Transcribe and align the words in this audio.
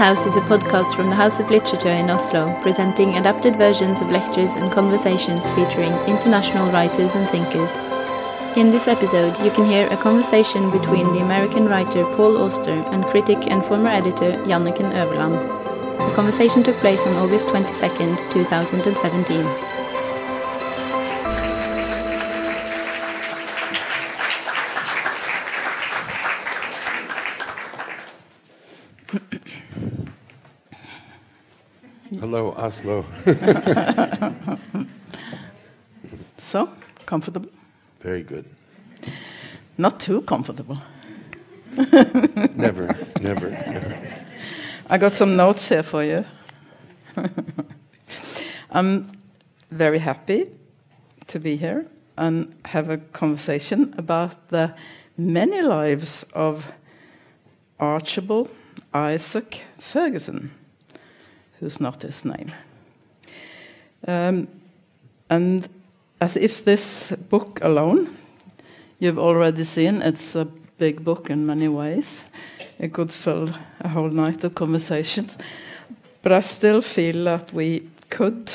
Lithouse 0.00 0.24
is 0.24 0.36
a 0.36 0.40
podcast 0.40 0.96
from 0.96 1.10
the 1.10 1.14
House 1.14 1.40
of 1.40 1.50
Literature 1.50 1.90
in 1.90 2.08
Oslo, 2.08 2.58
presenting 2.62 3.18
adapted 3.18 3.56
versions 3.56 4.00
of 4.00 4.08
lectures 4.08 4.54
and 4.54 4.72
conversations 4.72 5.50
featuring 5.50 5.92
international 6.08 6.72
writers 6.72 7.16
and 7.16 7.28
thinkers. 7.28 7.76
In 8.56 8.70
this 8.70 8.88
episode, 8.88 9.38
you 9.44 9.50
can 9.50 9.66
hear 9.66 9.88
a 9.88 9.98
conversation 9.98 10.70
between 10.70 11.12
the 11.12 11.18
American 11.18 11.66
writer 11.66 12.04
Paul 12.16 12.38
Auster 12.38 12.82
and 12.92 13.04
critic 13.04 13.50
and 13.50 13.62
former 13.62 13.90
editor 13.90 14.42
Janniken 14.48 14.90
Øverland. 14.90 15.36
The 16.06 16.14
conversation 16.14 16.62
took 16.62 16.76
place 16.76 17.06
on 17.06 17.16
August 17.16 17.48
22, 17.48 18.16
2017. 18.30 19.79
Oslo. 32.70 33.04
So, 36.38 36.68
comfortable? 37.06 37.50
Very 38.00 38.22
good. 38.22 38.44
Not 39.76 40.00
too 40.00 40.22
comfortable. 40.22 40.78
Never, 42.56 42.96
never, 43.20 43.50
never. 43.50 43.98
I 44.88 44.98
got 44.98 45.14
some 45.14 45.36
notes 45.36 45.68
here 45.68 45.84
for 45.84 46.02
you. 46.02 46.24
I'm 48.70 49.06
very 49.70 49.98
happy 49.98 50.48
to 51.28 51.38
be 51.38 51.56
here 51.56 51.86
and 52.16 52.52
have 52.64 52.90
a 52.90 52.98
conversation 53.12 53.94
about 53.96 54.48
the 54.48 54.74
many 55.16 55.62
lives 55.62 56.24
of 56.34 56.72
Archibald 57.78 58.48
Isaac 58.92 59.62
Ferguson, 59.78 60.50
who's 61.60 61.80
not 61.80 62.02
his 62.02 62.24
name. 62.24 62.52
Um, 64.08 64.48
and 65.28 65.68
as 66.20 66.36
if 66.36 66.64
this 66.64 67.12
book 67.28 67.60
alone, 67.62 68.08
you've 68.98 69.18
already 69.18 69.64
seen, 69.64 70.02
it's 70.02 70.34
a 70.34 70.46
big 70.78 71.04
book 71.04 71.30
in 71.30 71.46
many 71.46 71.68
ways. 71.68 72.24
It 72.78 72.92
could 72.92 73.12
fill 73.12 73.50
a 73.80 73.88
whole 73.88 74.08
night 74.08 74.42
of 74.44 74.54
conversations. 74.54 75.36
But 76.22 76.32
I 76.32 76.40
still 76.40 76.80
feel 76.80 77.24
that 77.24 77.52
we 77.52 77.88
could, 78.08 78.52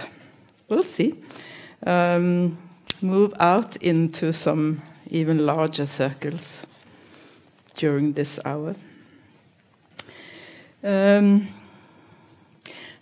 we'll 0.67 0.83
see, 0.83 1.15
um, 1.85 2.57
move 3.01 3.33
out 3.39 3.77
into 3.77 4.33
some 4.33 4.81
even 5.07 5.45
larger 5.45 5.85
circles 5.85 6.65
during 7.75 8.13
this 8.13 8.39
hour. 8.45 8.75
Um, 10.83 11.47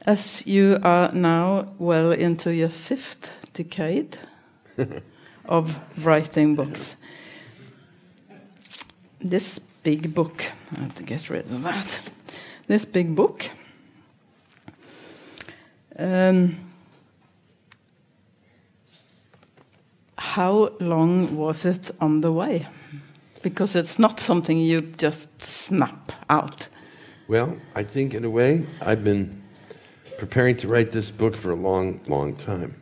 as 0.06 0.46
you 0.46 0.80
are 0.84 1.12
now 1.14 1.68
well 1.80 2.12
into 2.12 2.54
your 2.54 2.70
fifth 2.70 3.32
decade 3.54 4.18
of 5.46 5.80
writing 6.04 6.56
books, 6.56 6.96
this 9.20 9.60
big 9.60 10.14
book, 10.14 10.44
I 10.76 10.82
have 10.82 10.96
to 10.96 11.04
get 11.04 11.30
rid 11.30 11.46
of 11.46 11.64
that. 11.64 12.02
This 12.68 12.86
big 12.86 13.16
book. 13.16 13.50
Um, 15.98 16.58
how 20.18 20.72
long 20.80 21.38
was 21.38 21.66
it 21.66 21.92
on 22.02 22.22
the 22.22 22.32
way? 22.32 22.66
Because 23.42 23.76
it's 23.76 24.00
not 24.00 24.20
something 24.20 24.58
you 24.58 24.82
just 24.82 25.42
snap 25.42 26.12
out. 26.30 26.68
Well, 27.28 27.58
I 27.76 27.84
think 27.84 28.14
in 28.14 28.26
a 28.26 28.30
way 28.30 28.66
I've 28.82 29.04
been 29.04 29.43
preparing 30.18 30.56
to 30.58 30.68
write 30.68 30.92
this 30.92 31.12
book 31.12 31.36
for 31.36 31.52
a 31.52 31.56
long, 31.56 32.00
long 32.08 32.36
time. 32.36 32.76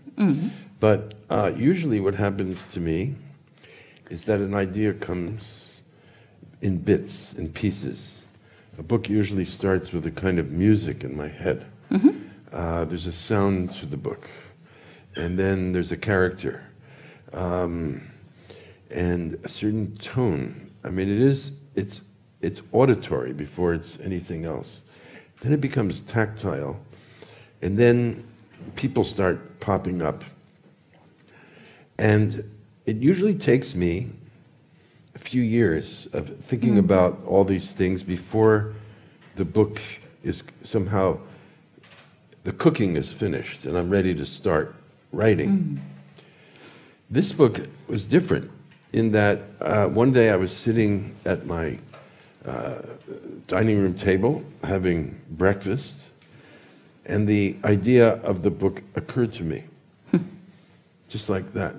But 0.80 1.14
uh, 1.30 1.52
usually 1.56 2.00
what 2.00 2.16
happens 2.16 2.64
to 2.74 2.80
me 2.80 3.16
is 4.10 4.26
that 4.26 4.40
an 4.40 4.54
idea 4.54 4.94
comes 4.94 5.82
in 6.62 6.78
bits, 6.78 7.34
in 7.34 7.52
pieces. 7.52 8.20
A 8.78 8.84
book 8.84 9.10
usually 9.10 9.46
starts 9.46 9.92
with 9.92 10.06
a 10.06 10.12
kind 10.12 10.40
of 10.40 10.52
music 10.52 11.04
in 11.04 11.16
my 11.16 11.28
head. 11.28 11.66
Uh, 12.52 12.86
there's 12.86 13.08
a 13.08 13.12
sound 13.12 13.74
to 13.76 13.86
the 13.86 13.98
book, 13.98 14.28
and 15.16 15.38
then 15.40 15.72
there's 15.72 15.92
a 15.92 15.98
character, 15.98 16.64
um, 17.34 18.02
and 18.90 19.38
a 19.44 19.50
certain 19.50 19.96
tone. 19.98 20.70
I 20.84 20.90
mean, 20.90 21.10
it 21.10 21.22
is 21.22 21.52
it's 21.76 22.02
it's 22.42 22.62
auditory 22.72 23.34
before 23.34 23.74
it's 23.74 24.00
anything 24.02 24.46
else. 24.46 24.82
Then 25.42 25.54
it 25.54 25.62
becomes 25.62 26.02
tactile, 26.02 26.80
and 27.62 27.78
then 27.78 28.28
people 28.76 29.04
start 29.04 29.60
popping 29.60 30.02
up. 30.02 30.24
And 31.98 32.50
it 32.86 32.98
usually 32.98 33.36
takes 33.36 33.76
me 33.76 34.10
a 35.16 35.20
few 35.20 35.42
years 35.42 36.08
of 36.14 36.38
thinking 36.40 36.78
about 36.78 37.20
all 37.26 37.44
these 37.44 37.72
things 37.72 38.04
before 38.04 38.74
the 39.36 39.46
book 39.46 39.80
is 40.24 40.44
somehow 40.64 41.20
the 42.44 42.52
cooking 42.52 42.96
is 42.96 43.12
finished 43.12 43.66
and 43.66 43.78
I'm 43.78 43.90
ready 43.90 44.16
to 44.16 44.26
start 44.26 44.76
writing. 45.12 45.82
This 47.10 47.34
book 47.34 47.60
was 47.88 48.06
different 48.06 48.50
in 48.94 49.12
that 49.12 49.42
uh, 49.60 49.88
one 49.88 50.12
day 50.12 50.30
I 50.30 50.36
was 50.36 50.52
sitting 50.52 51.16
at 51.26 51.46
my 51.46 51.78
uh, 52.46 52.82
dining 53.48 53.80
room 53.82 53.94
table 53.94 54.44
having 54.64 55.20
breakfast, 55.30 56.01
and 57.12 57.28
the 57.28 57.58
idea 57.66 58.14
of 58.22 58.42
the 58.42 58.50
book 58.50 58.82
occurred 58.96 59.34
to 59.34 59.44
me. 59.44 59.66
Just 61.10 61.30
like 61.30 61.52
that. 61.52 61.76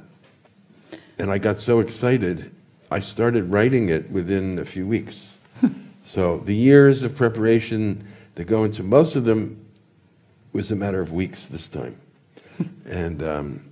And 1.19 1.31
I 1.31 1.38
got 1.38 1.59
so 1.59 1.81
excited, 1.81 2.53
I 2.91 3.00
started 3.00 3.50
writing 3.50 3.88
it 3.88 4.10
within 4.10 4.59
a 4.59 4.65
few 4.66 4.87
weeks. 4.87 5.28
so 6.04 6.38
the 6.41 6.54
years 6.54 7.03
of 7.03 7.16
preparation 7.16 8.06
that 8.34 8.44
go 8.44 8.65
into 8.65 8.82
most 8.82 9.16
of 9.16 9.25
them 9.25 9.65
was 10.53 10.70
a 10.70 10.76
matter 10.76 11.00
of 11.00 11.12
weeks 11.12 11.49
this 11.49 11.66
time. 11.66 11.97
and 12.84 13.22
um, 13.22 13.64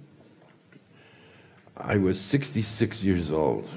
I 1.77 1.99
was 1.99 2.19
66 2.19 3.03
years 3.03 3.31
old. 3.31 3.69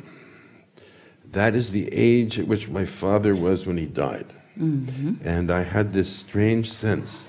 That 1.34 1.54
is 1.54 1.74
the 1.74 1.90
age 1.92 2.40
at 2.40 2.48
which 2.48 2.70
my 2.70 2.86
father 2.86 3.36
was 3.36 3.66
when 3.66 3.78
he 3.78 3.88
died. 3.88 4.28
And 4.56 5.52
I 5.52 5.64
had 5.64 5.92
this 5.92 6.08
strange 6.08 6.72
sense 6.72 7.28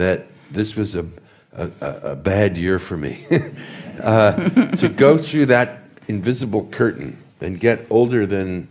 that 0.00 0.26
this 0.50 0.76
was 0.76 0.96
a, 0.96 1.06
a, 1.52 1.70
a- 1.80 2.16
bad 2.16 2.56
year 2.56 2.78
for 2.78 2.96
me. 2.96 3.24
uh, 4.02 4.32
to 4.76 4.88
go 4.88 5.18
through 5.18 5.46
that 5.46 5.82
invisible 6.08 6.66
curtain 6.66 7.22
and 7.40 7.60
get 7.60 7.86
older 7.90 8.26
than 8.26 8.68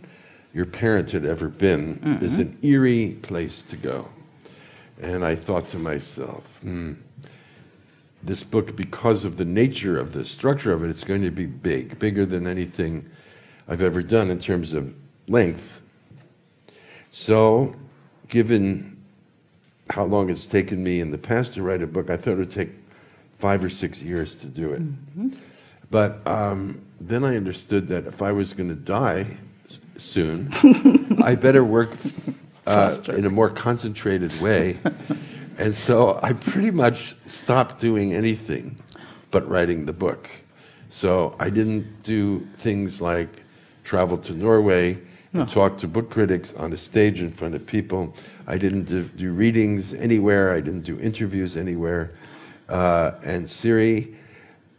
your 0.53 0.65
parents 0.65 1.11
had 1.11 1.25
ever 1.25 1.47
been 1.47 1.99
is 2.21 2.39
an 2.39 2.57
eerie 2.61 3.17
place 3.21 3.61
to 3.61 3.77
go. 3.77 4.09
And 5.01 5.23
I 5.23 5.35
thought 5.35 5.69
to 5.69 5.77
myself, 5.77 6.59
hmm, 6.61 6.93
this 8.21 8.43
book, 8.43 8.75
because 8.75 9.23
of 9.23 9.37
the 9.37 9.45
nature 9.45 9.97
of 9.97 10.11
the 10.11 10.25
structure 10.25 10.73
of 10.73 10.83
it, 10.83 10.89
it's 10.89 11.03
going 11.03 11.21
to 11.21 11.31
be 11.31 11.45
big, 11.45 11.99
bigger 11.99 12.25
than 12.25 12.47
anything 12.47 13.09
I've 13.67 13.81
ever 13.81 14.01
done 14.01 14.29
in 14.29 14.39
terms 14.39 14.73
of 14.73 14.93
length. 15.27 15.81
So, 17.11 17.75
given 18.27 18.98
how 19.89 20.05
long 20.05 20.29
it's 20.29 20.45
taken 20.45 20.83
me 20.83 20.99
in 20.99 21.11
the 21.11 21.17
past 21.17 21.53
to 21.55 21.63
write 21.63 21.81
a 21.81 21.87
book, 21.87 22.09
I 22.09 22.17
thought 22.17 22.31
it 22.31 22.37
would 22.37 22.51
take 22.51 22.69
five 23.37 23.63
or 23.63 23.69
six 23.69 24.01
years 24.01 24.35
to 24.35 24.47
do 24.47 24.71
it. 24.73 24.81
But 25.89 26.25
um, 26.27 26.81
then 26.99 27.23
I 27.23 27.35
understood 27.35 27.87
that 27.87 28.05
if 28.05 28.21
I 28.21 28.31
was 28.31 28.53
going 28.53 28.69
to 28.69 28.75
die 28.75 29.25
soon, 29.97 30.49
I 31.23 31.35
better 31.35 31.63
work 31.63 31.91
uh, 32.67 32.97
in 33.07 33.25
a 33.25 33.29
more 33.29 33.49
concentrated 33.49 34.39
way. 34.41 34.77
and 35.57 35.73
so 35.73 36.19
I 36.21 36.33
pretty 36.33 36.71
much 36.71 37.15
stopped 37.25 37.79
doing 37.79 38.13
anything 38.13 38.77
but 39.31 39.47
writing 39.47 39.85
the 39.85 39.93
book. 39.93 40.29
So 40.89 41.35
I 41.39 41.49
didn't 41.49 42.03
do 42.03 42.47
things 42.57 43.01
like 43.01 43.29
travel 43.83 44.17
to 44.19 44.33
Norway 44.33 44.99
talk 45.33 45.77
to 45.79 45.87
book 45.87 46.09
critics 46.09 46.53
on 46.55 46.73
a 46.73 46.77
stage 46.77 47.21
in 47.21 47.31
front 47.31 47.55
of 47.55 47.65
people. 47.65 48.15
I 48.47 48.57
didn't 48.57 48.83
do, 48.83 49.03
do 49.03 49.31
readings 49.31 49.93
anywhere. 49.93 50.53
I 50.53 50.61
didn't 50.61 50.81
do 50.81 50.99
interviews 50.99 51.55
anywhere. 51.55 52.13
Uh, 52.67 53.11
and 53.23 53.49
Siri, 53.49 54.15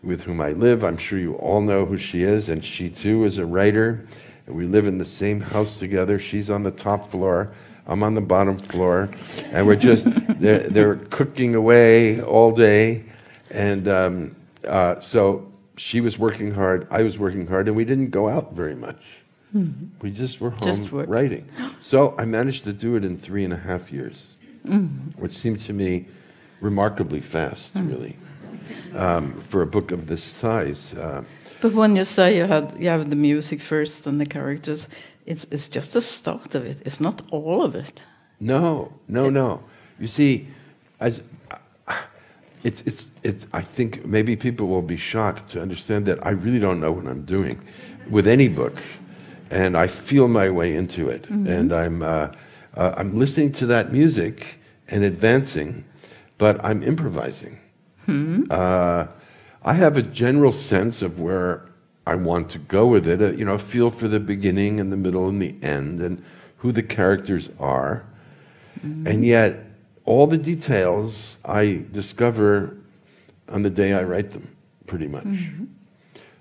with 0.03 0.23
whom 0.23 0.41
I 0.41 0.53
live, 0.53 0.85
I'm 0.85 0.97
sure 0.97 1.19
you 1.19 1.35
all 1.35 1.61
know 1.61 1.85
who 1.85 1.97
she 1.97 2.23
is, 2.23 2.49
and 2.49 2.65
she 2.65 2.89
too 2.89 3.25
is 3.25 3.39
a 3.39 3.47
writer. 3.47 4.07
And 4.47 4.57
we 4.57 4.67
live 4.67 4.87
in 4.87 4.99
the 4.99 5.05
same 5.05 5.41
house 5.41 5.79
together. 5.79 6.19
She's 6.19 6.51
on 6.51 6.63
the 6.63 6.71
top 6.71 7.07
floor. 7.07 7.53
I'm 7.87 8.03
on 8.03 8.15
the 8.15 8.21
bottom 8.21 8.57
floor, 8.57 9.11
and 9.47 9.67
we're 9.67 9.77
just 9.77 10.05
they're, 10.41 10.69
they're 10.69 10.97
cooking 10.97 11.55
away 11.55 12.21
all 12.21 12.53
day, 12.53 13.05
and 13.51 13.89
um, 13.89 14.37
uh, 14.67 15.01
so 15.01 15.51
she 15.77 16.01
was 16.01 16.19
working 16.19 16.53
hard, 16.53 16.87
I 16.91 17.03
was 17.03 17.19
working 17.19 17.47
hard, 17.47 17.67
and 17.67 17.77
we 17.77 17.85
didn't 17.85 18.11
go 18.11 18.29
out 18.29 18.53
very 18.53 18.77
much. 18.77 19.20
We 20.03 20.11
just 20.11 20.41
were 20.41 20.51
home 20.51 20.69
Just 20.69 20.93
writing. 20.93 21.45
So 21.81 22.15
I 22.19 22.25
managed 22.25 22.65
to 22.65 22.73
do 22.73 22.97
it 22.97 23.05
in 23.05 23.17
three 23.17 23.45
and 23.45 23.53
a 23.53 23.57
half 23.57 23.93
years. 23.93 24.17
which 25.19 25.33
seemed 25.33 25.61
to 25.61 25.73
me 25.73 26.05
remarkably 26.61 27.21
fast, 27.21 27.71
really, 27.75 28.15
um, 28.95 29.33
for 29.41 29.63
a 29.63 29.67
book 29.67 29.91
of 29.93 30.07
this 30.07 30.23
size. 30.23 30.95
Uh, 30.95 31.23
But 31.61 31.73
when 31.75 31.97
you 31.97 32.05
say 32.05 32.37
you 32.37 32.47
had 32.47 32.65
you 32.79 32.91
have 32.91 33.09
the 33.09 33.17
music 33.17 33.61
first 33.61 34.07
and 34.07 34.19
the 34.21 34.27
characters, 34.27 34.89
it's 35.27 35.47
it's 35.51 35.69
just 35.77 35.93
the 35.93 36.01
start 36.01 36.55
of 36.55 36.65
it. 36.65 36.77
It's 36.85 37.01
not 37.01 37.23
all 37.31 37.65
of 37.65 37.75
it. 37.75 38.05
No, 38.39 38.89
no, 39.07 39.31
no. 39.31 39.61
You 39.99 40.07
see, 40.09 40.47
as 40.99 41.21
it's, 42.63 42.83
it's, 42.83 43.07
it's, 43.23 43.47
I 43.53 43.63
think 43.63 44.05
maybe 44.05 44.37
people 44.37 44.67
will 44.67 44.83
be 44.83 44.97
shocked 44.97 45.49
to 45.53 45.63
understand 45.63 46.07
that 46.07 46.19
I 46.27 46.31
really 46.31 46.59
don't 46.59 46.81
know 46.81 46.93
what 46.93 47.07
I'm 47.07 47.25
doing 47.25 47.59
with 48.11 48.27
any 48.27 48.49
book, 48.49 48.75
and 49.51 49.77
I 49.77 49.87
feel 49.89 50.29
my 50.29 50.49
way 50.49 50.75
into 50.77 51.09
it, 51.09 51.29
and 51.29 51.73
I'm, 51.73 52.03
uh, 52.03 52.29
uh, 52.77 52.95
I'm 52.97 53.19
listening 53.19 53.53
to 53.55 53.67
that 53.67 53.93
music 53.93 54.59
and 54.89 55.03
advancing, 55.05 55.85
but 56.39 56.65
I'm 56.65 56.83
improvising. 56.83 57.59
Uh, 58.51 59.07
I 59.63 59.75
have 59.75 59.97
a 59.97 60.03
general 60.03 60.53
sense 60.53 61.03
of 61.03 61.21
where 61.21 61.63
I 62.07 62.15
want 62.15 62.49
to 62.51 62.59
go 62.59 62.87
with 62.87 63.07
it, 63.07 63.21
uh, 63.21 63.31
you 63.33 63.45
know, 63.45 63.55
a 63.55 63.59
feel 63.59 63.91
for 63.91 64.09
the 64.09 64.19
beginning 64.21 64.81
and 64.81 64.91
the 64.91 64.97
middle 64.97 65.29
and 65.29 65.41
the 65.41 65.55
end, 65.63 66.01
and 66.01 66.23
who 66.59 66.73
the 66.73 66.83
characters 66.83 67.51
are. 67.59 68.05
And 68.83 69.25
yet, 69.25 69.57
all 70.05 70.27
the 70.27 70.39
details 70.39 71.39
I 71.45 71.85
discover 71.93 72.77
on 73.49 73.63
the 73.63 73.71
day 73.71 73.93
I 73.93 74.03
write 74.03 74.31
them, 74.31 74.49
pretty 74.87 75.07
much. 75.09 75.27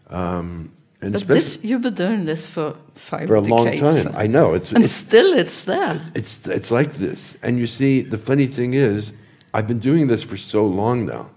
Um, 0.09 0.71
and 1.01 1.13
But 1.13 1.27
this 1.27 1.63
you've 1.63 1.81
been 1.81 1.93
doing 1.93 2.25
this 2.25 2.45
for 2.45 2.75
five 2.93 3.27
for 3.27 3.35
a 3.35 3.41
long 3.41 3.77
time. 3.77 4.13
I 4.15 4.27
know 4.27 4.53
it's 4.53 4.71
and 4.71 4.83
it's, 4.83 4.91
still 4.91 5.37
it's 5.37 5.63
there. 5.65 6.01
it's 6.13 6.45
it's 6.47 6.71
like 6.71 6.93
this. 6.93 7.35
And 7.41 7.57
you 7.57 7.67
see, 7.67 8.01
the 8.01 8.17
funny 8.17 8.47
thing 8.47 8.73
is, 8.73 9.13
I've 9.53 9.67
been 9.67 9.79
doing 9.79 10.07
this 10.07 10.23
for 10.23 10.37
so 10.37 10.65
long 10.65 11.05
now. 11.05 11.29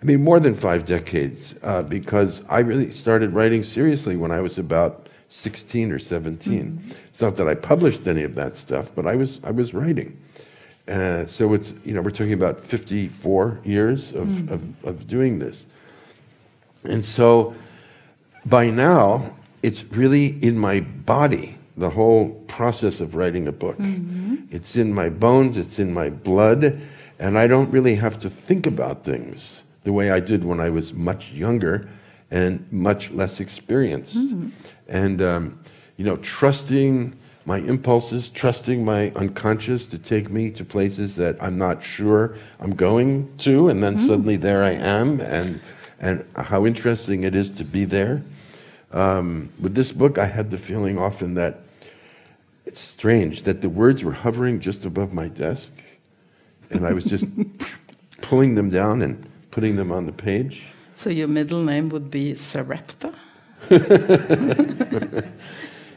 I 0.00 0.04
mean, 0.04 0.22
more 0.22 0.38
than 0.38 0.54
five 0.54 0.84
decades, 0.84 1.54
uh, 1.62 1.82
because 1.82 2.42
I 2.48 2.60
really 2.60 2.92
started 2.92 3.32
writing 3.32 3.64
seriously 3.64 4.16
when 4.16 4.30
I 4.30 4.40
was 4.40 4.56
about 4.56 5.08
16 5.28 5.90
or 5.90 5.98
17. 5.98 6.80
It's 7.08 7.20
not 7.20 7.36
that 7.36 7.48
I 7.48 7.54
published 7.54 8.06
any 8.06 8.22
of 8.22 8.34
that 8.36 8.56
stuff, 8.56 8.94
but 8.94 9.06
I 9.06 9.16
was, 9.16 9.40
I 9.42 9.50
was 9.50 9.74
writing. 9.74 10.16
Uh, 10.86 11.26
so 11.26 11.52
it's, 11.52 11.72
you 11.84 11.92
know, 11.92 12.00
we're 12.00 12.10
talking 12.10 12.32
about 12.32 12.60
54 12.60 13.60
years 13.64 14.12
of, 14.12 14.50
of, 14.50 14.84
of 14.84 15.06
doing 15.08 15.40
this. 15.40 15.66
And 16.84 17.04
so 17.04 17.54
by 18.48 18.70
now, 18.70 19.34
it's 19.62 19.84
really 19.84 20.26
in 20.42 20.58
my 20.58 20.80
body, 20.80 21.56
the 21.76 21.90
whole 21.90 22.30
process 22.46 23.00
of 23.00 23.14
writing 23.14 23.46
a 23.46 23.52
book. 23.52 23.76
Mm-hmm. 23.78 24.36
It's 24.50 24.76
in 24.76 24.92
my 24.92 25.08
bones, 25.08 25.56
it's 25.56 25.78
in 25.78 25.92
my 25.92 26.10
blood, 26.10 26.80
and 27.18 27.36
I 27.36 27.46
don't 27.46 27.70
really 27.70 27.96
have 27.96 28.18
to 28.20 28.30
think 28.30 28.66
about 28.66 29.04
things 29.04 29.62
the 29.84 29.92
way 29.92 30.10
I 30.10 30.20
did 30.20 30.44
when 30.44 30.60
I 30.60 30.70
was 30.70 30.92
much 30.92 31.32
younger 31.32 31.88
and 32.30 32.70
much 32.72 33.10
less 33.10 33.40
experienced. 33.40 34.16
Mm-hmm. 34.16 34.48
And, 34.88 35.22
um, 35.22 35.60
you 35.96 36.04
know, 36.04 36.16
trusting 36.16 37.16
my 37.44 37.58
impulses, 37.58 38.28
trusting 38.28 38.84
my 38.84 39.10
unconscious 39.16 39.86
to 39.86 39.98
take 39.98 40.30
me 40.30 40.50
to 40.52 40.64
places 40.64 41.16
that 41.16 41.42
I'm 41.42 41.58
not 41.58 41.82
sure 41.82 42.36
I'm 42.60 42.74
going 42.74 43.36
to, 43.38 43.68
and 43.68 43.82
then 43.82 43.96
mm-hmm. 43.96 44.06
suddenly 44.06 44.36
there 44.36 44.62
I 44.64 44.72
am, 44.72 45.20
and, 45.20 45.60
and 46.00 46.24
how 46.36 46.66
interesting 46.66 47.24
it 47.24 47.34
is 47.34 47.50
to 47.50 47.64
be 47.64 47.84
there. 47.84 48.22
Um, 48.92 49.50
with 49.60 49.74
this 49.74 49.92
book, 49.92 50.18
I 50.18 50.26
had 50.26 50.50
the 50.50 50.58
feeling 50.58 50.98
often 50.98 51.34
that 51.34 51.60
it's 52.64 52.80
strange 52.80 53.42
that 53.42 53.60
the 53.60 53.68
words 53.68 54.04
were 54.04 54.12
hovering 54.12 54.60
just 54.60 54.84
above 54.84 55.12
my 55.12 55.28
desk, 55.28 55.70
and 56.70 56.86
I 56.86 56.92
was 56.92 57.04
just 57.04 57.24
pulling 58.22 58.54
them 58.54 58.70
down 58.70 59.02
and 59.02 59.26
putting 59.50 59.76
them 59.76 59.90
on 59.90 60.06
the 60.06 60.12
page. 60.12 60.64
So 60.94 61.10
your 61.10 61.28
middle 61.28 61.62
name 61.62 61.88
would 61.90 62.10
be 62.10 62.34
Sarepta. 62.34 63.12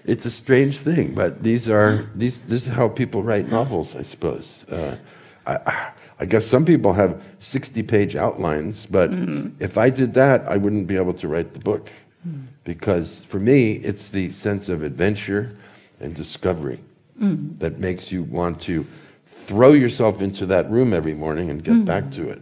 It's 0.04 0.26
a 0.26 0.32
strange 0.32 0.78
thing, 0.78 1.14
but 1.14 1.44
these 1.44 1.70
are 1.70 2.10
these. 2.16 2.42
This 2.42 2.68
is 2.68 2.74
how 2.74 2.88
people 2.90 3.22
write 3.22 3.50
novels, 3.50 3.96
I 3.96 4.02
suppose. 4.02 4.66
Uh, 4.70 4.98
I, 5.46 5.92
I 6.22 6.26
guess 6.26 6.46
some 6.46 6.66
people 6.66 6.94
have 6.94 7.20
sixty-page 7.40 8.16
outlines, 8.16 8.86
but 8.86 9.10
mm-hmm. 9.10 9.58
if 9.60 9.78
I 9.78 9.90
did 9.90 10.14
that, 10.14 10.48
I 10.48 10.58
wouldn't 10.58 10.86
be 10.86 10.96
able 10.96 11.14
to 11.14 11.28
write 11.28 11.54
the 11.54 11.60
book, 11.60 11.90
mm. 12.24 12.46
because 12.64 13.18
for 13.26 13.40
me, 13.40 13.82
it's 13.84 14.10
the 14.10 14.30
sense 14.30 14.70
of 14.70 14.84
adventure 14.84 15.58
and 16.00 16.16
discovery 16.16 16.80
mm. 17.20 17.58
that 17.58 17.80
makes 17.80 18.12
you 18.12 18.22
want 18.22 18.62
to 18.62 18.86
throw 19.26 19.74
yourself 19.74 20.22
into 20.22 20.46
that 20.46 20.70
room 20.70 20.94
every 20.94 21.16
morning 21.16 21.50
and 21.50 21.64
get 21.64 21.74
mm. 21.74 21.86
back 21.86 22.12
to 22.12 22.30
it. 22.30 22.42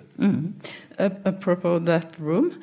A- 0.98 1.18
apropos 1.26 1.80
that 1.86 2.20
room, 2.20 2.62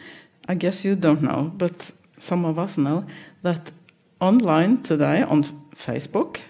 I 0.49 0.55
guess 0.55 0.85
you 0.85 0.97
don't 0.97 1.23
know, 1.23 1.51
but 1.57 1.93
some 2.19 2.45
of 2.45 2.59
us 2.59 2.77
know 2.77 3.07
that 3.43 3.73
online 4.21 4.83
today 4.83 5.23
on 5.23 5.45
Facebook, 5.75 6.41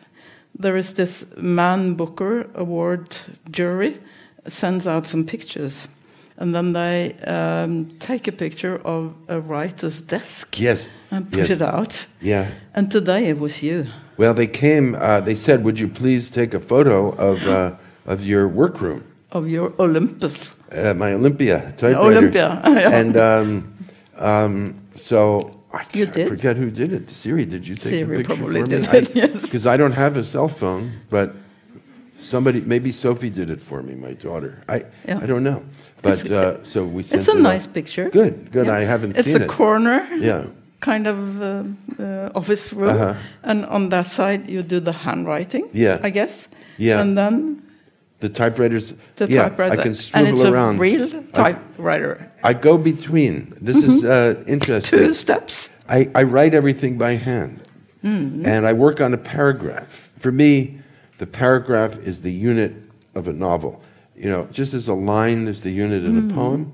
there 0.58 0.76
is 0.76 0.94
this 0.94 1.24
Man 1.36 1.94
Booker 1.94 2.50
Award 2.54 3.16
jury 3.50 3.98
sends 4.48 4.86
out 4.86 5.06
some 5.06 5.24
pictures, 5.24 5.88
and 6.38 6.54
then 6.54 6.72
they 6.72 7.14
um, 7.26 7.86
take 7.98 8.28
a 8.28 8.32
picture 8.32 8.80
of 8.84 9.12
a 9.28 9.40
writer's 9.40 10.00
desk 10.00 10.58
Yes. 10.60 10.88
and 11.10 11.30
put 11.30 11.48
yes. 11.48 11.50
it 11.50 11.62
out. 11.62 12.06
Yeah. 12.20 12.50
And 12.74 12.90
today 12.90 13.26
it 13.28 13.38
was 13.38 13.62
you. 13.62 13.86
Well, 14.18 14.34
they 14.34 14.46
came. 14.46 14.94
Uh, 14.94 15.20
they 15.20 15.34
said, 15.34 15.62
"Would 15.64 15.78
you 15.78 15.88
please 15.88 16.30
take 16.30 16.54
a 16.56 16.60
photo 16.60 17.10
of 17.18 17.42
uh, 17.46 17.70
of 18.06 18.24
your 18.24 18.48
workroom, 18.48 19.02
Of 19.32 19.46
your 19.48 19.72
Olympus. 19.78 20.50
uh, 20.72 20.94
my 20.94 21.12
Olympia 21.14 21.58
typewriter?" 21.76 21.98
Olympia. 22.18 22.60
And 22.92 23.16
um, 23.16 23.74
um, 24.16 24.74
so 24.94 25.50
I, 25.72 25.84
You 25.92 26.06
I 26.06 26.24
forget 26.28 26.56
who 26.56 26.70
did 26.70 26.92
it. 26.92 27.10
Siri, 27.10 27.44
did 27.44 27.66
you 27.68 27.74
take 27.74 27.82
the 27.84 27.88
Siri 27.90 28.16
picture 28.16 28.36
probably 28.36 28.60
for 28.62 28.66
me? 28.70 28.78
did 28.78 28.94
it, 28.94 29.14
yes. 29.22 29.42
Because 29.42 29.66
I 29.66 29.76
don't 29.76 29.92
have 29.92 30.16
a 30.16 30.24
cell 30.24 30.48
phone, 30.48 30.92
but 31.10 31.34
somebody, 32.30 32.60
maybe 32.60 32.92
Sophie 32.92 33.30
did 33.30 33.48
it 33.50 33.60
for 33.62 33.82
me, 33.82 33.94
my 33.94 34.12
daughter. 34.14 34.52
I 34.68 34.84
Yeah. 35.08 35.22
I 35.22 35.26
don't 35.26 35.42
know, 35.44 35.60
but 36.02 36.12
It's- 36.12 36.30
uh, 36.30 36.58
so 36.72 36.84
we 36.84 37.02
sent 37.02 37.20
It's 37.20 37.28
a 37.28 37.36
it 37.38 37.40
nice 37.52 37.66
picture. 37.66 38.10
Good, 38.10 38.34
good. 38.52 38.66
Yeah. 38.66 38.80
I 38.80 38.84
haven't 38.84 39.16
It's 39.18 39.32
seen 39.32 39.42
a 39.42 39.46
corner. 39.46 39.98
Yeah. 40.18 40.42
kind 40.80 41.06
of 41.06 41.18
uh, 41.42 41.46
uh, 41.98 42.38
office 42.38 42.72
room, 42.76 42.90
Uh-huh. 42.90 43.14
and 43.42 43.64
on 43.66 43.88
that 43.88 44.06
side 44.06 44.40
you 44.48 44.62
do 44.62 44.78
the 44.80 44.92
handwriting. 44.92 45.64
Yeah. 45.72 45.98
I 46.08 46.10
guess. 46.10 46.48
Yeah. 46.78 47.00
And 47.00 47.16
then 47.16 47.62
The 48.20 48.28
typewriters. 48.28 48.92
the 49.16 49.26
yeah, 49.26 49.42
typewriter, 49.42 49.80
I 49.80 49.82
can 49.82 49.94
and 50.14 50.28
it's 50.28 50.42
around. 50.42 50.76
a 50.76 50.78
real 50.80 51.08
typewriter. 51.32 52.16
I 52.44 52.52
go 52.54 52.78
between. 52.78 53.52
This 53.60 53.76
is 53.76 54.04
uh, 54.04 54.34
interesting. 54.46 54.98
Two 54.98 55.12
steps. 55.12 55.70
I, 55.88 56.08
I 56.14 56.22
write 56.24 56.54
everything 56.56 56.98
by 56.98 57.16
hand. 57.16 57.60
And 58.02 58.64
I 58.70 58.72
work 58.72 59.00
on 59.00 59.12
a 59.14 59.18
paragraph. 59.18 60.10
For 60.18 60.30
me, 60.32 60.78
the 61.18 61.26
paragraph 61.26 61.98
is 61.98 62.22
the 62.22 62.32
unit 62.32 62.72
of 63.14 63.28
a 63.28 63.32
novel. 63.32 63.82
You 64.16 64.30
know, 64.30 64.48
just 64.50 64.72
as 64.74 64.88
a 64.88 64.94
line 64.94 65.46
is 65.46 65.62
the 65.62 65.70
unit 65.70 66.04
in 66.04 66.30
a 66.30 66.34
poem, 66.34 66.72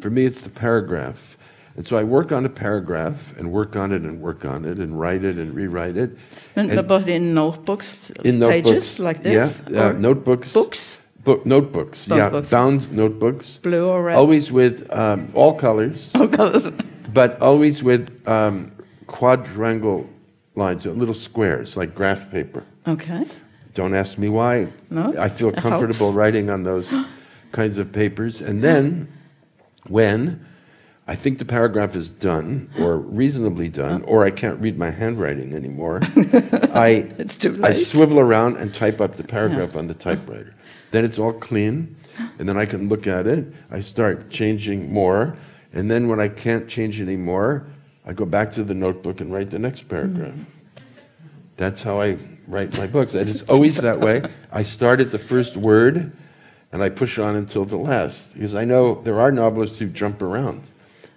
for 0.00 0.10
me 0.10 0.24
it's 0.26 0.42
the 0.42 0.50
paragraph. 0.50 1.38
And 1.76 1.86
so 1.86 1.96
I 1.96 2.04
work 2.04 2.30
on 2.30 2.44
a 2.46 2.48
paragraph 2.48 3.34
and 3.36 3.50
work 3.50 3.74
on 3.74 3.90
it 3.92 4.02
and 4.02 4.20
work 4.20 4.44
on 4.44 4.64
it 4.64 4.78
and 4.78 4.98
write 5.00 5.24
it 5.24 5.36
and 5.38 5.54
rewrite 5.54 5.96
it. 5.96 6.10
And, 6.54 6.70
And 6.70 6.86
but 6.86 7.08
in 7.08 7.34
notebooks, 7.34 8.10
in 8.24 8.38
pages 8.38 8.38
notebooks, 8.40 8.98
like 9.00 9.22
this, 9.22 9.60
Yeah, 9.68 9.86
uh, 9.88 9.92
notebooks. 9.92 10.52
books, 10.52 10.98
Book, 11.24 11.44
notebooks, 11.46 12.06
yeah, 12.06 12.16
Notebooks. 12.16 12.50
bound 12.50 12.92
notebooks. 12.92 13.58
blue 13.62 13.88
or 13.88 14.02
red. 14.04 14.16
Always 14.16 14.52
with 14.52 14.86
um, 14.92 15.28
all 15.34 15.54
colors. 15.58 16.10
All 16.14 16.28
colors. 16.28 16.70
but 17.14 17.40
always 17.40 17.82
with 17.82 18.10
um, 18.28 18.70
quadrangle 19.06 20.06
lines, 20.54 20.84
little 20.86 21.14
squares 21.14 21.76
like 21.78 21.94
graph 21.94 22.30
paper. 22.30 22.62
Okay. 22.86 23.24
Don't 23.74 23.94
ask 23.94 24.18
me 24.18 24.28
why. 24.28 24.72
No, 24.88 25.14
I 25.18 25.28
feel 25.28 25.50
comfortable 25.50 26.12
writing 26.12 26.48
on 26.48 26.62
those 26.62 26.94
kinds 27.52 27.78
of 27.78 27.92
papers. 27.92 28.40
And 28.40 28.62
then, 28.62 29.12
when 29.88 30.46
I 31.06 31.16
think 31.16 31.38
the 31.38 31.44
paragraph 31.44 31.96
is 31.96 32.08
done, 32.08 32.70
or 32.78 32.96
reasonably 32.96 33.68
done, 33.68 34.04
oh. 34.06 34.10
or 34.10 34.24
I 34.24 34.30
can't 34.30 34.60
read 34.60 34.78
my 34.78 34.90
handwriting 34.90 35.54
anymore, 35.54 36.00
I, 36.72 37.10
It's 37.18 37.36
too 37.36 37.60
I 37.64 37.74
swivel 37.82 38.20
around 38.20 38.56
and 38.56 38.72
type 38.72 39.00
up 39.00 39.16
the 39.16 39.24
paragraph 39.24 39.76
on 39.76 39.88
the 39.88 39.94
typewriter. 39.94 40.54
Then 40.92 41.04
it's 41.04 41.18
all 41.18 41.32
clean, 41.32 41.96
and 42.38 42.48
then 42.48 42.56
I 42.56 42.66
can 42.66 42.88
look 42.88 43.08
at 43.08 43.26
it. 43.26 43.52
I 43.72 43.80
start 43.80 44.30
changing 44.30 44.92
more, 44.92 45.36
and 45.72 45.90
then 45.90 46.06
when 46.06 46.20
I 46.20 46.28
can't 46.28 46.68
change 46.68 47.00
anymore, 47.00 47.66
I 48.06 48.12
go 48.12 48.24
back 48.24 48.52
to 48.52 48.62
the 48.62 48.74
notebook 48.74 49.20
and 49.20 49.32
write 49.32 49.50
the 49.50 49.58
next 49.58 49.88
paragraph. 49.88 50.32
Mm. 50.32 50.44
That's 51.56 51.82
how 51.82 52.00
I 52.00 52.18
write 52.48 52.76
my 52.78 52.86
books. 52.86 53.14
And 53.14 53.28
it's 53.28 53.42
always 53.42 53.76
that 53.78 54.00
way. 54.00 54.22
I 54.52 54.62
start 54.62 55.00
at 55.00 55.10
the 55.10 55.18
first 55.18 55.56
word, 55.56 56.12
and 56.72 56.82
I 56.82 56.88
push 56.88 57.18
on 57.18 57.36
until 57.36 57.64
the 57.64 57.76
last, 57.76 58.34
because 58.34 58.54
I 58.54 58.64
know 58.64 58.96
there 59.02 59.20
are 59.20 59.30
novelists 59.30 59.78
who 59.78 59.86
jump 59.86 60.22
around. 60.22 60.64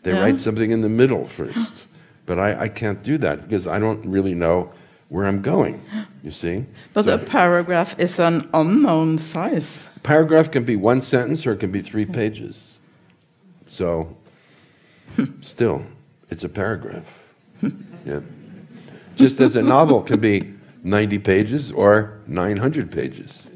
They 0.03 0.13
Yeah. 0.13 0.21
write 0.21 0.39
something 0.39 0.71
in 0.71 0.81
the 0.81 0.89
middle 0.89 1.25
first, 1.25 1.85
but 2.25 2.39
I, 2.39 2.61
I 2.61 2.69
can't 2.69 3.03
do 3.03 3.17
that 3.17 3.47
because 3.47 3.67
I 3.67 3.79
don't 3.79 4.05
really 4.05 4.33
know 4.33 4.69
where 5.09 5.25
I'm 5.25 5.41
going. 5.41 5.83
You 6.23 6.31
see? 6.31 6.65
But 6.93 7.05
So- 7.05 7.15
a 7.15 7.17
paragraph 7.17 7.99
is 7.99 8.19
an 8.19 8.47
unknown 8.53 9.17
size. 9.17 9.89
paragraph 10.03 10.51
can 10.51 10.63
be 10.63 10.75
one 10.75 11.01
sentence 11.01 11.45
or 11.45 11.53
it 11.53 11.59
can 11.59 11.71
be 11.71 11.81
three 11.81 12.05
hmm. 12.05 12.13
pages. 12.13 12.61
So, 13.67 14.15
still, 15.41 15.83
it's 16.29 16.43
a 16.43 16.49
paragraph. 16.49 17.19
Hmm. 17.59 17.69
yeah. 18.05 18.21
Just 19.15 19.41
as 19.41 19.55
a 19.55 19.61
novel 19.61 20.03
can 20.03 20.19
be 20.19 20.53
90 20.83 21.19
pages 21.19 21.71
or 21.71 22.19
900 22.27 22.91
pages. 22.91 23.47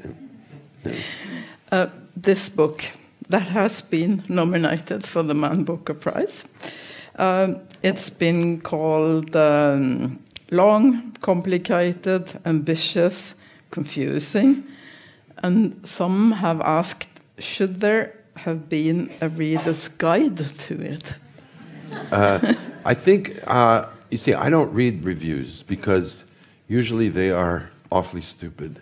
Uh, 1.70 1.86
this 2.16 2.48
book 2.48 2.84
that 3.28 3.48
has 3.48 3.82
been 3.82 4.22
nominated 4.28 5.06
for 5.06 5.22
the 5.22 5.34
Man 5.34 5.64
Booker 5.64 5.94
Prize. 5.94 6.44
Um, 7.16 7.60
it's 7.82 8.10
been 8.10 8.60
called 8.60 9.34
um, 9.36 10.18
long, 10.50 11.12
complicated, 11.20 12.32
ambitious, 12.44 13.34
confusing, 13.70 14.64
and 15.42 15.86
some 15.86 16.32
have 16.32 16.60
asked, 16.60 17.08
should 17.38 17.80
there 17.80 18.14
have 18.36 18.68
been 18.68 19.10
a 19.20 19.28
reader's 19.28 19.88
guide 19.88 20.36
to 20.36 20.80
it? 20.80 21.14
I 22.84 22.94
think, 22.94 23.38
uh, 23.46 23.86
you 24.10 24.18
see, 24.18 24.34
I 24.34 24.50
don't 24.50 24.72
read 24.72 25.04
reviews 25.04 25.62
because 25.62 26.24
usually 26.68 27.08
they 27.08 27.30
are 27.30 27.70
awfully 27.90 28.20
stupid. 28.20 28.80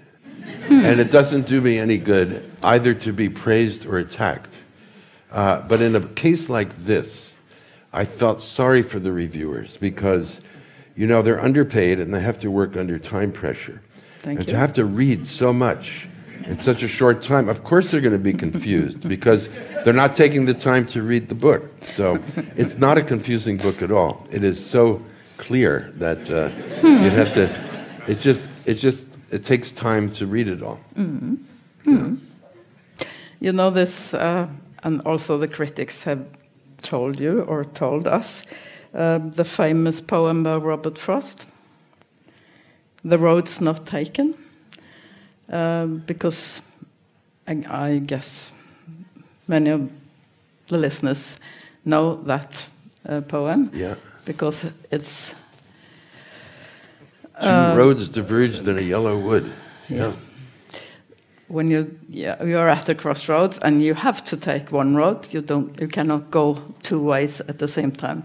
and 0.69 1.01
it 1.01 1.11
doesn't 1.11 1.47
do 1.47 1.61
me 1.61 1.79
any 1.79 1.99
good 1.99 2.49
either 2.63 2.95
to 2.95 3.13
be 3.13 3.29
praised 3.29 3.85
or 3.87 3.99
attacked. 3.99 4.57
Uh, 5.31 5.61
but 5.63 5.81
in 5.81 5.95
a 5.95 6.01
case 6.01 6.49
like 6.49 6.77
this, 6.77 7.35
I 7.93 8.05
felt 8.05 8.43
sorry 8.43 8.83
for 8.83 8.99
the 8.99 9.13
reviewers 9.13 9.77
because, 9.77 10.41
you 10.97 11.07
know, 11.07 11.23
they're 11.23 11.41
underpaid 11.41 12.01
and 12.01 12.15
they 12.15 12.21
have 12.21 12.39
to 12.41 12.51
work 12.51 12.77
under 12.77 12.99
time 12.99 13.33
pressure. 13.33 13.83
Thank 14.21 14.41
and 14.41 14.49
you. 14.49 14.53
to 14.53 14.59
have 14.59 14.73
to 14.75 14.85
read 14.85 15.27
so 15.27 15.53
much 15.53 16.09
in 16.47 16.59
such 16.59 16.83
a 16.83 16.89
short 16.89 17.23
time, 17.23 17.49
of 17.49 17.65
course 17.65 17.91
they're 17.91 18.01
going 18.01 18.13
to 18.13 18.19
be 18.19 18.33
confused 18.33 19.09
because 19.09 19.49
they're 19.85 19.93
not 19.93 20.17
taking 20.17 20.47
the 20.47 20.55
time 20.55 20.87
to 20.87 21.03
read 21.03 21.29
the 21.29 21.35
book. 21.35 21.65
So 21.83 22.19
it's 22.57 22.77
not 22.77 22.99
a 22.99 23.03
confusing 23.03 23.57
book 23.57 23.83
at 23.83 23.91
all. 23.91 24.27
It 24.31 24.43
is 24.43 24.65
so 24.65 25.03
clear 25.37 25.93
that 25.97 26.31
uh, 26.31 26.51
you 26.87 27.11
have 27.11 27.33
to. 27.35 27.70
It 28.11 28.21
just. 28.21 28.49
It 28.67 28.75
just. 28.75 29.07
It 29.33 29.45
takes 29.45 29.71
time 29.71 30.11
to 30.13 30.27
read 30.27 30.49
it 30.49 30.63
all. 30.63 30.81
You 33.43 33.53
know 33.53 33.71
this, 33.71 34.13
uh, 34.13 34.49
and 34.83 35.01
also 35.07 35.39
the 35.39 35.49
critics 35.49 36.03
have 36.03 36.27
told 36.83 37.21
you 37.21 37.41
or 37.43 37.65
told 37.65 38.07
us 38.07 38.43
uh, 38.95 39.19
the 39.19 39.45
famous 39.45 40.01
poem 40.01 40.43
by 40.43 40.57
Robert 40.57 40.99
Frost, 40.99 41.47
"The 43.05 43.19
Road's 43.19 43.61
Not 43.61 43.87
Taken," 43.87 44.35
um, 45.49 46.03
because 46.07 46.61
I, 47.49 47.63
I 47.71 47.99
guess 47.99 48.53
many 49.49 49.71
of 49.71 49.89
the 50.69 50.79
listeners 50.79 51.39
know 51.85 52.17
that 52.27 52.67
uh, 53.09 53.21
poem 53.23 53.71
Yeah. 53.73 53.95
because 54.27 54.67
it's 54.91 55.35
Two 57.43 57.79
roads 57.79 58.09
diverged 58.09 58.69
in 58.69 58.77
a 58.79 58.83
yellow 58.83 59.19
wood. 59.19 59.51
Yeah. 59.89 60.13
when 61.49 61.69
you 61.71 61.99
yeah, 62.09 62.43
you're 62.45 62.69
at 62.69 62.87
the 62.87 62.95
crossroads 62.95 63.59
and 63.59 63.83
you 63.83 63.95
have 63.95 64.25
to 64.25 64.37
take 64.37 64.71
one 64.71 64.95
road 64.95 65.33
you 65.33 65.41
don't 65.43 65.81
you 65.81 65.89
cannot 65.89 66.31
go 66.31 66.57
two 66.83 67.01
ways 67.03 67.41
at 67.49 67.59
the 67.59 67.67
same 67.67 67.91
time 67.91 68.23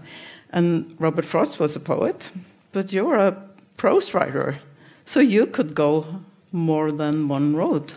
and 0.52 0.94
robert 1.00 1.24
frost 1.24 1.58
was 1.58 1.74
a 1.76 1.80
poet 1.80 2.30
but 2.72 2.92
you're 2.92 3.16
a 3.18 3.32
prose 3.76 4.14
writer 4.14 4.58
so 5.04 5.18
you 5.20 5.46
could 5.46 5.74
go 5.74 6.04
more 6.52 6.92
than 6.92 7.26
one 7.28 7.56
road 7.56 7.92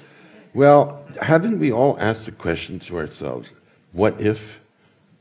Well, 0.56 0.98
haven't 1.22 1.60
we 1.60 1.72
all 1.72 1.96
asked 2.00 2.26
the 2.26 2.32
question 2.32 2.80
to 2.80 2.98
ourselves, 2.98 3.54
what 3.94 4.20
if, 4.20 4.60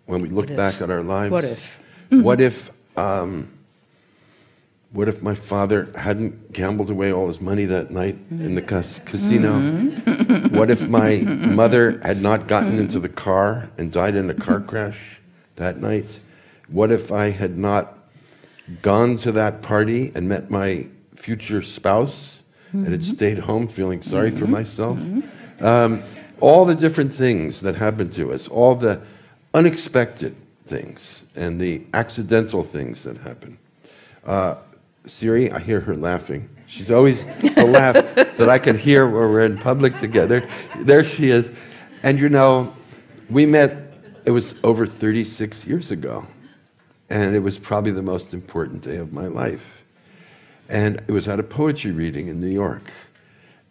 when 0.07 0.23
we 0.23 0.29
look 0.31 0.49
What 0.49 0.51
if? 0.51 0.57
back 0.57 0.81
at 0.83 0.91
our 0.91 1.03
lives? 1.03 1.31
What 1.33 1.45
if? 1.45 1.79
What 2.11 2.41
if, 2.41 2.71
um, 2.97 3.49
what 4.91 5.09
if 5.09 5.23
my 5.23 5.35
father 5.35 5.91
hadn't 5.95 6.53
gambled 6.53 6.89
away 6.91 7.13
all 7.13 7.29
his 7.29 7.41
money 7.41 7.67
that 7.67 7.91
night 7.91 8.17
in 8.31 8.55
the 8.55 8.63
cas- 8.63 9.01
casino? 9.05 9.53
what 10.51 10.71
if 10.71 10.89
my 10.89 11.17
mother 11.19 12.01
had 12.03 12.23
not 12.23 12.47
gotten 12.47 12.79
into 12.79 12.99
the 12.99 13.09
car 13.09 13.71
and 13.77 13.93
died 13.93 14.15
in 14.15 14.31
a 14.31 14.35
car 14.35 14.61
crash 14.61 15.21
that 15.57 15.77
night? 15.77 16.07
What 16.69 16.91
if 16.91 17.13
I 17.13 17.31
had 17.31 17.59
not 17.59 17.99
gone 18.83 19.17
to 19.19 19.33
that 19.33 19.61
party 19.63 20.11
and 20.15 20.29
met 20.29 20.51
my 20.51 20.87
future 21.15 21.63
spouse 21.63 22.41
and 22.73 22.89
had 22.89 23.05
stayed 23.05 23.39
home 23.41 23.67
feeling 23.67 24.03
sorry 24.03 24.31
for 24.31 24.47
myself? 24.47 24.99
Um, 25.61 26.03
all 26.41 26.65
the 26.65 26.75
different 26.75 27.13
things 27.13 27.61
that 27.61 27.75
happen 27.77 28.11
to 28.11 28.33
us, 28.33 28.47
all 28.49 28.75
the 28.75 29.01
unexpected 29.53 30.35
things 30.67 31.25
and 31.35 31.61
the 31.61 31.83
accidental 31.95 32.63
things 32.63 33.03
that 33.05 33.17
happen. 33.19 33.59
Uh, 34.25 34.57
Siri, 35.07 35.51
I 35.51 35.59
hear 35.59 35.81
her 35.81 35.97
laughing. 35.97 36.49
She's 36.67 36.91
always 36.91 37.25
a 37.57 37.65
laugh 37.65 37.95
that 38.15 38.49
I 38.49 38.59
can 38.59 38.77
hear 38.77 39.07
when 39.07 39.15
we're 39.15 39.45
in 39.45 39.59
public 39.59 39.99
together. 39.99 40.47
There 40.77 41.03
she 41.03 41.31
is. 41.31 41.51
And 42.03 42.19
you 42.19 42.29
know, 42.29 42.75
we 43.31 43.47
met, 43.47 43.77
it 44.25 44.31
was 44.31 44.55
over 44.63 44.87
36 44.87 45.67
years 45.67 45.91
ago. 45.91 46.27
And 47.11 47.35
it 47.35 47.41
was 47.41 47.59
probably 47.59 47.93
the 47.93 48.03
most 48.03 48.35
important 48.35 48.83
day 48.83 48.97
of 48.97 49.13
my 49.13 49.27
life. 49.27 49.85
And 50.69 50.97
it 51.09 51.13
was 51.13 51.27
at 51.27 51.41
a 51.41 51.43
poetry 51.43 51.93
reading 51.93 52.29
in 52.29 52.41
New 52.41 52.51
York. 52.51 52.83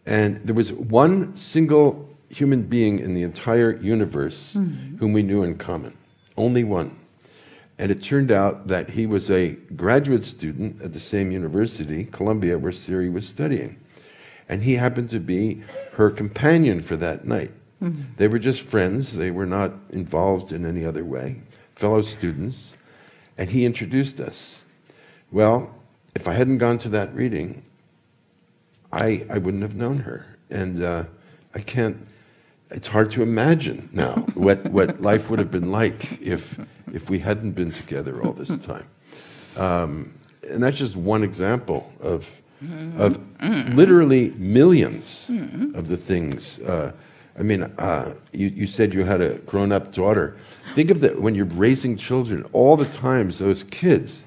And 0.08 0.38
there 0.38 0.56
was 0.56 0.74
one 0.74 1.36
single 1.36 2.10
human 2.30 2.64
being 2.64 3.00
in 3.00 3.14
the 3.14 3.24
entire 3.24 3.76
universe 3.76 4.54
hmm. 4.54 4.98
whom 4.98 5.14
we 5.14 5.22
knew 5.22 5.44
in 5.44 5.58
common. 5.58 5.96
Only 6.36 6.64
one. 6.64 6.98
And 7.80 7.92
it 7.92 8.02
turned 8.02 8.32
out 8.32 8.68
that 8.68 8.90
he 8.90 9.06
was 9.06 9.30
a 9.30 9.50
graduate 9.76 10.24
student 10.24 10.82
at 10.82 10.94
the 10.94 11.00
same 11.00 11.32
university, 11.32 12.06
Columbia, 12.06 12.58
where 12.58 12.72
Siri 12.72 13.10
was 13.10 13.28
studying. 13.28 13.80
And 14.50 14.64
he 14.64 14.76
happened 14.76 15.10
to 15.12 15.20
be 15.20 15.62
her 15.94 16.10
companion 16.10 16.82
for 16.82 16.96
that 16.96 17.26
night. 17.26 17.52
They 18.18 18.28
were 18.28 18.40
just 18.40 18.62
friends, 18.62 19.16
they 19.16 19.30
were 19.30 19.46
not 19.46 19.74
involved 19.92 20.52
in 20.52 20.66
any 20.66 20.84
other 20.84 21.06
way, 21.06 21.44
fellow 21.76 22.02
students. 22.02 22.74
And 23.38 23.52
he 23.52 23.66
introduced 23.66 24.20
us. 24.20 24.64
Well, 25.32 25.76
if 26.16 26.28
I 26.28 26.34
hadn't 26.34 26.58
gone 26.58 26.80
to 26.80 26.90
that 26.90 27.14
reading, 27.14 27.62
I, 28.92 29.26
I 29.30 29.38
wouldn't 29.38 29.62
have 29.62 29.76
known 29.76 30.00
her. 30.00 30.26
And 30.50 30.84
uh, 30.84 31.04
I 31.54 31.60
can't, 31.60 32.08
it's 32.72 32.88
hard 32.88 33.12
to 33.12 33.22
imagine 33.22 33.90
now 33.92 34.26
what, 34.34 34.66
what 34.66 35.00
life 35.02 35.30
would 35.30 35.38
have 35.38 35.52
been 35.52 35.72
like 35.72 36.20
if, 36.20 36.58
if 36.94 37.10
we 37.10 37.20
hadn't 37.20 37.52
been 37.52 37.72
together 37.72 38.22
all 38.24 38.34
this 38.34 38.66
time. 38.66 38.88
Um, 39.58 40.14
and 40.50 40.64
that's 40.64 40.78
just 40.78 40.96
one 40.96 41.24
example 41.24 41.92
of, 42.00 42.34
of 42.98 43.20
literally 43.76 44.30
1000000s 44.32 45.76
of 45.76 45.88
the 45.88 45.98
things. 45.98 46.60
Uh, 46.60 46.94
I 47.38 47.44
mean, 47.44 47.64
uh, 47.64 48.16
you, 48.32 48.48
you 48.48 48.68
said 48.68 48.94
you 48.94 49.04
had 49.04 49.22
a 49.22 49.36
grown 49.40 49.72
up 49.72 49.92
daughter. 49.92 50.38
Think 50.74 50.90
of 50.90 51.02
that 51.02 51.22
when 51.22 51.36
you're 51.36 51.46
raising 51.46 51.96
children, 51.98 52.46
all 52.52 52.78
the 52.78 52.86
times 52.86 53.38
those 53.38 53.64
kids 53.64 54.24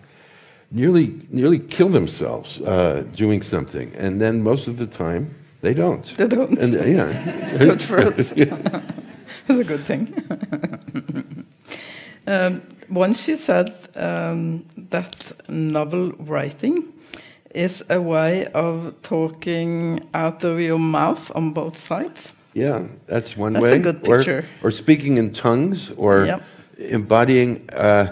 nearly, 0.71 1.19
nearly 1.29 1.59
kill 1.59 1.89
themselves 1.89 2.61
uh, 2.61 3.05
doing 3.15 3.43
something. 3.43 3.93
And 3.95 4.21
then 4.21 4.43
most 4.43 4.69
of 4.69 4.79
the 4.79 4.87
time, 4.87 5.35
they 5.61 5.75
don't. 5.75 6.05
They 6.17 6.29
don't. 6.29 6.59
And, 6.59 6.75
yeah. 6.75 7.57
good 7.59 7.83
for 7.83 7.99
us 7.99 8.33
it's 8.37 9.59
a 9.59 9.65
good 9.65 9.81
thing 9.81 11.47
um, 12.31 12.63
once 12.89 13.29
you 13.31 13.37
said 13.37 13.69
um, 13.97 14.65
that 14.91 15.33
novel 15.49 16.13
writing 16.19 16.85
is 17.55 17.85
a 17.91 18.01
way 18.01 18.47
of 18.55 18.95
talking 19.03 20.01
out 20.15 20.45
of 20.45 20.61
your 20.61 20.79
mouth 20.79 21.31
on 21.35 21.53
both 21.53 21.77
sides 21.77 22.33
Yeah, 22.55 22.83
that's 23.07 23.37
one 23.37 23.53
That's 23.53 23.63
way. 23.65 23.77
a 23.77 23.79
good 23.79 24.01
Or- 24.09 24.17
picture. 24.17 24.45
Or, 24.63 24.71
speaking 24.73 25.19
in 25.19 25.31
tongues, 25.33 25.93
or 25.97 26.25
Yep. 26.27 26.43
embodying, 26.79 27.61
uh, 27.73 28.07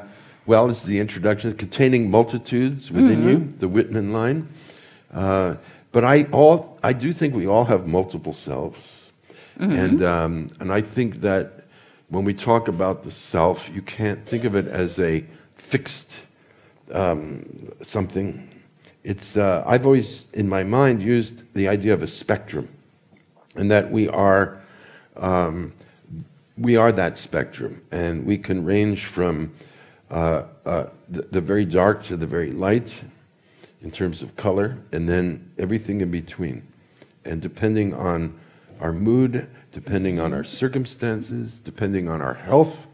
well, 0.47 0.69
this 0.69 0.79
is 0.83 0.85
the 0.87 0.99
introduction, 1.01 1.53
containing 1.55 2.11
multitudes 2.11 2.91
within 2.93 3.17
Mm-hmm. 3.19 3.29
you, 3.29 3.53
the 3.59 3.67
Whitman 3.69 4.13
line. 4.13 4.47
Uh, 5.13 5.55
but 5.93 6.05
I, 6.05 6.27
all, 6.33 6.79
I 6.85 6.93
do 6.93 7.13
think 7.13 7.35
we 7.35 7.47
all 7.49 7.65
have 7.65 7.87
multiple 7.87 8.33
selves. 8.33 8.79
Mm-hmm. 9.59 9.73
And, 9.85 10.03
um, 10.03 10.51
and 10.61 10.71
I 10.73 10.83
think 10.83 11.21
that 11.23 11.58
when 12.09 12.25
we 12.25 12.35
talk 12.35 12.69
about 12.69 13.03
the 13.03 13.11
self, 13.11 13.69
you 13.75 13.83
can't 13.83 14.27
think 14.27 14.45
of 14.45 14.57
it 14.57 14.67
as 14.67 14.99
a 14.99 15.25
fixed 15.55 16.11
um, 16.93 17.45
something. 17.83 18.49
It's, 19.05 19.37
uh, 19.37 19.63
I've 19.67 19.85
always, 19.87 20.25
in 20.33 20.49
my 20.49 20.63
mind, 20.63 21.03
used 21.03 21.43
the 21.55 21.69
idea 21.69 21.95
of 21.95 22.03
a 22.03 22.07
spectrum 22.07 22.69
and 23.57 23.71
that 23.71 23.91
we 23.91 24.09
are 24.09 24.61
um, 25.17 25.73
we 26.59 26.77
are 26.77 26.91
that 26.93 27.19
spectrum, 27.19 27.83
and 27.91 28.27
we 28.27 28.37
can 28.37 28.65
range 28.65 29.05
from 29.07 29.53
uh, 30.11 30.45
uh, 30.67 30.87
the, 31.09 31.23
the 31.23 31.41
very 31.41 31.65
dark 31.65 32.03
to 32.05 32.17
the 32.17 32.27
very 32.27 32.53
light, 32.53 33.03
in 33.81 33.91
terms 33.91 34.23
of 34.23 34.37
color, 34.37 34.77
and 34.93 35.09
then 35.09 35.51
everything 35.59 36.01
in 36.01 36.11
between. 36.11 36.67
And 37.25 37.41
depending 37.41 37.95
on 37.95 38.39
our 38.81 38.93
mood, 38.93 39.49
depending 39.73 40.21
on 40.21 40.33
our 40.33 40.45
circumstances, 40.45 41.55
depending 41.55 42.09
on 42.09 42.21
our 42.21 42.35
health, 42.35 42.87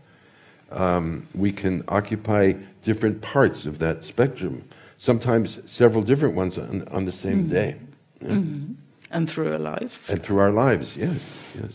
um, 0.71 1.25
we 1.35 1.53
can 1.53 1.83
occupy 1.89 2.55
different 2.83 3.21
parts 3.21 3.67
of 3.67 3.79
that 3.79 4.03
spectrum, 4.03 4.65
sometimes 4.99 5.59
several 5.67 6.03
different 6.03 6.35
ones 6.35 6.59
on, 6.59 6.87
on 6.89 7.05
the 7.05 7.13
same 7.13 7.49
day. 7.49 7.77
Yeah. 8.21 8.41
And 9.11 9.31
through 9.31 9.55
a 9.55 9.59
life. 9.59 10.11
And 10.11 10.21
through 10.21 10.39
our 10.39 10.51
lives, 10.51 10.97
yes, 10.97 11.57
yes. 11.61 11.73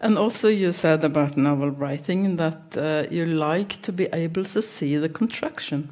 And 0.00 0.18
also, 0.18 0.48
you 0.48 0.72
said 0.72 1.02
about 1.02 1.36
novel 1.36 1.70
writing 1.70 2.36
that 2.36 2.76
uh, 2.76 3.06
you 3.10 3.24
like 3.24 3.80
to 3.82 3.92
be 3.92 4.06
able 4.12 4.44
to 4.44 4.60
see 4.60 4.96
the 4.98 5.08
contraction. 5.08 5.88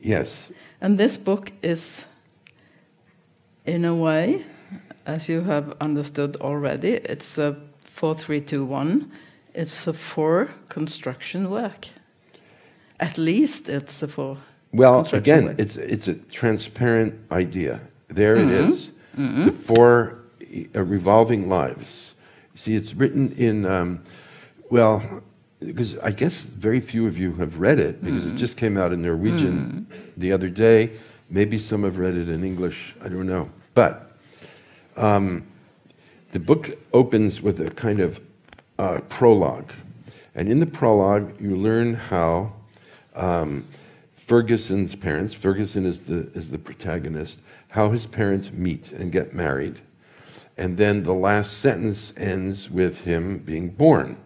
Yes. 0.00 0.52
And 0.80 0.98
this 0.98 1.16
book 1.16 1.52
is, 1.62 2.04
in 3.64 3.86
a 3.86 3.94
way, 3.94 4.44
as 5.06 5.28
you 5.28 5.42
have 5.42 5.74
understood 5.80 6.36
already, 6.36 6.94
it's 6.94 7.38
a 7.38 7.56
4321. 7.84 9.10
It's 9.54 9.86
a 9.86 9.92
four 9.92 10.50
construction 10.68 11.50
work. 11.50 11.88
At 13.00 13.16
least 13.16 13.68
it's 13.68 14.02
a 14.02 14.08
four. 14.08 14.38
Well, 14.72 14.96
construction 14.96 15.22
again, 15.22 15.44
work. 15.46 15.58
it's 15.58 15.76
it's 15.76 16.08
a 16.08 16.14
transparent 16.14 17.14
idea. 17.30 17.80
There 18.08 18.34
it 18.34 18.48
is. 18.50 18.92
The 19.14 19.52
four 19.52 20.18
uh, 20.74 20.82
revolving 20.82 21.48
lives. 21.48 22.14
See, 22.54 22.74
it's 22.74 22.92
written 22.94 23.32
in. 23.32 23.64
Um, 23.64 24.02
well, 24.70 25.22
because 25.60 25.96
I 25.98 26.10
guess 26.10 26.42
very 26.42 26.80
few 26.80 27.06
of 27.06 27.18
you 27.18 27.32
have 27.34 27.60
read 27.60 27.78
it 27.78 28.04
because 28.04 28.26
it 28.26 28.36
just 28.36 28.56
came 28.56 28.76
out 28.76 28.92
in 28.92 29.02
Norwegian 29.02 29.86
the 30.16 30.32
other 30.32 30.48
day. 30.48 30.90
Maybe 31.30 31.58
some 31.58 31.84
have 31.84 31.98
read 31.98 32.14
it 32.14 32.28
in 32.28 32.44
English. 32.44 32.94
I 33.02 33.08
don't 33.08 33.26
know, 33.26 33.50
but 33.74 34.15
um, 34.96 35.46
the 36.30 36.40
book 36.40 36.76
opens 36.92 37.40
with 37.40 37.60
a 37.60 37.70
kind 37.70 38.00
of 38.00 38.20
uh, 38.78 39.00
prologue, 39.08 39.72
and 40.34 40.48
in 40.48 40.60
the 40.60 40.66
prologue, 40.66 41.40
you 41.40 41.56
learn 41.56 41.94
how 41.94 42.52
um, 43.14 43.64
Ferguson's 44.14 44.96
parents. 44.96 45.34
Ferguson 45.34 45.86
is 45.86 46.02
the 46.02 46.30
is 46.34 46.50
the 46.50 46.58
protagonist. 46.58 47.40
How 47.68 47.90
his 47.90 48.06
parents 48.06 48.52
meet 48.52 48.92
and 48.92 49.12
get 49.12 49.34
married, 49.34 49.80
and 50.56 50.76
then 50.76 51.02
the 51.04 51.14
last 51.14 51.58
sentence 51.58 52.12
ends 52.16 52.70
with 52.70 53.04
him 53.04 53.38
being 53.38 53.68
born, 53.70 54.16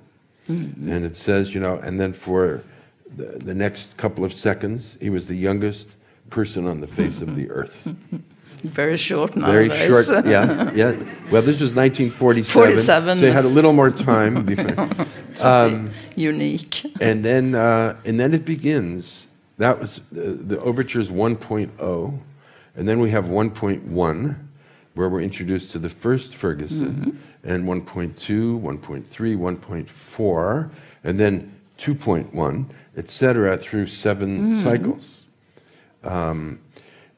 and 0.48 1.04
it 1.04 1.16
says, 1.16 1.54
you 1.54 1.60
know, 1.60 1.76
and 1.76 2.00
then 2.00 2.12
for 2.12 2.62
the, 3.16 3.38
the 3.38 3.54
next 3.54 3.96
couple 3.96 4.24
of 4.24 4.32
seconds, 4.32 4.96
he 5.00 5.10
was 5.10 5.26
the 5.26 5.34
youngest 5.34 5.88
person 6.28 6.66
on 6.66 6.80
the 6.80 6.86
face 6.86 7.20
of 7.20 7.36
the 7.36 7.50
earth. 7.50 7.88
very 8.62 8.96
short 8.96 9.34
Very 9.34 9.68
nowadays. 9.68 10.06
short, 10.06 10.26
yeah, 10.26 10.70
yeah. 10.74 10.90
Well, 11.30 11.42
this 11.42 11.60
was 11.60 11.74
1947. 11.74 12.44
47 12.44 13.18
so 13.18 13.20
they 13.20 13.30
had 13.32 13.44
a 13.44 13.48
little 13.48 13.72
more 13.72 13.90
time 13.90 14.44
before. 14.44 14.88
Um, 15.42 15.92
Unique. 16.16 16.84
and 17.00 17.24
then 17.24 17.54
uh, 17.54 17.96
and 18.04 18.18
then 18.20 18.34
it 18.34 18.44
begins. 18.44 19.26
That 19.58 19.78
was 19.78 20.00
the, 20.10 20.32
the 20.32 20.58
overture 20.60 21.00
is 21.00 21.08
1.0, 21.08 22.18
and 22.74 22.88
then 22.88 22.98
we 22.98 23.10
have 23.10 23.26
1.1, 23.26 24.36
where 24.94 25.08
we're 25.08 25.20
introduced 25.20 25.70
to 25.72 25.78
the 25.78 25.88
first 25.88 26.34
Ferguson, 26.34 27.18
and 27.44 27.64
1.2, 27.64 28.60
1.3, 28.60 29.36
1.4, 29.36 30.70
and 31.04 31.18
then 31.20 31.54
2.1, 31.78 32.66
etc., 32.96 33.56
through 33.56 33.86
7 33.86 34.62
cycles. 34.62 35.20
Um, 36.02 36.58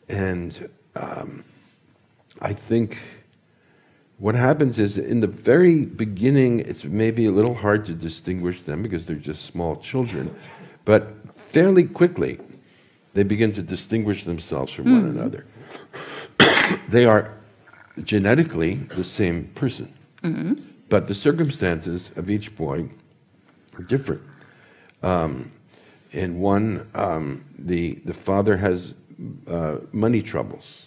and 0.08 0.68
um, 0.94 1.44
I 2.40 2.52
think 2.52 2.98
what 4.18 4.34
happens 4.34 4.78
is 4.78 4.98
in 4.98 5.20
the 5.20 5.26
very 5.26 5.84
beginning, 5.84 6.60
it's 6.60 6.84
maybe 6.84 7.26
a 7.26 7.32
little 7.32 7.54
hard 7.54 7.84
to 7.86 7.94
distinguish 7.94 8.62
them 8.62 8.82
because 8.82 9.06
they're 9.06 9.16
just 9.16 9.44
small 9.46 9.76
children, 9.76 10.34
but 10.84 11.38
fairly 11.38 11.84
quickly 11.84 12.38
they 13.14 13.22
begin 13.22 13.52
to 13.52 13.62
distinguish 13.62 14.24
themselves 14.24 14.72
from 14.72 14.84
one 14.92 15.04
another. 15.10 15.44
they 16.88 17.04
are 17.04 17.36
genetically 18.04 18.74
the 18.74 19.04
same 19.04 19.46
person, 19.54 19.92
but 20.88 21.08
the 21.08 21.14
circumstances 21.14 22.10
of 22.16 22.30
each 22.30 22.54
boy 22.56 22.88
are 23.76 23.82
different. 23.82 24.22
Um, 25.02 25.52
in 26.12 26.38
one, 26.38 26.88
um, 26.94 27.44
the, 27.58 27.94
the 28.04 28.14
father 28.14 28.56
has 28.58 28.94
uh, 29.48 29.76
money 29.92 30.22
troubles. 30.22 30.82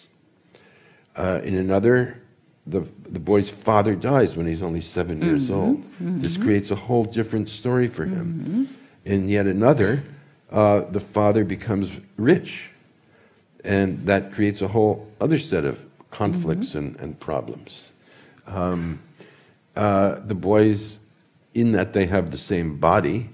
Uh, 1.16 1.40
in 1.44 1.54
another, 1.54 2.22
the, 2.66 2.80
the 3.08 3.20
boy's 3.20 3.48
father 3.48 3.94
dies 3.94 4.36
when 4.36 4.46
he's 4.46 4.60
only 4.62 4.80
7 4.80 5.22
years 5.22 5.50
old. 5.50 5.82
This 6.00 6.36
creates 6.36 6.70
a 6.70 6.76
whole 6.76 7.04
different 7.04 7.48
story 7.48 7.86
for 7.88 8.04
him. 8.04 8.68
In 9.04 9.28
yet 9.28 9.46
another, 9.46 10.02
uh, 10.50 10.80
the 10.90 11.00
father 11.00 11.44
becomes 11.44 11.92
rich, 12.16 12.70
and 13.64 14.06
that 14.06 14.32
creates 14.32 14.60
a 14.62 14.68
whole 14.68 15.08
other 15.20 15.38
set 15.38 15.64
of 15.64 15.84
conflicts 16.10 16.74
and, 16.74 16.96
and 17.00 17.18
problems. 17.20 17.92
Um, 18.46 19.00
uh, 19.76 20.20
the 20.20 20.34
boys, 20.34 20.98
in 21.54 21.72
that 21.72 21.92
they 21.92 22.06
have 22.06 22.30
the 22.30 22.38
same 22.38 22.78
body, 22.78 23.30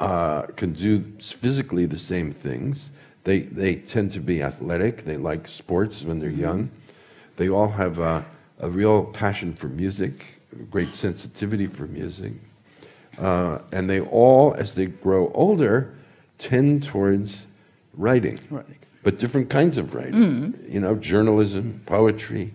uh, 0.00 0.42
can 0.56 0.72
do 0.72 1.00
physically 1.20 1.86
the 1.86 1.98
same 1.98 2.32
things. 2.32 2.90
They, 3.28 3.40
they 3.40 3.74
tend 3.74 4.12
to 4.12 4.20
be 4.20 4.42
athletic. 4.42 5.04
They 5.04 5.18
like 5.18 5.48
sports 5.48 6.02
when 6.02 6.18
they're 6.18 6.30
young. 6.30 6.70
They 7.36 7.50
all 7.50 7.68
have 7.68 7.98
a, 7.98 8.24
a 8.58 8.70
real 8.70 9.04
passion 9.04 9.52
for 9.52 9.68
music, 9.68 10.24
great 10.70 10.94
sensitivity 10.94 11.66
for 11.66 11.82
music. 11.82 12.32
Uh, 13.18 13.58
and 13.70 13.90
they 13.90 14.00
all, 14.00 14.54
as 14.54 14.72
they 14.72 14.86
grow 14.86 15.28
older, 15.34 15.92
tend 16.38 16.84
towards 16.84 17.44
writing, 17.92 18.40
Right. 18.48 18.64
but 19.02 19.18
different 19.18 19.50
kinds 19.50 19.76
of 19.76 19.94
writing. 19.94 20.54
You 20.66 20.80
know, 20.80 20.94
journalism, 20.94 21.82
poetry, 21.84 22.54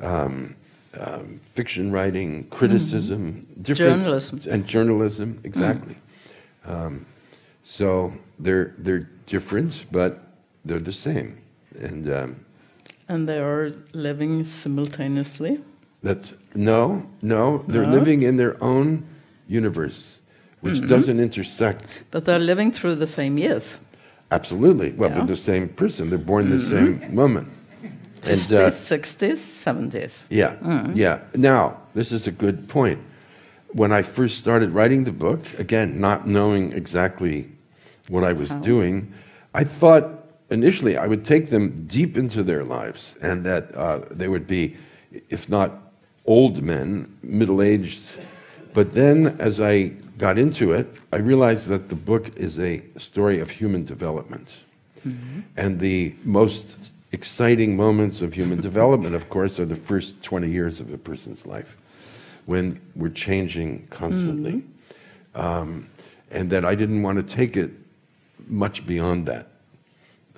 um, 0.00 0.54
um, 0.98 1.36
fiction 1.52 1.92
writing, 1.92 2.44
criticism, 2.48 3.46
different 3.60 3.98
Journalism. 3.98 4.40
and 4.50 4.66
journalism, 4.66 5.38
exactly. 5.44 5.96
Um, 6.64 7.04
so 7.62 8.14
they're 8.38 8.72
they're 8.78 9.10
different, 9.32 9.84
but 9.92 10.18
they're 10.64 10.80
the 10.84 10.92
same, 10.92 11.38
and 11.80 12.06
um, 12.08 12.36
And 13.08 13.26
they 13.28 13.38
are 13.38 13.70
living 13.94 14.44
simultaneously. 14.44 15.58
that's 16.02 16.32
no, 16.54 17.02
no, 17.22 17.64
they're 17.68 17.86
No? 17.86 17.98
living 17.98 18.22
in 18.22 18.36
their 18.36 18.54
own 18.62 19.02
universe, 19.48 20.18
which 20.62 20.80
doesn't 20.88 21.20
intersect. 21.20 22.02
But 22.10 22.24
they're 22.24 22.44
living 22.46 22.72
through 22.72 22.96
the 22.96 23.06
same 23.06 23.38
years. 23.38 23.76
Absolutely, 24.30 24.92
well, 24.92 25.10
Yeah. 25.10 25.16
they're 25.18 25.36
the 25.36 25.42
same 25.42 25.68
person. 25.68 26.08
They're 26.10 26.26
born 26.26 26.50
the 26.50 26.60
same 26.60 27.14
moment, 27.14 27.48
and 28.24 28.40
uh, 28.52 28.70
60s, 28.70 29.38
70s. 29.64 30.24
Yeah, 30.30 30.56
yeah. 30.94 31.18
Now, 31.34 31.76
this 31.94 32.12
is 32.12 32.26
a 32.26 32.32
good 32.32 32.68
point. 32.68 32.98
When 33.74 33.92
I 33.92 34.02
first 34.02 34.36
started 34.38 34.70
writing 34.70 35.04
the 35.04 35.12
book, 35.12 35.40
again, 35.58 36.00
not 36.00 36.26
knowing 36.26 36.72
exactly 36.72 37.50
what 38.08 38.24
I 38.24 38.32
was 38.32 38.50
doing, 38.50 39.12
I 39.54 39.64
thought 39.64 40.04
initially 40.50 40.96
I 40.96 41.06
would 41.06 41.24
take 41.24 41.50
them 41.50 41.86
deep 41.86 42.16
into 42.16 42.42
their 42.42 42.64
lives 42.64 43.14
and 43.20 43.44
that 43.44 43.74
uh, 43.74 44.00
they 44.10 44.28
would 44.28 44.46
be, 44.46 44.76
if 45.28 45.48
not 45.48 45.72
old 46.26 46.62
men, 46.62 47.16
middle 47.22 47.62
aged. 47.62 48.00
But 48.74 48.92
then 48.92 49.36
as 49.38 49.60
I 49.60 49.92
got 50.18 50.38
into 50.38 50.72
it, 50.72 50.86
I 51.12 51.16
realized 51.16 51.68
that 51.68 51.88
the 51.88 51.94
book 51.94 52.36
is 52.36 52.58
a 52.58 52.82
story 52.98 53.40
of 53.40 53.50
human 53.50 53.84
development. 53.84 54.56
And 55.56 55.80
the 55.80 56.14
most 56.24 56.66
exciting 57.12 57.76
moments 57.76 58.20
of 58.20 58.34
human 58.34 58.60
development, 58.70 59.14
of 59.14 59.30
course, 59.30 59.58
are 59.58 59.64
the 59.64 59.76
first 59.76 60.22
20 60.22 60.50
years 60.50 60.80
of 60.80 60.92
a 60.92 60.98
person's 60.98 61.46
life 61.46 61.76
when 62.46 62.80
we're 62.94 63.08
changing 63.08 63.86
constantly. 63.88 64.64
Um, 65.34 65.88
and 66.30 66.50
that 66.50 66.64
I 66.64 66.74
didn't 66.74 67.02
want 67.02 67.16
to 67.16 67.36
take 67.36 67.56
it 67.56 67.70
much 68.48 68.86
beyond 68.86 69.26
that. 69.26 69.46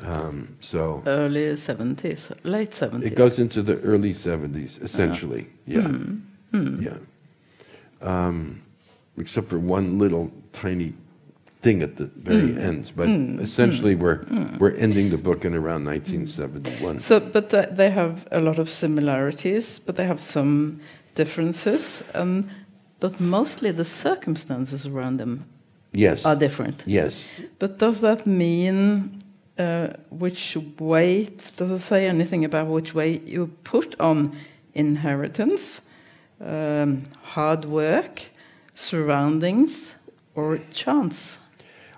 Um, 0.02 0.56
so 0.60 1.02
Early 1.06 1.52
70s, 1.54 2.32
late 2.44 2.70
70s. 2.70 3.04
it 3.04 3.14
goes 3.14 3.38
into 3.38 3.62
the 3.62 3.78
early 3.80 4.14
70s, 4.14 4.82
essentially. 4.82 5.48
Yeah. 5.66 5.82
Hmm. 5.82 6.16
Hmm. 6.52 6.82
Yeah. 6.82 6.96
Um, 8.00 8.62
except 9.18 9.48
for 9.48 9.58
one 9.58 9.98
little 9.98 10.32
tiny 10.52 10.94
thing 11.60 11.82
at 11.82 11.96
the 11.96 12.06
very 12.06 12.52
hmm. 12.52 12.58
end. 12.58 12.92
But 12.96 13.08
essentially, 13.08 13.94
we're, 13.94 14.24
we're 14.58 14.74
ending 14.76 15.10
the 15.10 15.18
book 15.18 15.44
in 15.44 15.54
around 15.54 15.84
1971. 15.84 16.98
So, 17.00 17.20
but 17.20 17.50
th- 17.50 17.68
they 17.72 17.90
have 17.90 18.26
a 18.32 18.40
lot 18.40 18.58
of 18.58 18.68
similarities, 18.68 19.78
but 19.78 19.96
they 19.96 20.06
have 20.06 20.20
some 20.20 20.80
differences, 21.14 22.02
and 22.14 22.48
but 23.00 23.20
mostly 23.20 23.70
the 23.72 23.84
circumstances 23.84 24.86
around 24.86 25.18
them 25.18 25.44
Yes. 25.92 26.24
are 26.24 26.36
different. 26.36 26.82
Yes. 26.86 27.26
But 27.58 27.78
does 27.78 28.00
that 28.00 28.26
mean 28.26 29.20
uh, 29.58 29.88
which 30.10 30.56
weight 30.78 31.52
does 31.56 31.70
it 31.70 31.80
say 31.80 32.06
anything 32.06 32.44
about 32.44 32.66
which 32.68 32.94
way 32.94 33.20
you 33.26 33.48
put 33.64 33.98
on 34.00 34.36
inheritance, 34.74 35.82
um, 36.40 37.02
hard 37.22 37.64
work, 37.64 38.22
surroundings, 38.74 39.96
or 40.34 40.58
chance? 40.70 41.38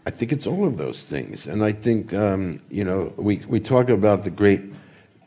I 0.07 0.11
think 0.11 0.33
it's 0.33 0.47
all 0.47 0.67
of 0.67 0.77
those 0.77 1.03
things. 1.03 1.47
And 1.47 1.63
I 1.63 1.73
think, 1.73 2.13
um, 2.13 2.61
you 2.71 2.85
know, 2.85 3.13
we, 3.17 3.37
we 3.47 3.61
talk 3.61 3.89
about 3.89 4.25
the 4.25 4.31
great 4.31 4.63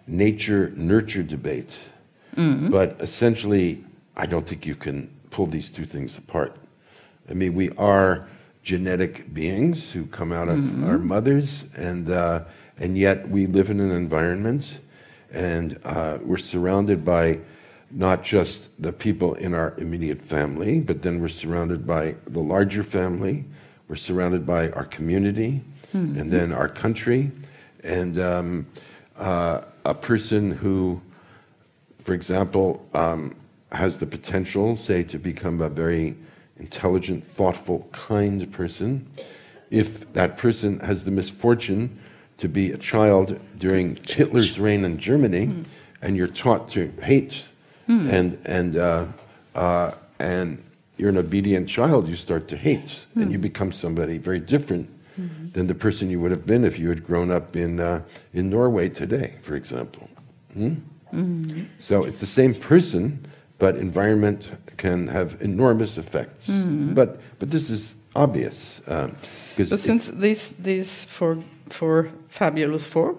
nature 0.07 0.71
nurture 0.75 1.23
debate, 1.23 1.77
mm-hmm. 2.35 2.69
but 2.69 2.97
essentially, 2.99 3.83
I 4.17 4.25
don't 4.25 4.45
think 4.45 4.65
you 4.65 4.75
can 4.75 5.09
pull 5.29 5.47
these 5.47 5.69
two 5.69 5.85
things 5.85 6.17
apart. 6.17 6.55
I 7.29 7.33
mean, 7.33 7.53
we 7.53 7.69
are 7.77 8.27
genetic 8.65 9.31
beings 9.31 9.91
who 9.91 10.07
come 10.07 10.33
out 10.33 10.49
of 10.49 10.57
mm-hmm. 10.57 10.89
our 10.89 10.97
mothers, 10.97 11.63
and, 11.77 12.09
uh, 12.09 12.41
and 12.77 12.97
yet 12.97 13.29
we 13.29 13.45
live 13.45 13.69
in 13.69 13.79
an 13.79 13.91
environment 13.91 14.79
and 15.31 15.77
uh, 15.83 16.17
we're 16.21 16.37
surrounded 16.37 17.05
by 17.05 17.39
not 17.91 18.23
just 18.23 18.69
the 18.81 18.91
people 18.91 19.35
in 19.35 19.53
our 19.53 19.75
immediate 19.77 20.21
family, 20.21 20.79
but 20.79 21.03
then 21.03 21.21
we're 21.21 21.27
surrounded 21.27 21.85
by 21.85 22.15
the 22.27 22.39
larger 22.39 22.81
family, 22.81 23.45
we're 23.87 23.95
surrounded 23.95 24.45
by 24.45 24.71
our 24.71 24.85
community, 24.85 25.61
mm-hmm. 25.93 26.19
and 26.19 26.31
then 26.31 26.51
our 26.51 26.67
country, 26.67 27.31
and 27.83 28.19
um, 28.19 28.65
uh, 29.17 29.61
a 29.83 29.93
person 29.93 30.51
who, 30.51 30.99
for 31.99 32.13
example, 32.13 32.87
um, 32.93 33.35
has 33.71 33.99
the 33.99 34.05
potential, 34.07 34.75
say, 34.77 35.03
to 35.03 35.19
become 35.19 35.61
a 35.61 35.69
very 35.69 36.15
intelligent, 36.57 37.25
thoughtful, 37.25 37.87
kind 37.91 38.51
person, 38.51 39.07
if 39.69 40.11
that 40.13 40.37
person 40.37 40.79
has 40.79 41.03
the 41.03 41.11
misfortune 41.11 41.99
to 42.37 42.47
be 42.47 42.71
a 42.71 42.77
child 42.77 43.39
during 43.57 43.95
Hitler's 43.95 44.59
reign 44.59 44.83
in 44.85 44.97
Germany, 44.97 45.47
mm. 45.47 45.65
and 46.01 46.15
you're 46.15 46.27
taught 46.27 46.69
to 46.69 46.91
hate, 47.01 47.43
mm. 47.87 48.09
and 48.11 48.39
and 48.45 48.77
uh, 48.77 49.05
uh, 49.53 49.91
and 50.19 50.63
you're 50.97 51.09
an 51.09 51.17
obedient 51.17 51.67
child, 51.67 52.07
you 52.07 52.15
start 52.15 52.47
to 52.49 52.57
hate, 52.57 53.05
mm. 53.15 53.21
and 53.21 53.31
you 53.31 53.37
become 53.37 53.71
somebody 53.71 54.17
very 54.17 54.39
different 54.39 54.89
mm-hmm. 55.19 55.49
than 55.49 55.67
the 55.67 55.75
person 55.75 56.09
you 56.09 56.19
would 56.19 56.31
have 56.31 56.45
been 56.45 56.63
if 56.63 56.79
you 56.79 56.89
had 56.89 57.05
grown 57.05 57.31
up 57.31 57.55
in 57.55 57.79
uh, 57.79 58.01
in 58.33 58.49
Norway 58.49 58.89
today, 58.89 59.35
for 59.41 59.55
example. 59.55 60.09
Hmm? 60.53 60.75
Mm-hmm. 61.13 61.63
So 61.79 62.03
it's 62.03 62.19
the 62.19 62.25
same 62.25 62.53
person, 62.53 63.25
but 63.57 63.75
environment 63.75 64.51
can 64.77 65.07
have 65.07 65.41
enormous 65.41 65.97
effects. 65.97 66.47
Mm-hmm. 66.47 66.93
But 66.93 67.19
but 67.39 67.49
this 67.51 67.69
is 67.69 67.95
obvious. 68.15 68.81
Um, 68.87 69.15
but 69.57 69.79
since 69.79 70.09
these 70.09 70.49
these 70.63 71.05
four 71.05 71.37
four 71.69 72.09
fabulous 72.27 72.87
four 72.87 73.15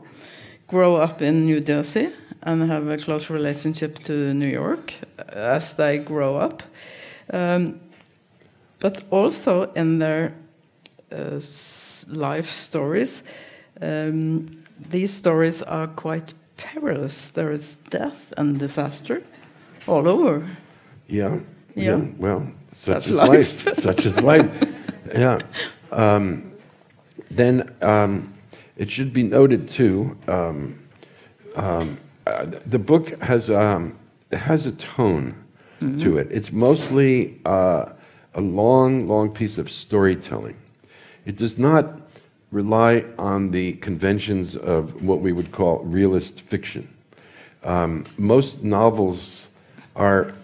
grow 0.67 0.97
up 0.97 1.23
in 1.23 1.47
New 1.47 1.61
Jersey 1.61 2.09
and 2.43 2.63
have 2.63 2.89
a 2.89 2.97
close 2.97 3.31
relationship 3.31 3.99
to 4.05 4.35
New 4.35 4.49
York 4.49 4.95
as 5.29 5.75
they 5.75 5.99
grow 5.99 6.37
up, 6.37 6.63
um, 7.33 7.81
but 8.81 9.03
also 9.11 9.73
in 9.75 9.99
their 9.99 10.35
uh, 11.13 11.41
life 12.09 12.47
stories, 12.47 13.23
um, 13.81 14.65
these 14.91 15.13
stories 15.13 15.63
are 15.63 15.87
quite 15.87 16.35
perilous. 16.57 17.29
There 17.29 17.53
is 17.53 17.77
death 17.91 18.33
and 18.37 18.59
disaster 18.59 19.23
all 19.87 20.09
over. 20.09 20.45
Yeah. 21.09 21.41
Yeah. 21.75 21.97
yeah. 21.97 22.11
Well, 22.19 22.53
such 22.73 22.95
That's 22.95 23.09
is 23.09 23.15
life. 23.15 23.67
life. 23.67 23.77
such 23.77 24.07
is 24.07 24.23
life. 24.23 24.73
Yeah. 25.15 25.39
Um, 25.93 26.53
then 27.31 27.73
um, 27.81 28.35
it 28.77 28.91
should 28.91 29.13
be 29.13 29.23
noted 29.23 29.69
too. 29.69 30.19
Um, 30.27 30.81
um 31.55 31.99
uh, 32.27 32.45
the 32.67 32.79
book 32.79 33.23
has 33.23 33.49
um, 33.51 33.97
has 34.33 34.67
a 34.67 34.73
tone 34.73 35.37
mm-hmm. 35.81 35.99
to 35.99 36.19
it. 36.19 36.29
It's 36.31 36.51
mostly 36.51 37.41
uh, 37.45 37.91
a 38.35 38.41
long, 38.41 39.07
long 39.07 39.33
piece 39.33 39.59
of 39.59 39.71
storytelling. 39.71 40.57
It 41.25 41.37
does 41.37 41.57
not 41.57 42.01
rely 42.51 43.05
on 43.19 43.51
the 43.51 43.75
conventions 43.75 44.57
of 44.57 45.03
what 45.03 45.21
we 45.21 45.33
would 45.33 45.53
call 45.53 45.79
realist 45.85 46.41
fiction. 46.41 46.89
Um, 47.63 48.07
most 48.17 48.63
novels 48.63 49.49
are 49.95 50.35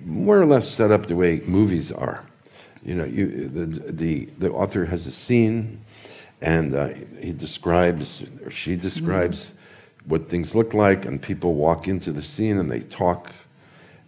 more 0.00 0.40
or 0.40 0.46
less 0.46 0.68
set 0.68 0.90
up 0.90 1.06
the 1.06 1.16
way 1.16 1.40
movies 1.46 1.92
are. 1.92 2.24
You 2.84 2.94
know, 2.94 3.04
you, 3.04 3.48
the, 3.48 3.92
the, 3.92 4.24
the 4.38 4.50
author 4.50 4.84
has 4.86 5.06
a 5.06 5.10
scene, 5.10 5.80
and 6.42 6.74
uh, 6.74 6.88
he 7.20 7.32
describes, 7.32 8.22
or 8.44 8.50
she 8.50 8.76
describes, 8.76 9.46
mm-hmm. 9.46 10.10
what 10.10 10.28
things 10.28 10.54
look 10.54 10.74
like, 10.74 11.06
and 11.06 11.20
people 11.20 11.54
walk 11.54 11.88
into 11.88 12.12
the 12.12 12.22
scene 12.22 12.58
and 12.58 12.70
they 12.70 12.80
talk. 12.80 13.32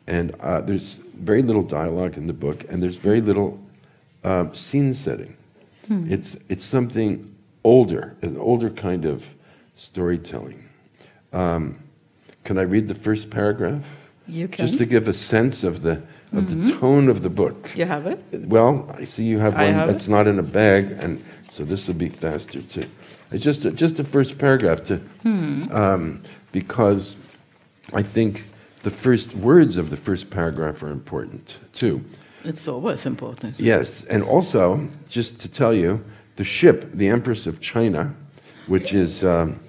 And 0.06 0.34
uh, 0.40 0.60
there's 0.60 0.92
very 0.92 1.42
little 1.42 1.62
dialogue 1.62 2.16
in 2.16 2.26
the 2.26 2.32
book, 2.32 2.64
and 2.68 2.82
there's 2.82 2.96
very 2.96 3.20
little 3.20 3.58
uh, 4.22 4.52
scene 4.52 4.92
setting. 4.92 5.36
Hmm. 5.88 6.12
It's, 6.12 6.36
it's 6.48 6.64
something 6.64 7.34
older, 7.64 8.16
an 8.22 8.36
older 8.36 8.70
kind 8.70 9.04
of 9.04 9.34
storytelling. 9.74 10.68
Um, 11.32 11.78
can 12.44 12.58
I 12.58 12.62
read 12.62 12.88
the 12.88 12.94
first 12.94 13.30
paragraph? 13.30 13.84
You 14.28 14.48
can. 14.48 14.66
Just 14.66 14.78
to 14.78 14.86
give 14.86 15.08
a 15.08 15.12
sense 15.12 15.62
of 15.62 15.82
the 15.82 16.02
of 16.32 16.44
mm-hmm. 16.44 16.66
the 16.66 16.72
tone 16.72 17.08
of 17.08 17.22
the 17.22 17.30
book. 17.30 17.70
You 17.76 17.86
have 17.86 18.06
it. 18.06 18.20
Well, 18.32 18.90
I 18.98 19.04
see 19.04 19.24
you 19.24 19.38
have 19.38 19.54
one 19.54 19.72
have 19.72 19.88
that's 19.88 20.06
it. 20.06 20.10
not 20.10 20.26
in 20.26 20.38
a 20.38 20.42
bag, 20.42 20.90
and 20.98 21.22
so 21.50 21.64
this 21.64 21.86
will 21.86 21.94
be 21.94 22.08
faster 22.08 22.60
too. 22.62 22.84
It's 23.30 23.44
just 23.44 23.64
a, 23.64 23.70
just 23.70 23.96
the 23.96 24.04
first 24.04 24.38
paragraph 24.38 24.84
to 24.84 24.96
hmm. 25.22 25.72
um, 25.72 26.22
because 26.52 27.16
I 27.92 28.02
think 28.02 28.44
the 28.82 28.90
first 28.90 29.34
words 29.34 29.76
of 29.76 29.90
the 29.90 29.96
first 29.96 30.30
paragraph 30.30 30.82
are 30.82 30.90
important 30.90 31.56
too. 31.72 32.04
It's 32.44 32.68
always 32.68 33.06
important. 33.06 33.58
Yes, 33.58 34.04
and 34.04 34.22
also 34.22 34.88
just 35.08 35.40
to 35.40 35.48
tell 35.48 35.74
you, 35.74 36.04
the 36.36 36.44
ship, 36.44 36.90
the 36.92 37.08
Empress 37.08 37.46
of 37.46 37.60
China, 37.60 38.14
which 38.66 38.92
is. 38.92 39.24
Um, 39.24 39.60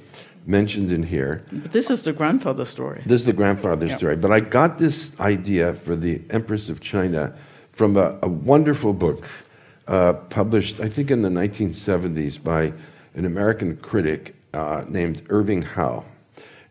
mentioned 0.48 0.92
in 0.92 1.04
here. 1.04 1.44
But 1.52 1.72
this 1.72 1.90
is 1.90 2.02
the 2.04 2.14
grandfather 2.14 2.66
story. 2.66 3.04
This 3.06 3.22
is 3.22 3.26
the 3.26 3.34
grandfather 3.34 3.86
yep. 3.86 3.98
story. 3.98 4.16
But 4.16 4.32
I 4.32 4.40
got 4.40 4.78
this 4.78 5.20
idea 5.20 5.74
for 5.74 5.96
the 5.96 6.22
Empress 6.30 6.70
of 6.70 6.80
China 6.80 7.36
from 7.74 7.98
a, 7.98 8.18
a 8.24 8.30
wonderful 8.30 8.94
book 8.94 9.26
uh, 9.88 10.14
published, 10.14 10.80
I 10.80 10.90
think, 10.90 11.12
in 11.12 11.22
the 11.22 11.30
1970s 11.30 12.42
by 12.42 12.74
an 13.14 13.26
American 13.26 13.78
critic 13.78 14.36
uh, 14.54 14.84
named 14.88 15.22
Irving 15.30 15.62
Howe. 15.62 16.06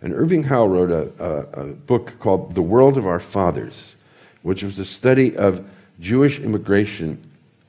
And 0.03 0.13
Irving 0.13 0.45
Howe 0.45 0.67
wrote 0.67 0.91
a, 0.91 1.13
a, 1.23 1.63
a, 1.63 1.73
book 1.75 2.19
called 2.19 2.55
The 2.55 2.63
World 2.63 2.97
of 2.97 3.07
Our 3.07 3.21
Fathers, 3.21 3.95
which 4.43 4.63
was 4.63 4.79
a 4.79 4.85
study 4.85 5.37
of 5.37 5.67
Jewish 6.01 6.39
immigration 6.41 7.21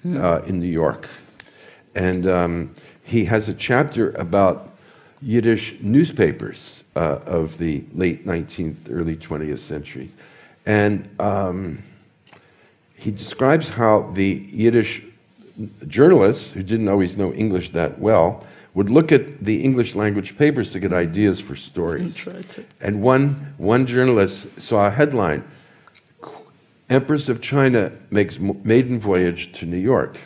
hmm. 0.02 0.22
uh, 0.22 0.40
in 0.40 0.60
New 0.60 0.68
York. 0.68 1.08
And 1.96 2.28
um, 2.28 2.76
he 3.04 3.26
has 3.26 3.48
a 3.50 3.54
chapter 3.54 4.12
about 4.12 4.67
Yiddish 5.22 5.76
newspapers 5.82 6.84
uh, 6.96 7.20
of 7.26 7.58
the 7.58 7.84
late 7.94 8.26
19th, 8.26 8.88
early 8.90 9.16
20th 9.16 9.60
century. 9.60 10.12
And 10.66 11.10
um, 11.20 11.84
he 12.96 13.12
describes 13.12 13.70
how 13.70 14.12
the 14.14 14.46
Yiddish 14.48 15.02
journalists, 15.88 16.52
who 16.52 16.64
didn't 16.64 16.88
always 16.88 17.18
know 17.18 17.34
English 17.34 17.72
that 17.72 18.00
well, 18.00 18.46
would 18.74 18.90
look 18.90 19.12
at 19.12 19.44
the 19.44 19.64
English 19.64 19.96
language 19.96 20.38
papers 20.38 20.72
to 20.72 20.80
get 20.80 20.94
ideas 20.94 21.40
for 21.40 21.56
stories. 21.56 22.16
And 22.80 23.02
one, 23.02 23.54
one 23.58 23.88
journalist 23.88 24.62
saw 24.62 24.88
a 24.88 24.92
headline 24.92 25.44
Empress 26.90 27.28
of 27.28 27.42
China 27.42 27.92
makes 28.10 28.40
maiden 28.40 29.00
voyage 29.00 29.52
to 29.54 29.66
New 29.66 29.78
York. 29.78 30.18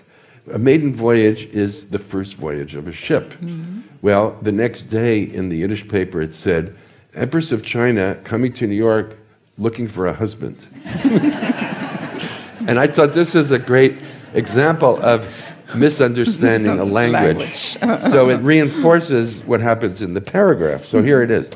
A 0.52 0.58
maiden 0.58 0.94
voyage 0.94 1.46
is 1.46 1.90
the 1.90 2.00
first 2.00 2.36
voyage 2.36 2.76
of 2.76 2.88
a 2.88 2.92
ship. 2.92 3.34
Mm-hmm. 3.34 3.82
Well, 4.02 4.32
the 4.42 4.52
next 4.52 4.84
day 4.84 5.22
in 5.22 5.50
the 5.50 5.58
Yiddish 5.58 5.88
paper 5.88 6.22
it 6.22 6.34
said, 6.34 6.76
Empress 7.14 7.52
of 7.52 7.64
China 7.64 8.18
coming 8.24 8.54
to 8.54 8.66
New 8.66 8.76
York 8.76 9.18
looking 9.58 9.88
for 9.88 10.08
a 10.08 10.14
husband. 10.14 10.58
and 11.04 12.80
I 12.80 12.88
thought 12.88 13.14
this 13.14 13.34
was 13.34 13.52
a 13.52 13.60
great 13.60 13.98
example 14.34 15.02
of 15.04 15.28
misunderstanding 15.76 16.80
a 16.80 16.86
language. 16.86 17.76
language. 17.80 18.12
so 18.12 18.30
it 18.30 18.38
reinforces 18.38 19.44
what 19.44 19.62
happens 19.62 20.02
in 20.02 20.14
the 20.14 20.22
paragraph. 20.22 20.86
So 20.86 21.04
here 21.04 21.22
it 21.22 21.32
is. 21.32 21.50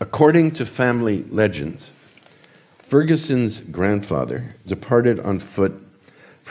According 0.00 0.52
to 0.52 0.66
family 0.66 1.24
legends, 1.24 1.90
Ferguson's 2.78 3.60
grandfather 3.60 4.54
departed 4.66 5.20
on 5.20 5.38
foot 5.38 5.74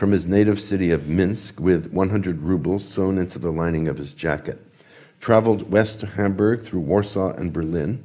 from 0.00 0.12
his 0.12 0.26
native 0.26 0.58
city 0.58 0.90
of 0.92 1.08
Minsk 1.10 1.60
with 1.60 1.92
100 1.92 2.40
rubles 2.40 2.88
sewn 2.88 3.18
into 3.18 3.38
the 3.38 3.50
lining 3.50 3.86
of 3.86 3.98
his 3.98 4.14
jacket, 4.14 4.58
traveled 5.20 5.70
west 5.70 6.00
to 6.00 6.06
Hamburg 6.06 6.62
through 6.62 6.80
Warsaw 6.80 7.34
and 7.34 7.52
Berlin, 7.52 8.02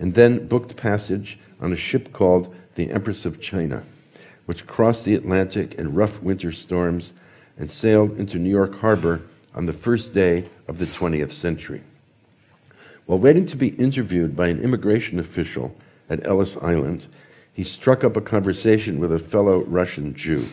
and 0.00 0.14
then 0.14 0.46
booked 0.46 0.74
passage 0.74 1.38
on 1.60 1.70
a 1.70 1.76
ship 1.76 2.14
called 2.14 2.54
the 2.76 2.90
Empress 2.90 3.26
of 3.26 3.42
China, 3.42 3.84
which 4.46 4.66
crossed 4.66 5.04
the 5.04 5.14
Atlantic 5.14 5.74
in 5.74 5.94
rough 5.94 6.22
winter 6.22 6.50
storms 6.50 7.12
and 7.58 7.70
sailed 7.70 8.16
into 8.16 8.38
New 8.38 8.48
York 8.48 8.80
Harbor 8.80 9.20
on 9.54 9.66
the 9.66 9.74
first 9.74 10.14
day 10.14 10.48
of 10.66 10.78
the 10.78 10.86
20th 10.86 11.32
century. 11.32 11.82
While 13.04 13.18
waiting 13.18 13.44
to 13.48 13.56
be 13.56 13.76
interviewed 13.76 14.34
by 14.34 14.48
an 14.48 14.62
immigration 14.62 15.18
official 15.18 15.76
at 16.08 16.26
Ellis 16.26 16.56
Island, 16.62 17.04
he 17.52 17.64
struck 17.64 18.02
up 18.02 18.16
a 18.16 18.22
conversation 18.22 18.98
with 18.98 19.12
a 19.12 19.18
fellow 19.18 19.62
Russian 19.64 20.14
Jew. 20.14 20.46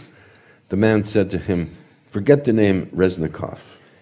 The 0.71 0.77
man 0.77 1.03
said 1.03 1.29
to 1.31 1.37
him, 1.37 1.75
Forget 2.05 2.45
the 2.45 2.53
name 2.53 2.85
Reznikov. 2.95 3.59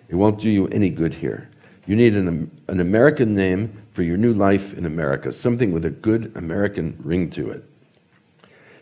It 0.07 0.13
won't 0.13 0.39
do 0.39 0.47
you 0.47 0.67
any 0.67 0.91
good 0.91 1.15
here. 1.15 1.49
You 1.87 1.95
need 1.95 2.13
an, 2.13 2.51
an 2.67 2.79
American 2.79 3.33
name 3.33 3.81
for 3.89 4.03
your 4.03 4.17
new 4.17 4.31
life 4.31 4.77
in 4.77 4.85
America, 4.85 5.33
something 5.33 5.71
with 5.71 5.83
a 5.83 5.89
good 5.89 6.31
American 6.35 6.95
ring 7.03 7.31
to 7.31 7.49
it. 7.49 7.63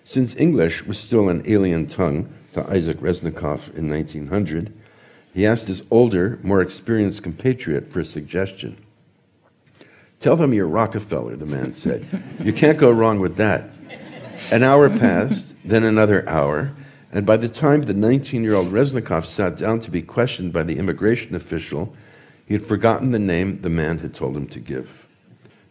Since 0.04 0.36
English 0.36 0.84
was 0.84 1.00
still 1.00 1.30
an 1.30 1.43
alien 1.45 1.88
tongue 1.88 2.28
to 2.52 2.69
Isaac 2.69 3.00
Reznikov 3.00 3.73
in 3.73 3.89
1900, 3.89 4.73
he 5.34 5.47
asked 5.47 5.67
his 5.67 5.82
older, 5.89 6.39
more 6.43 6.60
experienced 6.60 7.23
compatriot 7.23 7.88
for 7.88 8.02
a 8.02 8.06
suggestion. 8.06 8.76
Tell 10.19 10.36
them 10.36 10.54
you're 10.54 10.67
Rockefeller, 10.67 11.38
the 11.38 11.45
man 11.45 11.71
said. 11.71 12.06
You 12.43 12.52
can't 12.52 12.78
go 12.78 12.91
wrong 12.91 13.21
with 13.21 13.38
that. 13.38 13.69
An 14.52 14.63
hour 14.63 14.89
passed, 14.89 15.54
then 15.63 15.86
another 15.86 16.28
hour, 16.28 16.73
and 17.12 17.26
by 17.26 17.38
the 17.38 17.50
time 17.50 17.84
the 17.84 17.93
19 17.93 18.43
year 18.43 18.56
old 18.56 18.67
Reznikov 18.67 19.26
sat 19.26 19.58
down 19.58 19.80
to 19.82 19.91
be 19.91 20.02
questioned 20.02 20.54
by 20.54 20.63
the 20.63 20.78
immigration 20.78 21.36
official, 21.36 21.96
he 22.46 22.54
had 22.54 22.63
forgotten 22.63 23.12
the 23.12 23.20
name 23.20 23.62
the 23.62 23.70
man 23.70 24.00
had 24.00 24.13
told 24.13 24.36
him 24.36 24.48
to 24.48 24.60
give. 24.60 25.06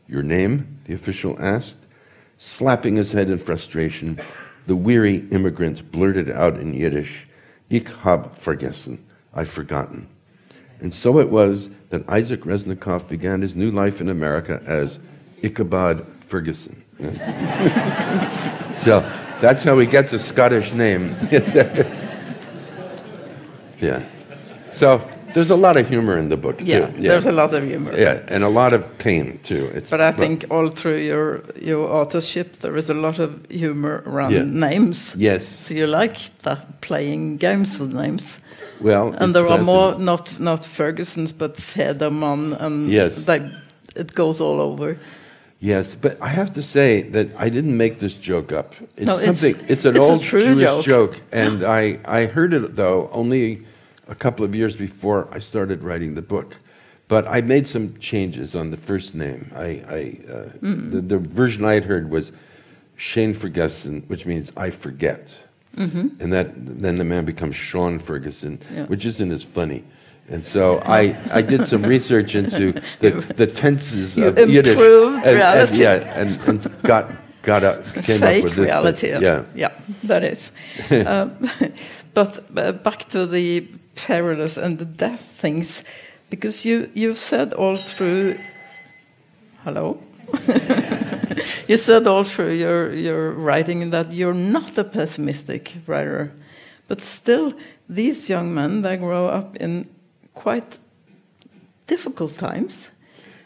Your 0.09 0.22
name? 0.22 0.79
the 0.85 0.94
official 0.94 1.37
asked. 1.40 1.75
Slapping 2.38 2.96
his 2.96 3.12
head 3.12 3.31
in 3.31 3.38
frustration, 3.38 4.20
the 4.66 4.77
weary 4.77 5.27
immigrant 5.31 5.90
blurted 5.90 6.31
out 6.31 6.57
in 6.59 6.75
Yiddish, 6.75 7.27
Ich 7.70 7.88
hab 7.88 8.37
vergessen, 8.38 9.05
I've 9.35 9.49
forgotten. 9.49 10.07
And 10.81 10.94
so 10.94 11.18
it 11.18 11.31
was 11.31 11.70
that 11.88 12.09
Isaac 12.09 12.42
Reznikov 12.42 13.09
began 13.09 13.40
his 13.40 13.57
new 13.57 13.70
life 13.70 14.01
in 14.01 14.09
America 14.09 14.62
as 14.66 14.99
Ichabod 15.42 16.07
Ferguson. 16.20 16.83
so 18.77 19.01
that's 19.40 19.64
how 19.64 19.79
he 19.79 19.87
gets 19.87 20.12
a 20.12 20.18
Scottish 20.18 20.72
name. 20.75 21.14
yeah. 23.81 24.03
So 24.70 25.01
there's 25.35 25.51
a 25.51 25.57
lot 25.57 25.77
of 25.77 25.88
humor 25.88 26.18
in 26.18 26.29
the 26.29 26.37
book, 26.37 26.57
Yeah, 26.61 26.87
too. 26.87 27.03
there's 27.03 27.27
a 27.27 27.33
lot 27.33 27.53
of 27.55 27.62
humor. 27.64 27.92
Yeah, 27.96 28.20
and 28.29 28.42
a 28.44 28.49
lot 28.49 28.72
of 28.72 28.83
pain, 28.99 29.38
too. 29.44 29.70
It's, 29.75 29.90
But 29.90 30.01
I 30.01 30.12
think 30.12 30.44
all 30.51 30.68
through 30.70 30.99
your 30.99 31.42
your 31.61 31.88
authorship, 31.88 32.53
there 32.61 32.77
is 32.79 32.90
a 32.90 32.94
lot 32.94 33.18
of 33.18 33.31
humor 33.51 34.03
around 34.07 34.33
Yeah. 34.33 34.44
names. 34.70 35.14
Yes. 35.16 35.44
So 35.46 35.75
you 35.75 35.87
like 35.87 36.16
that 36.42 36.81
playing 36.81 37.38
games 37.38 37.79
with 37.81 37.92
names, 37.94 38.40
Well, 38.81 39.14
and 39.18 39.35
there 39.35 39.46
are 39.49 39.62
more 39.62 39.94
not 39.99 40.38
not 40.40 40.62
Fergusons 40.66 41.33
but 41.38 41.57
Federman, 41.61 42.53
and 42.61 42.88
Yes. 42.88 43.25
they, 43.25 43.40
it 43.96 44.14
goes 44.14 44.40
all 44.40 44.61
over. 44.61 44.96
Yes, 45.59 45.95
but 45.95 46.21
I 46.21 46.29
have 46.29 46.53
to 46.55 46.62
say 46.62 47.03
that 47.03 47.29
I 47.37 47.49
didn't 47.49 47.77
make 47.77 47.99
this 47.99 48.14
joke 48.14 48.53
up. 48.53 48.75
It's 48.97 49.07
No, 49.07 49.19
it's- 49.19 49.40
something. 49.40 49.64
It's, 49.69 49.85
an 49.87 49.97
it's 49.97 50.11
old 50.11 50.23
Jewish 50.23 50.85
joke. 50.85 51.16
and 51.33 51.64
I 51.64 51.99
I 52.05 52.27
heard 52.27 52.53
it 52.53 52.77
though 52.77 53.09
only 53.11 53.62
a 54.09 54.14
couple 54.14 54.45
of 54.45 54.55
years 54.55 54.77
before 54.77 55.29
I 55.33 55.38
started 55.40 55.83
writing 55.83 56.14
the 56.14 56.23
book. 56.23 56.57
But 57.09 57.27
I 57.27 57.40
made 57.40 57.66
some 57.69 57.95
changes 58.01 58.55
on 58.55 58.71
the 58.71 58.77
first 58.77 59.14
name. 59.14 59.51
I, 59.55 59.64
I 59.88 60.19
uh, 60.29 60.49
Mm. 60.61 60.90
the, 60.90 61.01
the 61.01 61.19
version 61.19 61.64
I 61.64 61.75
had 61.75 61.85
heard 61.85 62.11
was 62.11 62.33
Shane 62.97 63.33
Ferguson, 63.35 64.03
which 64.09 64.27
means 64.27 64.53
I 64.57 64.71
forget, 64.71 65.37
and 65.77 66.33
that 66.33 66.49
then 66.57 66.97
the 66.99 67.05
man 67.05 67.25
becomes 67.25 67.55
Sean 67.57 67.99
Ferguson, 67.99 68.59
Mm-hmm. 68.59 68.77
Yeah. 68.77 68.85
which 68.87 69.05
isn't 69.07 69.33
as 69.33 69.42
funny. 69.45 69.85
And 70.28 70.44
so 70.44 70.80
I, 70.84 71.16
I 71.30 71.40
did 71.42 71.66
some 71.68 71.82
research 71.84 72.34
into 72.34 72.72
the, 73.00 73.10
the 73.36 73.46
tenses 73.46 74.16
You 74.18 74.26
of 74.26 74.38
Yiddish. 74.38 74.72
improved 74.72 75.18
and, 75.18 75.26
and, 75.26 75.36
reality. 75.36 75.82
yeah, 75.82 76.20
and, 76.20 76.40
and 76.48 76.82
got 76.82 77.12
got 77.42 77.62
up, 77.62 77.84
came 77.94 78.18
Fake 78.18 78.38
up 78.38 78.44
with 78.44 78.56
this. 78.56 78.58
reality. 78.58 79.10
thing. 79.12 79.22
Yeah. 79.22 79.44
yeah, 79.54 79.72
that 80.04 80.24
is. 80.24 80.50
um, 81.06 81.48
but 82.12 82.44
uh, 82.56 82.72
back 82.72 83.08
to 83.10 83.24
the 83.26 83.60
perilous 83.94 84.56
and 84.56 84.78
the 84.78 84.84
death 84.84 85.20
things, 85.20 85.84
because 86.28 86.64
you 86.64 86.90
you've 86.94 87.18
said 87.18 87.52
all 87.52 87.76
through. 87.76 88.36
Hello. 89.62 89.98
you 91.68 91.76
said 91.76 92.06
all 92.08 92.24
through 92.24 92.52
your 92.54 92.92
your 92.92 93.30
writing 93.30 93.90
that 93.90 94.12
you're 94.12 94.34
not 94.34 94.76
a 94.76 94.84
pessimistic 94.84 95.74
writer, 95.86 96.32
but 96.88 97.00
still, 97.00 97.52
these 97.88 98.28
young 98.28 98.52
men 98.52 98.82
they 98.82 98.96
grow 98.96 99.28
up 99.28 99.56
in 99.56 99.88
quite 100.42 100.79
difficult 101.87 102.37
times. 102.38 102.90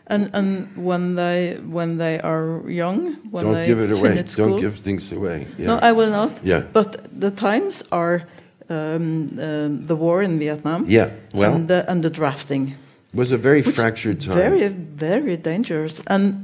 And, 0.07 0.29
and 0.33 0.67
when 0.85 1.15
they 1.15 1.57
when 1.73 1.99
they 1.99 2.19
are 2.21 2.69
young, 2.69 3.15
when 3.31 3.45
Don't 3.45 3.55
they 3.55 3.67
give 3.67 3.79
it 3.79 3.93
away. 3.93 4.25
school, 4.27 4.49
Don't 4.51 4.61
give 4.61 4.75
things 4.81 5.13
away. 5.13 5.47
Yeah. 5.59 5.67
no, 5.67 5.79
I 5.79 5.93
will 5.93 6.11
not. 6.11 6.33
Yeah. 6.45 6.65
But 6.73 6.97
the 7.21 7.31
times 7.31 7.85
are 7.93 8.23
um, 8.69 9.29
um, 9.39 9.87
the 9.87 9.95
war 9.95 10.23
in 10.23 10.39
Vietnam. 10.39 10.85
Yeah, 10.89 11.11
well- 11.33 11.55
and 11.55 11.69
the, 11.69 11.85
and 11.89 12.03
the 12.03 12.11
drafting. 12.11 12.75
It 13.13 13.19
was 13.19 13.33
a 13.33 13.37
very 13.39 13.63
fractured 13.63 14.21
time. 14.21 14.35
Very, 14.35 14.69
very 14.69 15.37
dangerous. 15.37 16.01
And 16.07 16.35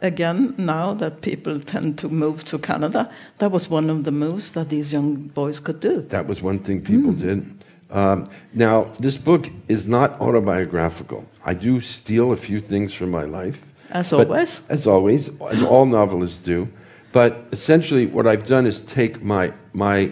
again, 0.00 0.54
now 0.58 0.94
that 0.94 1.20
people 1.20 1.58
tend 1.60 1.98
to 1.98 2.08
move 2.08 2.44
to 2.44 2.58
Canada, 2.58 3.08
that 3.38 3.50
was 3.52 3.70
one 3.70 3.90
of 3.90 4.02
the 4.04 4.12
moves 4.12 4.52
that 4.52 4.68
these 4.68 4.92
young 4.92 5.30
boys 5.34 5.60
could 5.60 5.80
do. 5.80 6.02
That 6.08 6.26
was 6.28 6.42
one 6.42 6.58
thing 6.58 6.80
people 6.82 7.12
Hmm. 7.12 7.26
did. 7.28 7.44
Um, 7.92 8.24
now, 8.54 8.84
this 8.98 9.16
book 9.18 9.48
is 9.68 9.86
not 9.86 10.18
autobiographical. 10.20 11.24
I 11.44 11.54
do 11.54 11.80
steal 11.80 12.32
a 12.32 12.36
few 12.36 12.58
things 12.60 12.94
from 12.94 13.10
my 13.10 13.24
life. 13.24 13.64
As 13.90 14.12
always. 14.12 14.62
As 14.68 14.86
always, 14.86 15.28
as 15.50 15.62
all 15.62 15.84
novelists 15.86 16.38
do. 16.38 16.68
But 17.12 17.44
essentially, 17.52 18.06
what 18.06 18.26
I've 18.26 18.46
done 18.46 18.66
is 18.66 18.80
take 18.80 19.22
my, 19.22 19.52
my 19.72 20.10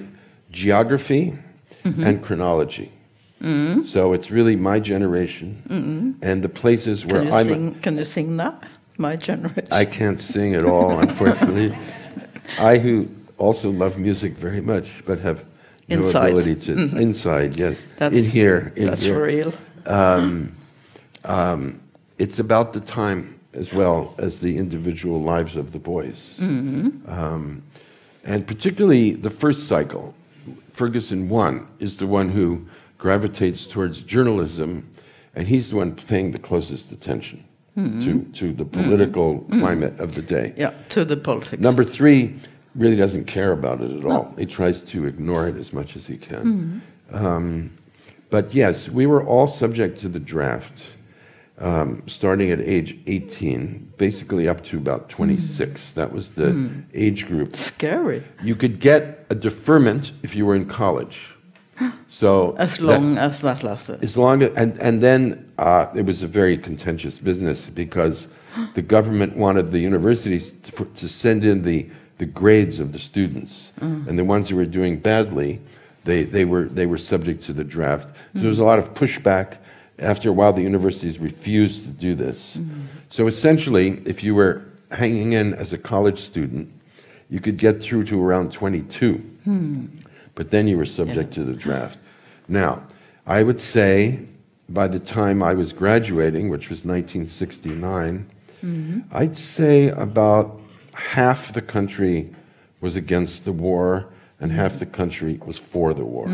geography 0.51 1.35
Mm-hmm. 1.85 2.05
and 2.05 2.23
chronology. 2.23 2.93
So 3.87 4.13
it's 4.13 4.31
really 4.31 4.55
my 4.55 4.81
generation 4.81 6.19
and 6.21 6.43
the 6.45 6.49
places 6.51 7.07
where 7.07 7.23
Mm-hmm. 7.23 7.31
Can 7.31 7.33
you 7.33 7.39
I'm. 7.39 7.47
sing? 7.47 7.75
Can 7.81 7.97
you 7.97 8.05
sing 8.05 8.37
that? 8.37 8.65
My 8.99 9.17
generation. 9.17 9.73
I 9.73 9.87
can't 9.87 10.21
sing 10.21 10.55
at 10.55 10.65
all, 10.67 10.99
unfortunately. 11.01 11.75
I, 12.61 12.77
who 12.77 13.09
also 13.39 13.71
love 13.71 13.99
music 13.99 14.33
very 14.35 14.61
much, 14.61 14.91
but 15.07 15.21
have 15.21 15.43
Inside. 15.91 16.35
Mm-hmm. 16.35 16.39
ability 16.39 16.61
to 16.67 16.75
mm-hmm. 16.75 16.97
inside, 16.97 17.57
yes, 17.57 17.77
That's- 17.97 18.25
in 18.25 18.31
here, 18.31 18.73
in 18.77 18.87
That's 18.87 19.03
here. 19.03 19.23
real. 19.23 19.53
Um, 19.87 20.55
um, 21.25 21.81
it's 22.19 22.39
about 22.39 22.73
the 22.73 22.81
time 22.81 23.41
as 23.53 23.73
well 23.73 24.15
as 24.19 24.41
the 24.41 24.57
individual 24.57 25.21
lives 25.21 25.57
of 25.57 25.73
the 25.73 25.79
boys, 25.79 26.37
mm-hmm. 26.39 27.11
um, 27.11 27.63
and 28.25 28.47
particularly 28.47 29.13
the 29.13 29.31
first 29.31 29.67
cycle. 29.67 30.15
Ferguson 30.71 31.29
one 31.29 31.67
is 31.79 31.99
the 31.99 32.07
one 32.07 32.29
who 32.31 32.67
gravitates 32.97 33.67
towards 33.67 34.01
journalism, 34.01 34.89
and 35.35 35.49
he's 35.49 35.71
the 35.71 35.77
one 35.77 35.95
paying 35.95 36.31
the 36.31 36.39
closest 36.39 36.93
attention 36.93 37.45
to, 37.75 37.81
mm-hmm. 37.81 38.33
to 38.33 38.53
the 38.53 38.65
political 38.65 39.41
climate 39.51 39.99
of 40.01 40.15
the 40.15 40.23
day. 40.23 40.55
Yeah, 40.57 40.73
to 40.91 41.05
the 41.05 41.17
politics. 41.17 41.61
Number 41.61 41.85
three 41.85 42.37
really 42.75 42.97
doesn't 42.97 43.25
care 43.27 43.53
about 43.53 43.81
it 43.81 43.91
at 43.91 44.05
all. 44.05 44.35
He 44.39 44.47
tries 44.47 44.83
to 44.85 45.07
ignore 45.07 45.49
it 45.49 45.57
as 45.57 45.73
much 45.73 45.97
as 45.97 46.07
he 46.07 46.17
can. 46.17 46.83
Um, 47.13 47.71
but 48.31 48.55
yes, 48.55 48.89
we 48.89 49.07
were 49.07 49.25
all 49.25 49.47
subject 49.49 49.99
to 50.01 50.09
the 50.09 50.21
draft, 50.21 50.85
um, 51.59 52.03
starting 52.07 52.51
at 52.53 52.61
age 52.61 52.97
18, 53.07 53.93
basically 53.99 54.49
up 54.49 54.63
to 54.65 54.77
about 54.79 55.09
26. 55.09 55.93
That 55.93 56.13
was 56.13 56.31
the 56.31 56.71
age 56.95 57.27
group. 57.27 57.57
Scary. 57.57 58.23
You 58.43 58.55
could 58.55 58.79
get 58.79 59.27
a 59.31 59.35
deferment 59.35 60.13
if 60.23 60.37
you 60.37 60.47
were 60.47 60.55
in 60.55 60.67
college. 60.67 61.19
So 62.09 62.55
As 62.59 62.77
that- 62.77 62.83
long 62.85 63.19
as 63.19 63.41
that 63.41 63.63
lasted. 63.63 64.03
as 64.05 64.17
long 64.17 64.43
as, 64.43 64.51
and, 64.57 64.79
and 64.81 65.01
then 65.01 65.51
uh, 65.59 65.87
it 65.95 66.05
was 66.05 66.23
a 66.23 66.27
very 66.27 66.59
contentious 66.59 67.19
business 67.19 67.67
because 67.71 68.27
the 68.75 68.83
government 68.83 69.37
wanted 69.37 69.71
the 69.71 69.79
universities 69.79 70.53
to, 70.65 70.73
for, 70.73 70.85
to 70.97 71.09
send 71.09 71.45
in 71.45 71.63
the, 71.63 71.89
the 72.21 72.27
grades 72.27 72.81
of 72.81 72.93
the 72.93 72.99
students. 72.99 73.73
Mm. 73.81 74.07
And 74.07 74.19
the 74.19 74.25
ones 74.25 74.51
who 74.51 74.57
were 74.57 74.67
doing 74.67 74.99
badly, 74.99 75.59
they, 76.05 76.23
they, 76.23 76.45
were, 76.45 76.65
they 76.65 76.85
were 76.85 76.99
subject 76.99 77.43
to 77.45 77.55
the 77.55 77.65
draft. 77.65 78.09
So 78.09 78.13
mm. 78.13 78.41
there 78.43 78.51
was 78.51 78.59
a 78.59 78.65
lot 78.65 78.79
of 78.79 78.93
pushback. 78.93 79.57
After 79.99 80.29
a 80.29 80.33
while, 80.33 80.53
the 80.53 80.63
universities 80.63 81.19
refused 81.19 81.83
to 81.83 81.89
do 81.89 82.15
this. 82.15 82.57
Mm. 82.57 82.85
So 83.09 83.27
essentially, 83.27 84.03
if 84.05 84.23
you 84.23 84.35
were 84.35 84.63
hanging 84.91 85.33
in 85.33 85.55
as 85.55 85.73
a 85.73 85.79
college 85.79 86.21
student, 86.21 86.71
you 87.31 87.41
could 87.41 87.57
get 87.57 87.83
through 87.83 88.05
to 88.05 88.23
around 88.23 88.53
22 88.53 89.15
hmm. 89.45 89.87
but 90.35 90.51
then 90.51 90.67
you 90.67 90.77
were 90.77 90.85
subject 90.85 91.33
to 91.33 91.45
the 91.45 91.53
draft. 91.53 91.97
Now, 92.49 92.83
I 93.25 93.45
would 93.45 93.61
say 93.61 94.27
by 94.69 94.89
the 94.89 94.99
time 94.99 95.41
I 95.41 95.55
was 95.55 95.73
graduating, 95.73 96.49
which 96.51 96.69
was 96.69 96.85
1969, 96.85 98.27
mm-hmm. 98.65 99.01
I'd 99.13 99.39
say 99.39 99.89
about 99.91 100.61
half 101.01 101.53
the 101.53 101.63
country 101.63 102.31
was 102.81 102.97
against 102.97 103.45
the 103.45 103.53
war 103.53 104.07
and 104.41 104.53
half 104.53 104.79
the 104.79 104.87
country 104.87 105.39
was 105.45 105.59
for 105.59 105.93
the 105.95 106.05
war. 106.05 106.27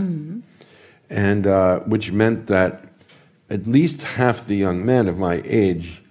And 1.10 1.46
uh, 1.46 1.80
which 1.80 2.12
meant 2.12 2.46
that 2.48 2.82
at 3.48 3.66
least 3.66 4.02
half 4.02 4.46
the 4.46 4.56
young 4.56 4.84
men 4.84 5.08
of 5.08 5.18
my 5.18 5.40
age 5.44 6.02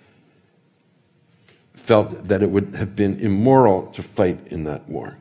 felt 1.74 2.28
that 2.28 2.42
it 2.42 2.50
would 2.50 2.76
have 2.76 2.96
been 2.96 3.20
immoral 3.20 3.88
to 3.92 4.02
fight 4.02 4.40
in 4.48 4.64
that 4.64 4.88
war. 4.90 5.18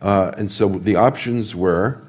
Uh, 0.00 0.32
and 0.36 0.50
so 0.50 0.68
the 0.68 0.96
options 0.96 1.54
were 1.54 2.00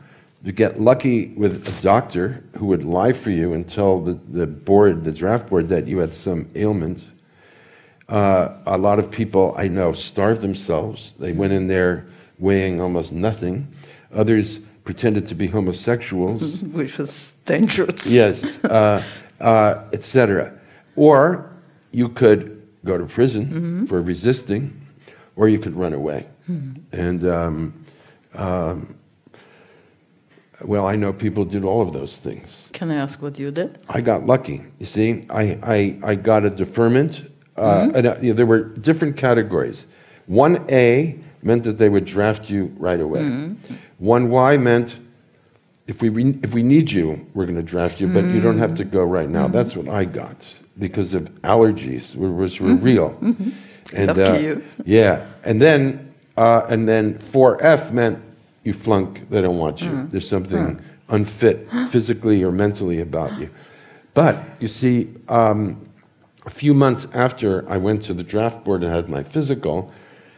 to 0.45 0.51
get 0.51 0.79
lucky 0.79 1.29
with 1.29 1.67
a 1.67 1.81
doctor 1.81 2.43
who 2.57 2.65
would 2.67 2.83
lie 2.83 3.13
for 3.13 3.29
you 3.29 3.53
and 3.53 3.67
tell 3.69 3.99
the, 3.99 4.13
the 4.13 4.47
board, 4.47 5.03
the 5.03 5.11
draft 5.11 5.49
board, 5.49 5.67
that 5.69 5.87
you 5.87 5.99
had 5.99 6.11
some 6.11 6.47
ailment. 6.55 7.03
Uh, 8.09 8.49
a 8.65 8.77
lot 8.77 8.99
of 8.99 9.11
people 9.11 9.55
I 9.57 9.67
know 9.67 9.93
starved 9.93 10.41
themselves. 10.41 11.13
They 11.19 11.31
went 11.31 11.53
in 11.53 11.67
there 11.67 12.05
weighing 12.39 12.81
almost 12.81 13.11
nothing. 13.11 13.73
Others 14.13 14.59
pretended 14.83 15.27
to 15.29 15.35
be 15.35 15.47
homosexuals. 15.47 16.61
which 16.73 16.97
was 16.97 17.33
dangerous. 17.45 18.05
yes, 18.05 18.63
uh, 18.65 19.01
uh, 19.39 19.83
etc. 19.93 20.53
Or 20.95 21.49
you 21.91 22.09
could 22.09 22.61
go 22.85 22.97
to 22.97 23.05
prison 23.05 23.87
for 23.87 24.01
resisting, 24.01 24.85
or 25.35 25.47
you 25.47 25.57
could 25.59 25.75
run 25.75 25.93
away. 25.93 26.27
And 26.91 27.25
um, 27.25 27.73
um, 28.33 28.95
well, 30.63 30.85
I 30.85 30.95
know 30.97 31.13
people 31.13 31.45
did 31.45 31.63
all 31.63 31.81
of 31.81 31.93
those 31.93 32.17
things. 32.17 32.69
Can 32.73 32.91
I 32.91 32.95
ask 32.95 33.21
what 33.21 33.39
you 33.39 33.51
did? 33.51 33.79
I 33.89 34.01
got 34.01 34.25
lucky. 34.25 34.65
You 34.79 34.85
see, 34.85 35.23
I, 35.29 35.57
I, 35.63 35.99
I 36.03 36.15
got 36.15 36.43
a 36.43 36.49
deferment. 36.49 37.21
Uh, 37.57 37.91
and, 37.93 38.07
uh, 38.07 38.15
you 38.21 38.29
know, 38.29 38.35
there 38.35 38.45
were 38.45 38.63
different 38.63 39.15
categories. 39.17 39.85
1A 40.29 41.21
meant 41.43 41.63
that 41.63 41.77
they 41.77 41.89
would 41.89 42.05
draft 42.05 42.49
you 42.49 42.73
right 42.77 42.99
away. 42.99 43.21
1Y 44.01 44.61
meant 44.61 44.97
if 45.87 46.01
we, 46.01 46.09
re- 46.09 46.39
if 46.41 46.53
we 46.53 46.63
need 46.63 46.91
you, 46.91 47.27
we're 47.33 47.45
going 47.45 47.57
to 47.57 47.61
draft 47.63 47.99
you, 47.99 48.07
but 48.07 48.23
you 48.25 48.39
don't 48.41 48.57
have 48.57 48.73
to 48.75 48.83
go 48.85 49.03
right 49.03 49.29
now. 49.29 49.47
That's 49.47 49.75
what 49.75 49.87
I 49.89 50.05
got 50.05 50.37
because 50.79 51.13
of 51.13 51.29
allergies, 51.41 52.13
wh- 52.13 52.37
which 52.37 52.59
were 52.61 52.73
real. 52.75 53.17
And, 53.93 54.09
uh, 54.11 54.13
Lucky 54.13 54.43
you. 54.43 54.63
Yeah. 54.85 55.25
And 55.43 55.61
then, 55.61 56.13
uh, 56.37 56.65
and 56.69 56.87
then 56.87 57.15
4F 57.15 57.91
meant 57.91 58.19
you 58.63 58.73
flunk, 58.73 59.29
they 59.29 59.41
don't 59.41 59.57
want 59.59 59.81
you. 59.81 60.07
There's 60.07 60.27
something 60.27 60.79
unfit 61.09 61.67
physically 61.89 62.43
or 62.43 62.51
mentally 62.51 63.01
about 63.01 63.37
you. 63.39 63.49
But 64.13 64.37
you 64.61 64.69
see, 64.69 65.09
um, 65.27 65.81
a 66.45 66.49
few 66.49 66.73
months 66.73 67.07
after 67.13 67.67
I 67.69 67.77
went 67.77 68.03
to 68.03 68.13
the 68.13 68.23
draft 68.23 68.63
board 68.63 68.83
and 68.83 68.93
had 68.93 69.09
my 69.09 69.23
physical, 69.23 69.91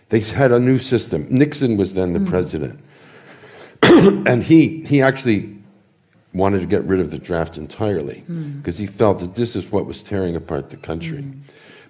they 0.09 0.19
had 0.19 0.51
a 0.51 0.59
new 0.59 0.77
system. 0.77 1.25
Nixon 1.29 1.77
was 1.77 1.93
then 1.93 2.13
the 2.13 2.19
hmm. 2.19 2.27
president. 2.27 2.79
and 4.27 4.43
he, 4.43 4.83
he 4.83 5.01
actually 5.01 5.57
wanted 6.33 6.59
to 6.59 6.65
get 6.65 6.83
rid 6.83 6.99
of 6.99 7.11
the 7.11 7.17
draft 7.17 7.57
entirely 7.57 8.19
hmm. 8.19 8.57
because 8.57 8.77
he 8.77 8.85
felt 8.85 9.19
that 9.19 9.35
this 9.35 9.55
is 9.55 9.71
what 9.71 9.85
was 9.85 10.03
tearing 10.03 10.35
apart 10.35 10.69
the 10.69 10.77
country. 10.77 11.21
Hmm. 11.21 11.39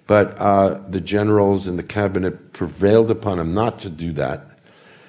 But 0.06 0.38
uh, 0.38 0.78
the 0.88 1.00
generals 1.00 1.66
and 1.66 1.78
the 1.78 1.82
cabinet 1.82 2.52
prevailed 2.52 3.10
upon 3.10 3.40
him 3.40 3.52
not 3.52 3.80
to 3.80 3.90
do 3.90 4.12
that. 4.12 4.46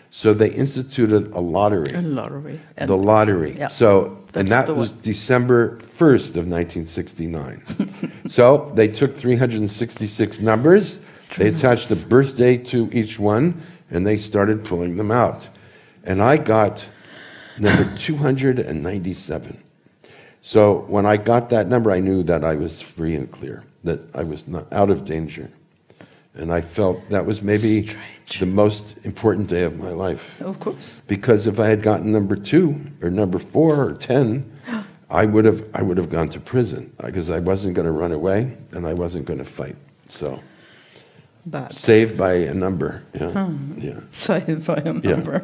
So 0.09 0.33
they 0.33 0.49
instituted 0.49 1.31
a 1.33 1.39
lottery 1.39 1.93
A 1.93 2.01
lottery. 2.01 2.59
The 2.75 2.97
lottery. 2.97 3.55
Yeah. 3.57 3.67
So, 3.67 4.23
and 4.39 4.47
that 4.49 4.67
was 4.69 4.91
one. 4.91 4.99
December 5.01 5.77
1st 5.77 6.37
of 6.37 6.47
1969. 6.47 8.29
so 8.29 8.71
they 8.75 8.87
took 8.87 9.15
366 9.15 10.39
numbers, 10.39 10.99
they 11.37 11.49
attached 11.49 11.89
the 11.89 11.95
birthday 11.95 12.57
to 12.57 12.89
each 12.91 13.19
one, 13.19 13.61
and 13.89 14.05
they 14.05 14.17
started 14.17 14.63
pulling 14.63 14.97
them 14.97 15.11
out. 15.11 15.47
And 16.03 16.21
I 16.21 16.37
got 16.37 16.87
number 17.57 17.97
297. 17.97 19.63
So 20.41 20.85
when 20.87 21.05
I 21.05 21.17
got 21.17 21.49
that 21.49 21.67
number, 21.67 21.91
I 21.91 21.99
knew 21.99 22.23
that 22.23 22.43
I 22.43 22.55
was 22.55 22.81
free 22.81 23.15
and 23.15 23.29
clear, 23.29 23.63
that 23.83 24.15
I 24.15 24.23
was 24.23 24.47
not 24.47 24.71
out 24.71 24.89
of 24.89 25.03
danger. 25.03 25.51
And 26.33 26.53
I 26.53 26.61
felt 26.61 27.09
that 27.09 27.25
was 27.25 27.41
maybe 27.41 27.89
The 28.39 28.45
most 28.45 28.95
important 29.05 29.47
day 29.47 29.63
of 29.63 29.79
my 29.79 29.91
life. 29.91 30.39
of 30.41 30.59
course. 30.59 31.01
Because 31.07 31.47
if 31.47 31.59
I 31.59 31.67
had 31.67 31.81
gotten 31.81 32.11
number 32.11 32.35
two 32.35 32.75
or 33.01 33.09
number 33.09 33.39
four 33.39 33.75
or 33.87 33.93
ten, 33.93 34.43
I 35.09 35.25
would 35.25 35.45
have 35.45 35.63
I 35.73 35.81
would 35.81 35.97
have 35.97 36.09
gone 36.09 36.29
to 36.29 36.39
prison 36.39 36.91
because 37.03 37.29
I 37.29 37.39
wasn't 37.39 37.75
going 37.75 37.85
to 37.85 37.91
run 37.93 38.11
away 38.11 38.57
and 38.73 38.85
I 38.85 38.93
wasn't 38.93 39.25
going 39.25 39.39
to 39.39 39.45
fight. 39.45 39.75
So 40.09 40.39
Bad. 41.45 41.71
saved 41.71 42.17
by 42.17 42.33
a 42.33 42.53
number. 42.53 43.01
Yeah, 43.13 43.49
yeah. 43.77 43.99
Saved 44.11 44.65
by 44.67 44.81
a 44.85 44.93
Yeah. 44.93 45.15
number. 45.15 45.41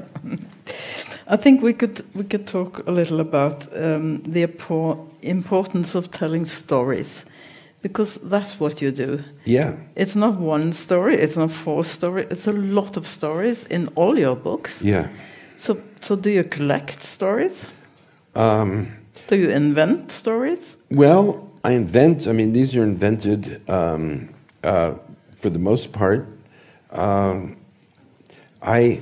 I 1.28 1.38
think 1.38 1.62
we 1.64 1.74
could 1.74 2.02
we 2.14 2.26
could 2.26 2.46
talk 2.46 2.86
a 2.88 2.92
little 2.92 3.22
about 3.22 3.68
um, 3.74 4.18
the 4.34 4.46
impo- 4.48 5.00
importance 5.22 5.96
of 5.98 6.10
telling 6.12 6.46
stories, 6.46 7.24
because 7.84 8.16
that's 8.30 8.60
what 8.60 8.82
you 8.82 8.92
do. 8.92 9.20
Yeah. 9.46 9.76
It's 9.96 10.16
not 10.16 10.40
one 10.40 10.74
story. 10.74 11.16
It's 11.16 11.38
not 11.38 11.52
four 11.52 11.84
stories. 11.84 12.28
It's 12.32 12.48
a 12.48 12.54
lot 12.54 12.98
of 12.98 13.06
stories 13.06 13.66
in 13.70 13.90
all 13.96 14.18
your 14.18 14.36
books. 14.36 14.82
Yeah. 14.82 15.08
So, 15.58 15.78
so 16.02 16.16
do 16.16 16.30
you 16.30 16.44
collect 16.44 17.04
stories? 17.04 17.66
Um, 18.36 18.88
Do 19.28 19.36
you 19.36 19.50
invent 19.52 20.12
stories? 20.12 20.78
well, 20.90 21.52
I 21.66 21.72
invent. 21.76 22.28
I 22.28 22.32
mean, 22.34 22.52
these 22.54 22.76
are 22.76 22.84
invented 22.84 23.62
um, 23.70 24.30
uh, 24.64 24.96
for 25.36 25.50
the 25.50 25.60
most 25.60 25.92
part. 25.92 26.28
Um, 26.92 27.56
I 28.62 29.00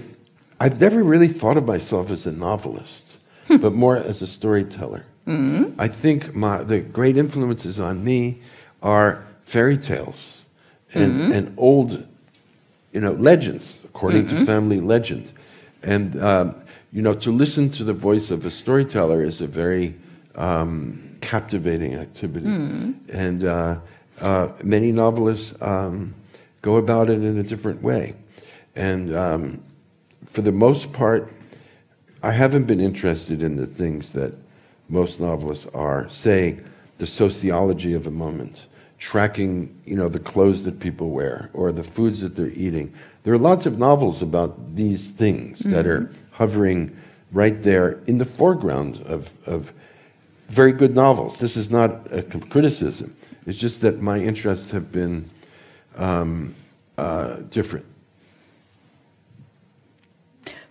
I've 0.60 0.80
never 0.80 1.02
really 1.04 1.28
thought 1.28 1.58
of 1.58 1.66
myself 1.66 2.12
as 2.12 2.28
a 2.28 2.32
novelist, 2.32 3.18
but 3.48 3.74
more 3.74 3.98
as 3.98 4.22
a 4.22 4.28
storyteller. 4.28 5.06
I 5.78 5.88
think 5.88 6.36
my, 6.36 6.62
the 6.64 6.80
great 6.82 7.16
influences 7.18 7.80
on 7.80 8.04
me 8.04 8.42
are 8.82 9.24
fairy 9.44 9.78
tales 9.78 10.44
and, 10.94 11.34
and 11.34 11.54
old, 11.58 12.08
you 12.92 13.00
know, 13.00 13.14
legends 13.14 13.80
according 13.86 14.28
to 14.28 14.46
family 14.46 14.80
legend, 14.80 15.32
and 15.84 16.22
um, 16.22 16.56
you 16.92 17.02
know, 17.02 17.14
to 17.14 17.32
listen 17.32 17.70
to 17.70 17.84
the 17.84 17.94
voice 17.94 18.32
of 18.32 18.46
a 18.46 18.52
storyteller 18.52 19.24
is 19.24 19.42
a 19.42 19.48
very 19.48 19.96
um, 20.36 21.18
captivating 21.22 21.96
activity, 21.96 22.48
and 23.10 23.44
uh, 23.44 23.80
uh, 24.22 24.50
many 24.64 24.92
novelists 24.92 25.54
um, 25.62 26.14
go 26.62 26.78
about 26.78 27.10
it 27.10 27.24
in 27.24 27.38
a 27.38 27.44
different 27.44 27.82
way, 27.82 28.16
and. 28.76 29.16
Um, 29.16 29.64
for 30.26 30.42
the 30.42 30.52
most 30.52 30.94
part, 30.94 31.32
I 32.24 32.32
haven't 32.32 32.66
been 32.66 32.80
interested 32.80 33.44
in 33.44 33.56
the 33.56 33.66
things 33.66 34.14
that 34.14 34.34
most 34.90 35.20
novelists 35.20 35.68
are. 35.74 36.10
Say, 36.10 36.60
the 36.98 37.08
sociology 37.08 37.94
of 37.94 38.08
a 38.08 38.12
moment, 38.12 38.66
tracking, 39.02 39.76
you 39.84 39.96
know, 39.96 40.08
the 40.08 40.20
clothes 40.20 40.64
that 40.64 40.80
people 40.80 41.10
wear 41.10 41.50
or 41.54 41.72
the 41.72 41.84
foods 41.84 42.22
that 42.22 42.36
they're 42.36 42.56
eating. 42.56 42.94
There 43.24 43.34
are 43.34 43.40
lots 43.40 43.66
of 43.66 43.80
novels 43.80 44.22
about 44.22 44.76
these 44.76 45.10
things 45.10 45.60
that 45.60 45.88
are 45.88 46.12
hovering 46.34 46.96
right 47.32 47.64
there 47.64 48.00
in 48.06 48.20
the 48.20 48.26
foreground 48.26 49.02
of, 49.08 49.32
of 49.48 49.74
very 50.50 50.72
good 50.72 50.94
novels. 50.94 51.40
This 51.40 51.58
is 51.58 51.72
not 51.72 52.12
a 52.12 52.22
criticism. 52.22 53.16
It's 53.48 53.58
just 53.58 53.82
that 53.82 54.02
my 54.02 54.20
interests 54.20 54.70
have 54.72 54.92
been 54.92 55.30
um, 55.96 56.54
uh, 56.96 57.38
different. 57.50 57.88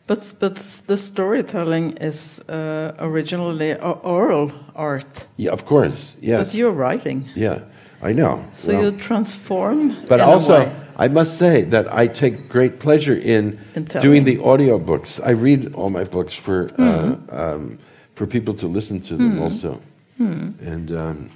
But 0.06 0.32
but 0.40 0.56
the 0.86 0.96
storytelling 0.96 1.96
is 2.00 2.40
uh, 2.48 2.92
originally 2.98 3.74
oral 4.02 4.52
art. 4.74 5.26
Yeah, 5.36 5.52
of 5.52 5.64
course. 5.64 6.16
Yes. 6.20 6.44
But 6.44 6.54
you're 6.54 6.72
writing, 6.72 7.28
Yeah, 7.36 7.60
I 8.02 8.12
know. 8.12 8.44
so 8.54 8.72
Well, 8.72 8.84
you 8.92 8.98
transform. 8.98 9.94
but 10.08 10.20
also. 10.20 10.70
I 10.96 11.08
must 11.08 11.38
say 11.38 11.64
that 11.64 11.86
I 12.02 12.08
take 12.08 12.48
great 12.50 12.78
pleasure 12.78 13.14
in 13.14 13.58
In 13.74 13.84
doing 13.84 14.24
the 14.24 14.36
audiobooks. 14.36 15.18
I 15.24 15.30
read 15.30 15.72
all 15.74 15.88
my 15.90 16.04
books 16.04 16.34
for 16.34 16.68
uh, 16.78 16.86
Hmm. 17.02 17.14
um, 17.30 17.78
for 18.14 18.26
people 18.26 18.54
to 18.54 18.66
listen 18.68 19.00
to 19.00 19.16
them 19.16 19.40
also. 19.42 19.80
And 20.18 20.90
um, 20.92 21.30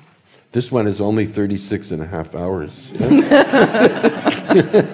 this 0.53 0.71
one 0.73 0.87
is 0.91 1.01
only 1.01 1.25
36 1.27 1.91
and 1.93 2.03
a 2.03 2.07
half 2.07 2.35
hours. 2.35 2.71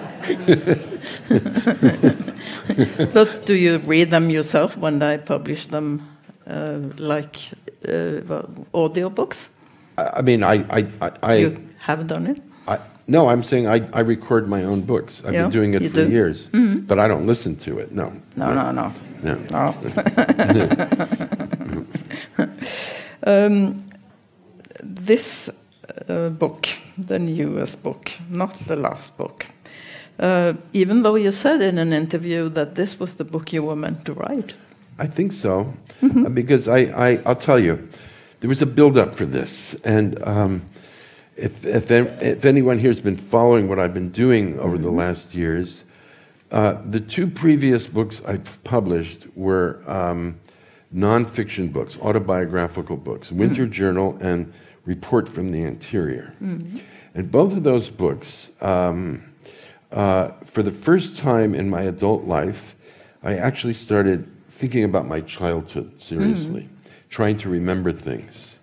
But 3.13 3.45
do 3.45 3.53
you 3.53 3.77
read 3.79 4.11
them 4.11 4.29
yourself 4.29 4.77
when 4.77 4.99
they 4.99 5.17
publish 5.17 5.65
them, 5.67 6.07
uh, 6.47 6.79
like 6.97 7.37
uh, 7.87 8.21
audiobooks? 8.73 9.47
I 10.13 10.21
mean, 10.21 10.43
I, 10.43 10.63
I, 10.69 10.85
I, 11.01 11.11
I, 11.23 11.35
you 11.37 11.57
have 11.79 12.05
done 12.07 12.27
it. 12.27 12.39
I- 12.67 12.79
no, 13.07 13.29
I'm 13.29 13.43
saying 13.43 13.67
I, 13.67 13.81
I 13.93 14.01
record 14.01 14.47
my 14.47 14.63
own 14.63 14.81
books. 14.81 15.21
I've 15.25 15.33
Yeah, 15.33 15.41
been 15.43 15.51
doing 15.51 15.73
it 15.73 15.83
for 15.89 15.95
do? 15.95 16.01
Mm-hmm. 16.05 16.11
years, 16.11 16.47
but 16.87 16.99
I 16.99 17.07
don't 17.07 17.25
listen 17.27 17.55
to 17.57 17.79
it. 17.79 17.91
No, 17.91 18.11
No, 18.37 18.53
no, 18.53 18.71
no, 18.71 18.91
no. 19.23 19.35
no. 19.51 19.73
um, 23.27 23.83
this 24.83 25.49
uh, 26.09 26.29
book, 26.29 26.67
the 26.97 27.19
newest 27.19 27.83
book, 27.83 28.11
not 28.29 28.53
the 28.67 28.75
last 28.75 29.17
book. 29.17 29.45
Uh, 30.19 30.53
even 30.73 31.03
though 31.03 31.15
you 31.15 31.31
said 31.31 31.61
in 31.61 31.77
an 31.77 31.93
interview 31.93 32.49
that 32.49 32.75
this 32.75 32.99
was 32.99 33.15
the 33.15 33.23
book 33.25 33.53
you 33.53 33.63
were 33.63 33.75
meant 33.75 34.05
to 34.05 34.13
write. 34.13 34.53
I 34.99 35.07
think 35.07 35.31
so, 35.33 35.73
Mm-hmm. 36.01 36.33
Because 36.33 36.67
I, 36.67 36.79
I, 37.09 37.19
I'll 37.25 37.35
tell 37.35 37.59
you, 37.59 37.87
there 38.41 38.49
was 38.49 38.61
a 38.61 38.65
build-up 38.65 39.15
for 39.15 39.25
this, 39.25 39.75
and 39.83 40.21
um, 40.23 40.63
if, 41.37 41.65
if 41.65 41.89
if 41.91 42.43
anyone 42.43 42.79
here 42.79 42.89
has 42.91 42.99
been 42.99 43.15
following 43.15 43.69
what 43.69 43.79
I've 43.79 43.93
been 43.93 44.09
doing 44.09 44.59
over 44.59 44.77
the 44.77 44.91
last 44.91 45.33
years, 45.33 45.83
uh, 46.51 46.81
the 46.85 46.99
two 46.99 47.27
previous 47.27 47.87
books 47.87 48.21
I've 48.27 48.61
published 48.63 49.27
were 49.35 49.81
um, 49.87 50.39
nonfiction 50.93 51.71
books, 51.71 51.97
autobiographical 52.01 52.97
books, 52.97 53.31
Winter 53.31 53.65
Journal 53.65 54.17
and 54.21 54.51
Report 54.85 55.29
from 55.29 55.51
the 55.51 55.63
Interior. 55.63 56.35
And 57.13 57.31
both 57.31 57.53
of 57.53 57.63
those 57.63 57.89
books, 57.89 58.49
um, 58.59 59.23
uh, 59.91 60.29
for 60.45 60.63
the 60.63 60.71
first 60.71 61.17
time 61.17 61.53
in 61.55 61.69
my 61.69 61.83
adult 61.83 62.25
life, 62.25 62.75
I 63.23 63.35
actually 63.37 63.73
started 63.75 64.27
thinking 64.49 64.83
about 64.83 65.07
my 65.07 65.21
childhood 65.21 66.01
seriously, 66.01 66.67
trying 67.11 67.37
to 67.37 67.49
remember 67.49 67.91
things. 67.91 68.55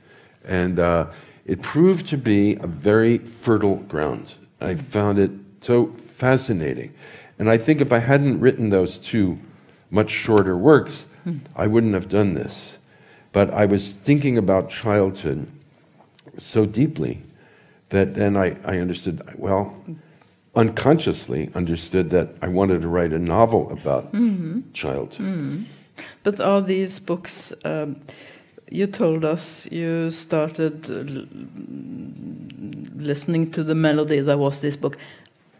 And 0.44 0.80
uh, 0.80 1.06
it 1.44 1.62
proved 1.62 2.08
to 2.08 2.16
be 2.16 2.56
a 2.56 2.66
very 2.66 3.18
fertile 3.18 3.76
ground. 3.76 4.34
I 4.60 4.74
found 4.74 5.20
it 5.20 5.30
so 5.60 5.88
fascinating. 5.92 6.92
And 7.38 7.48
I 7.48 7.58
think 7.58 7.80
if 7.80 7.92
I 7.92 8.00
hadn't 8.00 8.40
written 8.40 8.70
those 8.70 8.98
two 8.98 9.38
much 9.90 10.10
shorter 10.10 10.56
works, 10.56 11.06
I 11.54 11.66
wouldn't 11.66 11.94
have 11.94 12.08
done 12.08 12.34
this. 12.34 12.78
But 13.32 13.50
I 13.52 13.66
was 13.66 13.92
thinking 13.92 14.38
about 14.38 14.70
childhood 14.70 15.46
so 16.38 16.64
deeply 16.64 17.22
that 17.90 18.14
then 18.14 18.36
I, 18.36 18.56
I 18.64 18.78
understood, 18.78 19.20
well, 19.36 19.78
unconsciously 20.54 21.50
understood 21.54 22.10
that 22.10 22.30
I 22.40 22.48
wanted 22.48 22.80
to 22.82 22.88
write 22.88 23.12
a 23.12 23.18
novel 23.18 23.70
about 23.70 24.10
childhood. 24.72 25.66
But 26.22 26.40
are 26.40 26.62
these 26.62 26.98
books? 26.98 27.52
Um, 27.64 28.00
you 28.70 28.86
told 28.86 29.24
us 29.24 29.66
you 29.72 30.10
started 30.10 30.90
uh, 30.90 31.04
listening 32.96 33.50
to 33.52 33.62
the 33.64 33.74
melody 33.74 34.20
that 34.20 34.38
was 34.38 34.60
this 34.60 34.76
book. 34.76 34.96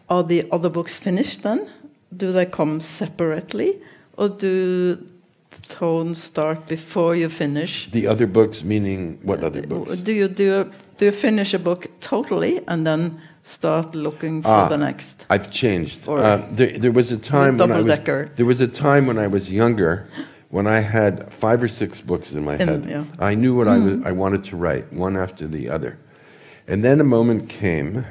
Are 0.09 0.23
the 0.23 0.45
other 0.51 0.69
books 0.69 0.97
finished 0.97 1.43
then? 1.43 1.67
Do 2.15 2.31
they 2.31 2.45
come 2.45 2.79
separately, 2.81 3.79
or 4.17 4.29
do 4.29 4.95
the 4.95 5.61
tones 5.67 6.23
start 6.23 6.67
before 6.67 7.15
you 7.15 7.29
finish? 7.29 7.89
The 7.91 8.07
other 8.07 8.27
books, 8.27 8.63
meaning 8.63 9.19
what 9.23 9.43
other 9.43 9.61
books? 9.61 9.97
Do 9.97 10.11
you 10.11 10.27
do 10.27 10.71
do 10.97 11.05
you 11.05 11.11
finish 11.11 11.53
a 11.53 11.59
book 11.59 11.87
totally 12.01 12.61
and 12.67 12.85
then 12.85 13.21
start 13.43 13.95
looking 13.95 14.41
for 14.41 14.49
Ah, 14.49 14.67
the 14.69 14.77
next? 14.77 15.25
I've 15.29 15.49
changed. 15.51 16.09
Uh, 16.09 16.41
there, 16.51 16.77
there 16.79 16.91
was 16.91 17.11
a 17.11 17.17
time 17.17 17.57
when 17.57 17.71
I 17.71 17.81
was 17.81 18.29
there 18.35 18.45
was 18.45 18.59
a 18.61 18.67
time 18.67 19.05
when 19.05 19.17
I 19.19 19.27
was 19.27 19.51
younger, 19.51 20.07
when 20.49 20.65
I 20.67 20.79
had 20.79 21.31
five 21.31 21.61
or 21.63 21.67
six 21.67 22.01
books 22.01 22.31
in 22.31 22.43
my 22.43 22.55
In- 22.57 22.67
head. 22.67 22.85
yeah. 22.87 23.03
I 23.19 23.35
knew 23.35 23.55
what 23.55 23.67
I 23.67 23.77
was, 23.77 24.01
I 24.03 24.11
wanted 24.11 24.43
to 24.45 24.55
write, 24.57 24.91
one 24.91 25.15
after 25.15 25.47
the 25.47 25.69
other, 25.69 25.99
and 26.67 26.83
then 26.83 26.99
a 26.99 27.03
moment 27.03 27.49
came. 27.49 28.05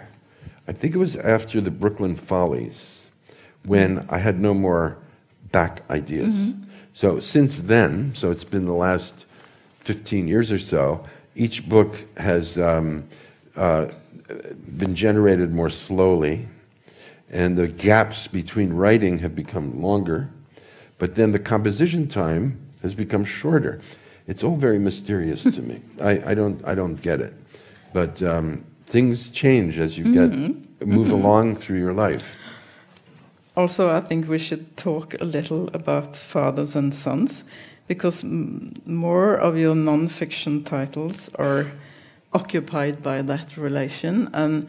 I 0.67 0.73
think 0.73 0.95
it 0.95 0.99
was 0.99 1.17
after 1.17 1.61
the 1.61 1.71
Brooklyn 1.71 2.15
Follies, 2.17 3.01
when 3.65 4.07
I 4.09 4.19
had 4.19 4.41
no 4.41 4.55
more 4.55 4.99
back 5.51 5.83
ideas. 5.91 6.53
So 6.93 7.21
since 7.21 7.57
then, 7.63 8.15
so 8.15 8.31
it's 8.31 8.45
been 8.45 8.67
the 8.67 8.73
last 8.75 9.25
15 9.81 10.29
years 10.29 10.53
or 10.53 10.59
so, 10.59 11.05
each 11.35 11.69
book 11.69 11.97
has 12.17 12.59
um, 12.59 13.05
uh, 13.57 13.87
been 14.77 14.95
generated 14.95 15.53
more 15.55 15.71
slowly, 15.71 16.49
and 17.31 17.57
the 17.57 17.69
gaps 17.69 18.27
between 18.27 18.73
writing 18.73 19.19
have 19.21 19.35
become 19.35 19.81
longer, 19.83 20.31
but 20.99 21.15
then 21.15 21.33
the 21.33 21.39
composition 21.39 22.09
time 22.09 22.59
has 22.83 22.95
become 22.95 23.25
shorter. 23.25 23.81
It's 24.27 24.45
all 24.45 24.57
very 24.57 24.79
mysterious 24.79 25.43
to 25.43 25.63
me. 25.63 25.81
I, 26.01 26.31
I, 26.31 26.35
don't, 26.35 26.65
I 26.67 26.75
don't 26.75 27.01
get 27.01 27.21
it. 27.21 27.35
But 27.93 28.23
um, 28.23 28.65
things 28.85 29.31
change 29.31 29.79
as 29.79 29.97
you 29.97 30.13
get, 30.13 30.31
move 30.87 31.11
along 31.11 31.57
through 31.57 31.79
your 31.79 31.95
life. 31.95 32.35
Also, 33.57 33.91
I 33.91 34.01
think 34.01 34.29
we 34.29 34.39
should 34.39 34.77
talk 34.77 35.21
a 35.21 35.25
little 35.25 35.69
about 35.75 36.15
fathers 36.15 36.77
and 36.77 36.95
sons, 36.95 37.43
because 37.89 38.23
m- 38.23 38.73
more 38.87 39.35
of 39.35 39.59
your 39.59 39.75
non-fiction 39.75 40.63
titles 40.63 41.29
are 41.35 41.67
occupied 42.33 43.03
by 43.03 43.23
that 43.23 43.57
relation, 43.57 44.29
and 44.33 44.69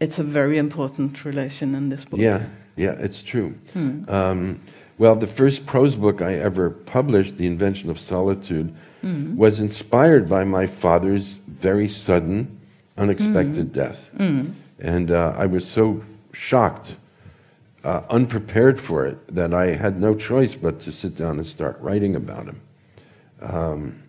it's 0.00 0.18
a 0.18 0.22
very 0.22 0.56
important 0.56 1.24
relation 1.24 1.74
in 1.74 1.90
this 1.90 2.04
book. 2.06 2.18
Yeah, 2.20 2.44
yeah, 2.76 2.92
it's 2.92 3.22
true. 3.22 3.56
Um, 4.08 4.60
well, 4.98 5.14
the 5.16 5.26
first 5.26 5.66
prose 5.66 5.96
book 5.96 6.22
I 6.22 6.34
ever 6.34 6.70
published, 6.70 7.36
The 7.36 7.46
Invention 7.46 7.90
of 7.90 7.98
Solitude, 7.98 8.74
was 9.36 9.60
inspired 9.60 10.28
by 10.28 10.44
my 10.44 10.66
father's 10.66 11.32
very 11.46 11.88
sudden, 11.88 12.58
unexpected 12.96 13.72
death. 13.72 14.08
And 14.80 15.10
uh, 15.10 15.34
I 15.36 15.46
was 15.46 15.66
so 15.68 16.02
shocked, 16.32 16.96
uh, 17.84 18.02
unprepared 18.08 18.80
for 18.80 19.06
it, 19.06 19.34
that 19.34 19.52
I 19.52 19.72
had 19.74 20.00
no 20.00 20.14
choice 20.14 20.54
but 20.54 20.80
to 20.80 20.92
sit 20.92 21.16
down 21.16 21.38
and 21.38 21.46
start 21.46 21.78
writing 21.80 22.16
about 22.16 22.46
him 22.46 22.60
um, 23.42 24.02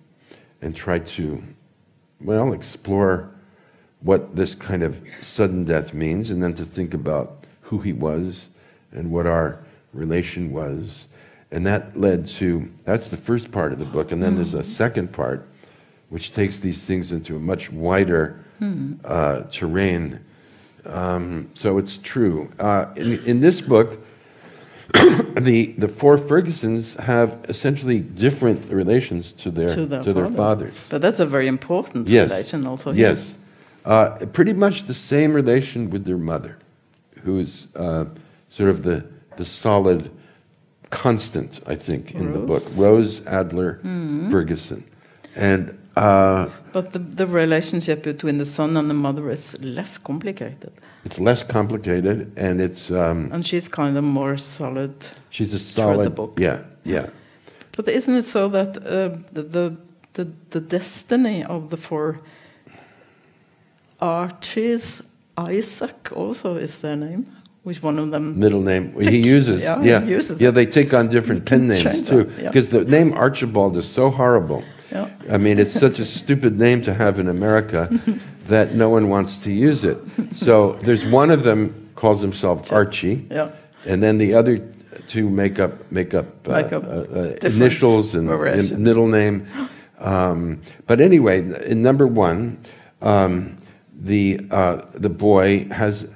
and 0.61 0.75
try 0.75 0.99
to, 0.99 1.43
well, 2.21 2.53
explore 2.53 3.29
what 4.01 4.35
this 4.35 4.55
kind 4.55 4.83
of 4.83 5.01
sudden 5.19 5.65
death 5.65 5.93
means, 5.93 6.29
and 6.29 6.41
then 6.41 6.53
to 6.53 6.63
think 6.63 6.93
about 6.93 7.39
who 7.63 7.79
he 7.79 7.91
was 7.91 8.47
and 8.91 9.11
what 9.11 9.25
our 9.25 9.59
relation 9.95 10.51
was. 10.51 11.05
And 11.51 11.65
that 11.65 11.95
led 11.95 12.27
to 12.39 12.71
that's 12.83 13.09
the 13.09 13.17
first 13.17 13.51
part 13.51 13.71
of 13.71 13.79
the 13.79 13.85
book. 13.85 14.11
And 14.11 14.21
then 14.21 14.35
there's 14.35 14.53
a 14.53 14.63
second 14.63 15.11
part, 15.13 15.47
which 16.09 16.33
takes 16.33 16.59
these 16.59 16.83
things 16.83 17.11
into 17.11 17.35
a 17.35 17.39
much 17.39 17.71
wider 17.71 18.43
uh, 19.03 19.43
terrain. 19.51 20.19
Um, 20.85 21.49
so 21.53 21.77
it's 21.77 21.97
true. 21.97 22.51
Uh, 22.59 22.87
in, 22.95 23.23
in 23.25 23.39
this 23.41 23.61
book, 23.61 23.99
the, 25.35 25.73
the 25.77 25.87
four 25.87 26.17
Fergusons 26.17 26.97
have 26.99 27.43
essentially 27.49 27.99
different 27.99 28.71
relations 28.71 29.31
to 29.33 29.51
their, 29.51 29.69
To 29.69 29.85
their, 29.85 30.03
fathers. 30.03 30.35
fathers. 30.35 30.75
But 30.89 31.01
that's 31.01 31.19
a 31.19 31.25
very 31.25 31.47
important 31.47 32.07
Yes. 32.07 32.29
relation 32.29 32.65
also. 32.65 32.91
Yes. 32.91 33.35
Uh, 33.83 34.25
pretty 34.33 34.53
much 34.53 34.83
the 34.83 34.93
same 34.93 35.33
relation 35.33 35.89
with 35.89 36.05
their 36.05 36.17
mother, 36.17 36.57
who 37.23 37.39
is 37.39 37.67
uh, 37.75 38.05
sort 38.49 38.69
of 38.69 38.83
the, 38.83 39.05
the 39.37 39.45
solid 39.45 40.09
constant, 40.89 41.59
I 41.67 41.75
think, 41.75 42.13
in 42.13 42.31
the 42.31 42.39
book. 42.39 42.63
Rose. 42.63 42.77
Rose 42.79 43.27
Adler 43.27 43.79
Ferguson. 44.29 44.83
And 45.35 45.77
uh, 45.97 46.47
But 46.71 46.91
the, 46.91 46.99
the 46.99 47.27
relationship 47.27 48.03
between 48.03 48.37
the 48.37 48.45
son 48.45 48.77
and 48.77 48.89
the 48.89 48.93
mother 48.93 49.29
is 49.31 49.57
less 49.61 49.97
complicated. 49.97 50.71
it's 51.05 51.19
less 51.19 51.43
complicated, 51.43 52.31
and 52.37 52.59
it's 52.61 52.89
um, 52.91 53.29
And 53.31 53.45
she's 53.45 53.67
kind 53.67 53.97
of 53.97 54.03
more 54.03 54.37
solid. 54.37 54.93
she's 55.29 55.53
a 55.53 55.59
solid. 55.59 56.15
book. 56.15 56.39
Yeah, 56.39 56.63
yeah. 56.83 57.09
But 57.75 57.87
isn't 57.87 58.15
it 58.15 58.25
so 58.25 58.49
that 58.49 58.77
uh, 58.77 59.17
the, 59.33 59.43
the, 59.43 59.77
the, 60.13 60.27
the 60.49 60.59
destiny 60.61 61.43
of 61.43 61.69
the 61.69 61.77
four 61.77 62.17
Archies, 63.99 65.01
Isaac 65.37 66.11
also 66.15 66.55
is 66.55 66.79
their 66.79 66.95
name? 66.95 67.25
Which 67.65 67.81
one 67.81 67.97
of 67.97 68.11
them? 68.11 68.37
Middle 68.39 68.61
name 68.61 68.91
he 69.01 69.17
uses. 69.27 69.63
Yeah, 69.63 69.81
Yeah, 69.81 70.01
he 70.01 70.11
uses 70.11 70.39
yeah. 70.39 70.51
They 70.51 70.67
take 70.67 70.93
on 70.93 71.07
different 71.07 71.45
pen 71.49 71.67
names 71.67 72.07
too, 72.07 72.25
that, 72.25 72.41
yeah. 72.43 72.49
because 72.49 72.69
the 72.69 72.85
name 72.85 73.11
Archibald 73.13 73.75
is 73.75 73.89
so 73.89 74.11
horrible. 74.11 74.63
Yeah. 74.91 75.09
I 75.31 75.37
mean, 75.39 75.57
it's 75.57 75.73
such 75.73 75.97
a 75.97 76.05
stupid 76.05 76.59
name 76.59 76.83
to 76.83 76.93
have 76.93 77.17
in 77.17 77.27
America 77.27 77.89
that 78.45 78.75
no 78.75 78.89
one 78.89 79.09
wants 79.09 79.41
to 79.45 79.51
use 79.51 79.83
it. 79.83 79.97
So 80.33 80.73
there's 80.83 81.07
one 81.07 81.31
of 81.31 81.41
them 81.41 81.89
calls 81.95 82.21
himself 82.21 82.71
Archie, 82.71 83.25
Yeah. 83.31 83.49
and 83.83 84.03
then 84.03 84.19
the 84.19 84.35
other 84.35 84.59
two 85.07 85.27
make 85.31 85.57
up 85.57 85.91
make 85.91 86.13
up, 86.13 86.27
uh, 86.47 86.51
up 86.51 86.71
uh, 86.71 86.77
uh, 86.77 87.35
initials 87.41 88.13
and, 88.13 88.29
and 88.29 88.77
middle 88.79 89.07
name. 89.07 89.47
Um, 89.97 90.61
but 90.85 91.01
anyway, 91.01 91.39
in 91.65 91.81
number 91.81 92.05
one, 92.05 92.59
um, 93.01 93.57
the 93.91 94.39
uh, 94.51 94.81
the 94.93 95.09
boy 95.09 95.65
has 95.71 96.07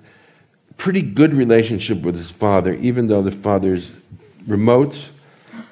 pretty 0.80 1.02
good 1.04 1.34
relationship 1.34 2.02
with 2.02 2.16
his 2.16 2.32
father, 2.32 2.74
even 2.74 3.08
though 3.08 3.22
the 3.22 3.32
father's 3.32 3.92
remote, 4.48 4.98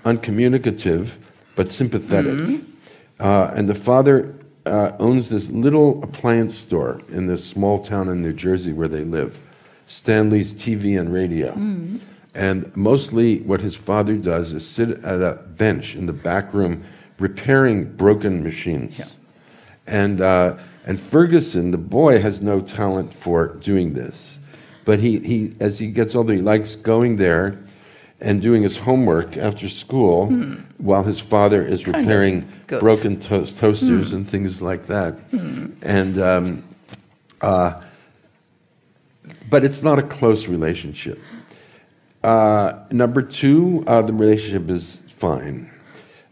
uncommunicative, 0.06 1.18
but 1.56 1.72
sympathetic. 1.72 2.62
Uh, 3.20 3.52
and 3.56 3.68
the 3.68 3.74
father 3.74 4.36
uh, 4.66 4.92
owns 5.00 5.30
this 5.30 5.50
little 5.50 6.04
appliance 6.04 6.56
store 6.56 7.02
in 7.08 7.26
this 7.26 7.44
small 7.44 7.84
town 7.84 8.10
in 8.10 8.22
New 8.22 8.34
Jersey 8.34 8.74
where 8.74 8.90
they 8.90 9.04
live, 9.06 9.40
Stanley's 9.88 10.54
TV 10.54 11.00
and 11.00 11.12
radio. 11.14 11.54
And 12.36 12.76
mostly 12.76 13.40
what 13.40 13.62
his 13.62 13.76
father 13.76 14.16
does 14.18 14.54
is 14.54 14.68
sit 14.68 15.04
at 15.04 15.22
a 15.22 15.42
bench 15.58 15.96
in 15.96 16.06
the 16.06 16.14
back 16.14 16.54
room 16.54 16.84
repairing 17.18 17.96
broken 17.96 18.44
machines. 18.44 19.00
And, 19.88 20.22
uh, 20.22 20.58
and 20.86 21.00
Ferguson, 21.00 21.72
the 21.72 21.78
boy, 21.78 22.20
has 22.22 22.42
no 22.42 22.60
talent 22.60 23.14
for 23.14 23.56
doing 23.56 23.94
this. 23.94 24.37
But 24.88 25.00
he, 25.00 25.20
he, 25.20 25.54
as 25.60 25.80
he 25.80 25.88
gets 25.90 26.16
older, 26.16 26.34
he 26.34 26.42
likes 26.42 26.78
going 26.78 27.18
there 27.18 27.60
and 28.22 28.42
doing 28.42 28.64
his 28.64 28.78
homework 28.78 29.36
after 29.36 29.68
school 29.68 30.32
while 30.78 31.04
his 31.04 31.20
father 31.20 31.62
is 31.62 31.84
Kind 31.84 31.98
repairing 31.98 32.48
broken 32.80 33.20
toast 33.20 33.58
toasters 33.58 34.14
and 34.14 34.26
things 34.26 34.62
like 34.62 34.86
that. 34.88 35.20
And 35.82 36.18
um, 36.18 36.64
uh, 37.42 37.82
but 39.50 39.66
it's 39.66 39.84
not 39.84 40.00
a 40.00 40.04
close 40.04 40.48
relationship. 40.48 41.20
Uh, 42.24 42.80
number 42.90 43.22
two, 43.22 43.84
uh, 43.88 44.02
the 44.04 44.14
relationship 44.14 44.70
is 44.70 45.02
fine. 45.10 45.70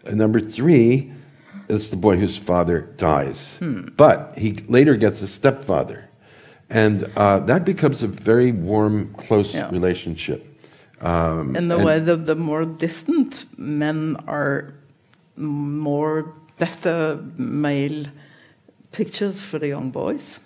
Uh, 0.08 0.12
number 0.12 0.39
three, 0.39 1.12
it's 1.68 1.89
the 1.89 1.97
boy 1.97 2.16
whose 2.16 2.38
father 2.38 2.88
dies, 2.95 3.58
but 3.97 4.34
he 4.38 4.53
later 4.70 4.95
gets 4.95 5.22
a 5.22 5.28
stepfather, 5.28 6.05
and 6.76 7.03
uh, 7.15 7.39
that 7.51 7.63
becomes 7.65 8.03
a 8.03 8.07
very 8.07 8.51
warm, 8.51 9.13
close 9.28 9.53
Yeah. 9.55 9.69
relationship. 9.71 10.41
Um, 11.01 11.55
In 11.55 11.67
the 11.69 11.76
and- 11.78 11.86
way 11.86 11.99
the, 11.99 12.15
the 12.17 12.36
more 12.36 12.65
distant 12.65 13.45
men 13.57 14.17
are 14.28 14.73
more 15.38 16.34
better 16.59 17.19
male 17.38 18.05
pictures 18.91 19.41
for 19.41 19.59
the 19.59 19.67
young 19.67 19.89
boys. 19.91 20.39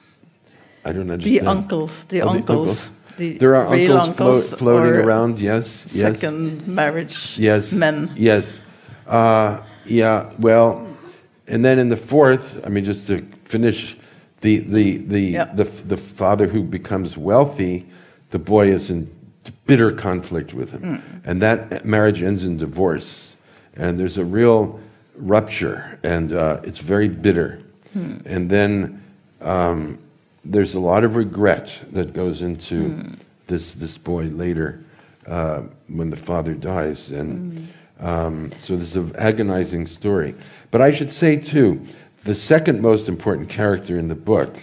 I 0.86 0.92
don't 0.94 1.08
The 1.08 1.14
understand. 1.14 1.48
uncles, 1.48 1.92
the 2.06 2.22
Oh, 2.22 2.26
the 2.26 2.38
uncles, 2.38 2.70
uncles. 2.70 2.90
the 3.18 3.38
There 3.38 3.56
are 3.56 3.68
real 3.74 3.98
uncles, 3.98 4.50
flo- 4.50 4.58
floating 4.58 4.96
around. 5.06 5.40
Yes, 5.40 5.86
yes, 5.94 6.02
second 6.02 6.68
marriage 6.68 7.38
yes, 7.40 7.72
men. 7.72 8.10
Yes, 8.16 8.46
uh, 9.08 9.52
yeah. 9.86 10.32
Well, 10.40 10.88
and 11.48 11.64
then 11.66 11.80
in 11.80 11.90
the 11.90 11.98
fourth, 11.98 12.46
I 12.66 12.70
mean, 12.70 12.86
just 12.86 13.08
to 13.08 13.22
finish, 13.46 13.98
the 14.42 14.60
the 14.60 14.98
the 14.98 15.22
Yeah. 15.22 15.46
the, 15.56 15.64
the 15.64 15.98
father 15.98 16.48
who 16.48 16.64
becomes 16.64 17.18
wealthy, 17.18 17.86
the 18.30 18.40
boy 18.40 18.72
is 18.72 18.90
in 18.90 19.08
bitter 19.66 19.92
conflict 19.92 20.54
with 20.54 20.72
him, 20.72 20.82
Mm. 20.82 21.02
and 21.26 21.42
that 21.42 21.86
marriage 21.86 22.22
ends 22.24 22.44
in 22.44 22.58
divorce, 22.58 23.34
and 23.78 24.00
there's 24.00 24.18
a 24.18 24.26
real 24.26 24.80
rupture, 25.16 26.00
and 26.04 26.32
uh, 26.34 26.60
it's 26.64 26.80
very 26.80 27.10
bitter, 27.10 27.60
Hmm. 27.94 28.14
and 28.26 28.50
then. 28.50 29.02
Um, 29.42 29.98
there's 30.46 30.74
a 30.74 30.80
lot 30.80 31.04
of 31.04 31.16
regret 31.16 31.80
that 31.94 32.14
goes 32.14 32.42
into 32.42 32.76
Hmm. 32.90 33.14
this 33.48 33.74
this 33.76 33.98
boy 33.98 34.24
later 34.26 34.80
uh, 35.28 35.62
when 35.88 36.10
the 36.10 36.16
father 36.18 36.54
dies, 36.54 37.10
and 37.12 37.68
um, 38.00 38.50
so 38.52 38.76
this 38.76 38.90
is 38.90 38.96
an 38.96 39.12
agonizing 39.18 39.86
story. 39.88 40.34
But 40.72 40.82
I 40.82 40.94
should 40.94 41.12
say 41.14 41.36
too, 41.38 41.82
the 42.30 42.36
second 42.36 42.80
most 42.80 43.10
important 43.10 43.50
character 43.50 43.98
in 43.98 44.08
the 44.08 44.14
book 44.16 44.56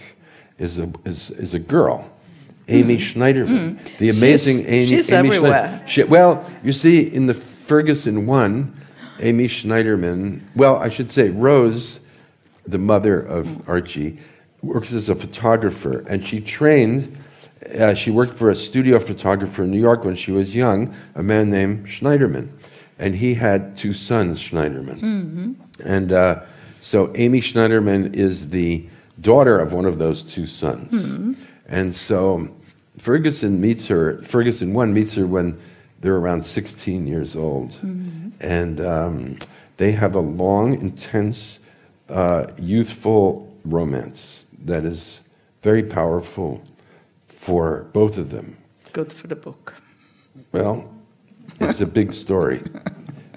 is 0.57 0.79
a 0.79 0.89
is, 1.03 1.29
is 1.31 1.53
a 1.53 1.59
girl, 1.59 2.09
Amy 2.69 2.95
Schneiderman, 2.97 3.83
the 3.97 4.09
amazing. 4.09 4.59
She's- 4.59 4.69
Amy. 4.69 4.85
she's 4.85 5.11
Amy 5.11 5.27
everywhere. 5.35 5.83
She, 5.85 6.03
well, 6.05 6.49
you 6.63 6.71
see, 6.71 7.01
in 7.01 7.27
the 7.27 7.33
Ferguson 7.33 8.25
one, 8.25 8.73
Amy 9.19 9.49
Schneiderman. 9.49 10.39
Well, 10.55 10.77
I 10.77 10.87
should 10.87 11.11
say 11.11 11.29
Rose, 11.29 11.99
the 12.65 12.77
mother 12.77 13.19
of 13.19 13.67
Archie, 13.67 14.17
works 14.61 14.93
as 14.93 15.09
a 15.09 15.15
photographer, 15.15 16.05
and 16.07 16.25
she 16.25 16.39
trained. 16.39 17.17
Uh, 17.77 17.93
she 17.93 18.11
worked 18.11 18.31
for 18.31 18.49
a 18.49 18.55
studio 18.55 18.97
photographer 18.97 19.63
in 19.63 19.71
New 19.71 19.81
York 19.81 20.05
when 20.05 20.15
she 20.15 20.31
was 20.31 20.55
young, 20.55 20.95
a 21.15 21.21
man 21.23 21.49
named 21.49 21.85
Schneiderman, 21.87 22.47
and 22.97 23.15
he 23.15 23.33
had 23.33 23.75
two 23.75 23.93
sons, 23.93 24.39
Schneiderman. 24.39 25.55
And 25.83 26.11
uh, 26.13 26.43
so 26.87 27.11
Amy 27.15 27.41
Schneiderman 27.41 28.15
is 28.15 28.51
the 28.51 28.87
daughter 29.19 29.59
of 29.59 29.73
one 29.73 29.83
of 29.83 29.97
those 29.97 30.21
two 30.21 30.47
sons. 30.47 31.37
And 31.67 31.93
so 31.93 32.47
Ferguson 32.97 33.59
meets 33.59 33.87
her, 33.87 34.19
Ferguson 34.19 34.73
1 34.73 34.93
meets 34.93 35.15
her 35.15 35.27
when 35.27 35.59
they're 35.99 36.15
around 36.15 36.45
16 36.45 37.05
years 37.05 37.35
old. 37.35 37.77
And 38.39 38.79
um, 38.79 39.37
they 39.75 39.91
have 39.91 40.15
a 40.15 40.21
long, 40.21 40.79
intense, 40.79 41.59
uh, 42.07 42.47
youthful 42.57 43.53
romance 43.65 44.45
that 44.63 44.85
is 44.85 45.19
very 45.63 45.83
powerful 45.83 46.63
for 47.25 47.89
both 47.91 48.17
of 48.17 48.29
them. 48.29 48.55
Good 48.93 49.11
for 49.11 49.27
the 49.27 49.35
book. 49.35 49.73
Well, 50.53 50.89
it's 51.59 51.81
a 51.81 51.85
big 51.85 52.13
story. 52.13 52.63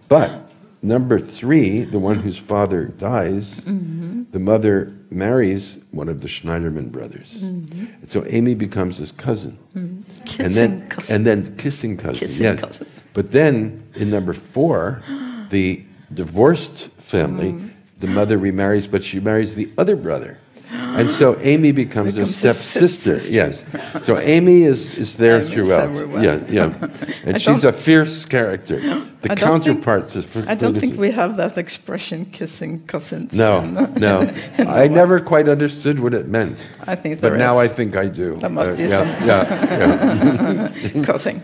But 0.08 0.49
number 0.82 1.18
three, 1.20 1.84
the 1.84 1.98
one 1.98 2.16
whose 2.16 2.38
father 2.38 2.86
dies, 2.86 3.60
mm-hmm. 3.60 4.24
the 4.32 4.38
mother 4.38 4.92
marries 5.10 5.78
one 5.90 6.08
of 6.08 6.20
the 6.20 6.28
Schneiderman 6.28 6.90
brothers. 6.92 7.34
Mm-hmm. 7.34 8.06
So 8.08 8.24
Amy 8.28 8.54
becomes 8.54 8.96
his 8.98 9.12
cousin. 9.12 9.58
Mm-hmm. 9.74 9.78
and 9.82 10.26
Kissing 10.26 10.54
then, 10.54 10.88
cousin. 10.88 11.14
And 11.16 11.26
then 11.26 11.56
kissing 11.56 11.96
cousin, 11.96 12.20
Kissing 12.20 12.42
yes. 12.42 12.60
cousin. 12.60 12.86
But 13.12 13.32
then 13.32 13.82
in 13.94 14.10
number 14.10 14.32
four, 14.32 15.02
the 15.50 15.84
divorced 16.14 16.88
family, 16.98 17.52
Mm. 17.52 17.70
the 17.98 18.06
mother 18.06 18.38
remarries, 18.38 18.86
but 18.86 19.02
she 19.02 19.20
marries 19.20 19.54
the 19.56 19.68
other 19.76 19.96
brother. 19.96 20.38
And 20.72 21.10
so 21.10 21.36
Amy 21.40 21.72
becomes, 21.72 22.14
Becomes 22.14 22.30
a 22.30 22.38
stepsister. 22.38 23.18
stepsister. 23.18 23.32
Yes. 23.32 23.64
So 24.04 24.18
Amy 24.18 24.62
is, 24.62 24.98
is 24.98 25.16
there 25.16 25.40
is 25.40 25.48
throughout. 25.50 25.88
everywhere. 25.90 26.22
Yeah, 26.22 26.44
yeah. 26.48 26.88
And 27.26 27.42
she's 27.42 27.64
a 27.64 27.72
fierce 27.72 28.24
character. 28.24 28.78
The 28.78 29.32
I 29.32 29.34
don't 29.34 29.60
think- 29.62 29.82
counterpart 29.84 30.08
to 30.10 30.20
I 30.48 30.54
don't 30.54 30.78
think 30.80 30.96
we 30.98 31.10
have 31.10 31.36
that 31.36 31.58
expression 31.58 32.24
"kissing 32.26 32.86
cousins." 32.86 33.32
No, 33.32 33.60
no. 33.96 34.32
I 34.58 34.88
never 34.88 35.20
quite 35.20 35.48
understood 35.48 35.98
what 35.98 36.14
it 36.14 36.26
meant. 36.28 36.56
I 36.86 36.94
think 36.96 37.20
But 37.20 37.30
there 37.30 37.38
now 37.38 37.58
I 37.58 37.68
think 37.68 37.96
I 37.96 38.06
do. 38.08 38.36
There 38.36 38.50
must 38.50 38.76
be 38.76 38.84
yeah, 38.84 38.98
some- 39.18 39.28
yeah, 39.28 40.72
yeah. 40.94 41.04
cousin. 41.04 41.42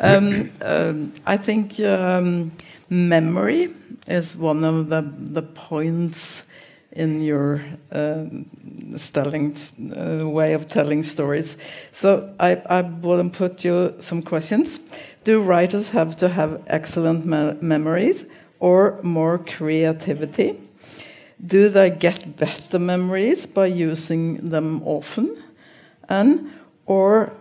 Um, 0.00 0.50
um, 0.62 1.12
I 1.26 1.36
think 1.36 1.78
um, 1.80 2.52
memory 2.88 3.74
is 4.06 4.36
one 4.36 4.64
of 4.64 4.88
the 4.88 5.02
the 5.34 5.42
points 5.42 6.42
in 6.98 7.22
your 7.22 7.62
um, 7.92 8.46
telling 9.12 9.56
uh, 9.96 10.28
way 10.28 10.52
of 10.52 10.66
telling 10.66 11.04
stories. 11.04 11.56
So 11.92 12.34
I, 12.40 12.56
I 12.68 12.80
want 12.80 13.32
to 13.32 13.38
put 13.38 13.64
you 13.64 13.94
some 14.00 14.22
questions. 14.22 14.80
Do 15.24 15.40
writers 15.40 15.90
have 15.90 16.16
to 16.16 16.28
have 16.28 16.60
excellent 16.66 17.24
me 17.24 17.54
memories 17.60 18.26
or 18.58 18.98
more 19.02 19.38
creativity? 19.38 20.58
Do 21.46 21.68
they 21.68 21.90
get 21.90 22.36
better 22.36 22.80
memories 22.80 23.46
by 23.46 23.66
using 23.66 24.50
them 24.50 24.82
often? 24.84 25.36
And 26.08 26.50
or 26.86 27.32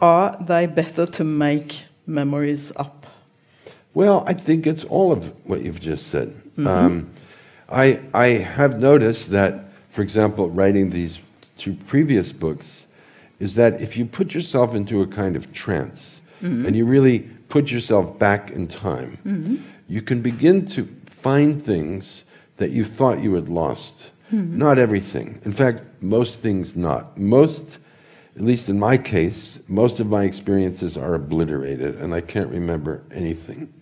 are 0.00 0.36
they 0.40 0.66
better 0.66 1.06
to 1.06 1.24
make 1.24 1.84
memories 2.06 2.72
up? 2.74 3.06
Well, 3.94 4.24
I 4.26 4.34
think 4.34 4.66
it's 4.66 4.84
all 4.84 5.12
of 5.12 5.24
what 5.48 5.62
you've 5.62 5.80
just 5.80 6.08
said. 6.08 6.34
Um, 6.58 7.10
I, 7.70 8.00
I 8.12 8.26
have 8.28 8.80
noticed 8.80 9.30
that, 9.30 9.64
for 9.90 10.02
example, 10.02 10.50
writing 10.50 10.90
these 10.90 11.18
two 11.56 11.74
previous 11.74 12.32
books, 12.32 12.86
is 13.38 13.54
that 13.54 13.80
if 13.80 13.96
you 13.96 14.04
put 14.04 14.34
yourself 14.34 14.74
into 14.74 15.00
a 15.02 15.06
kind 15.06 15.36
of 15.36 15.52
trance 15.52 16.20
mm-hmm. 16.42 16.66
and 16.66 16.76
you 16.76 16.84
really 16.84 17.20
put 17.48 17.70
yourself 17.70 18.18
back 18.18 18.50
in 18.50 18.66
time, 18.66 19.18
mm-hmm. 19.24 19.56
you 19.88 20.02
can 20.02 20.20
begin 20.20 20.66
to 20.66 20.84
find 21.06 21.60
things 21.60 22.24
that 22.56 22.70
you 22.70 22.84
thought 22.84 23.22
you 23.22 23.34
had 23.34 23.48
lost. 23.48 24.10
Mm-hmm. 24.32 24.58
Not 24.58 24.78
everything. 24.78 25.40
In 25.44 25.52
fact, 25.52 25.82
most 26.02 26.40
things 26.40 26.76
not. 26.76 27.18
Most, 27.18 27.78
at 28.36 28.42
least 28.42 28.68
in 28.68 28.78
my 28.78 28.98
case, 28.98 29.60
most 29.68 30.00
of 30.00 30.06
my 30.06 30.24
experiences 30.24 30.96
are 30.96 31.14
obliterated 31.14 31.96
and 31.96 32.14
I 32.14 32.20
can't 32.20 32.50
remember 32.50 33.02
anything 33.12 33.72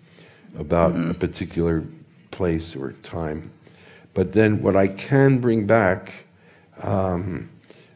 about 0.57 0.97
a 0.97 1.15
particular 1.15 1.85
place 2.31 2.75
or 2.75 2.93
time. 3.03 3.51
But 4.19 4.33
then 4.33 4.63
what 4.63 4.75
I 4.75 4.89
can 4.89 5.39
bring 5.39 5.65
back, 5.65 6.25
um, 6.83 7.51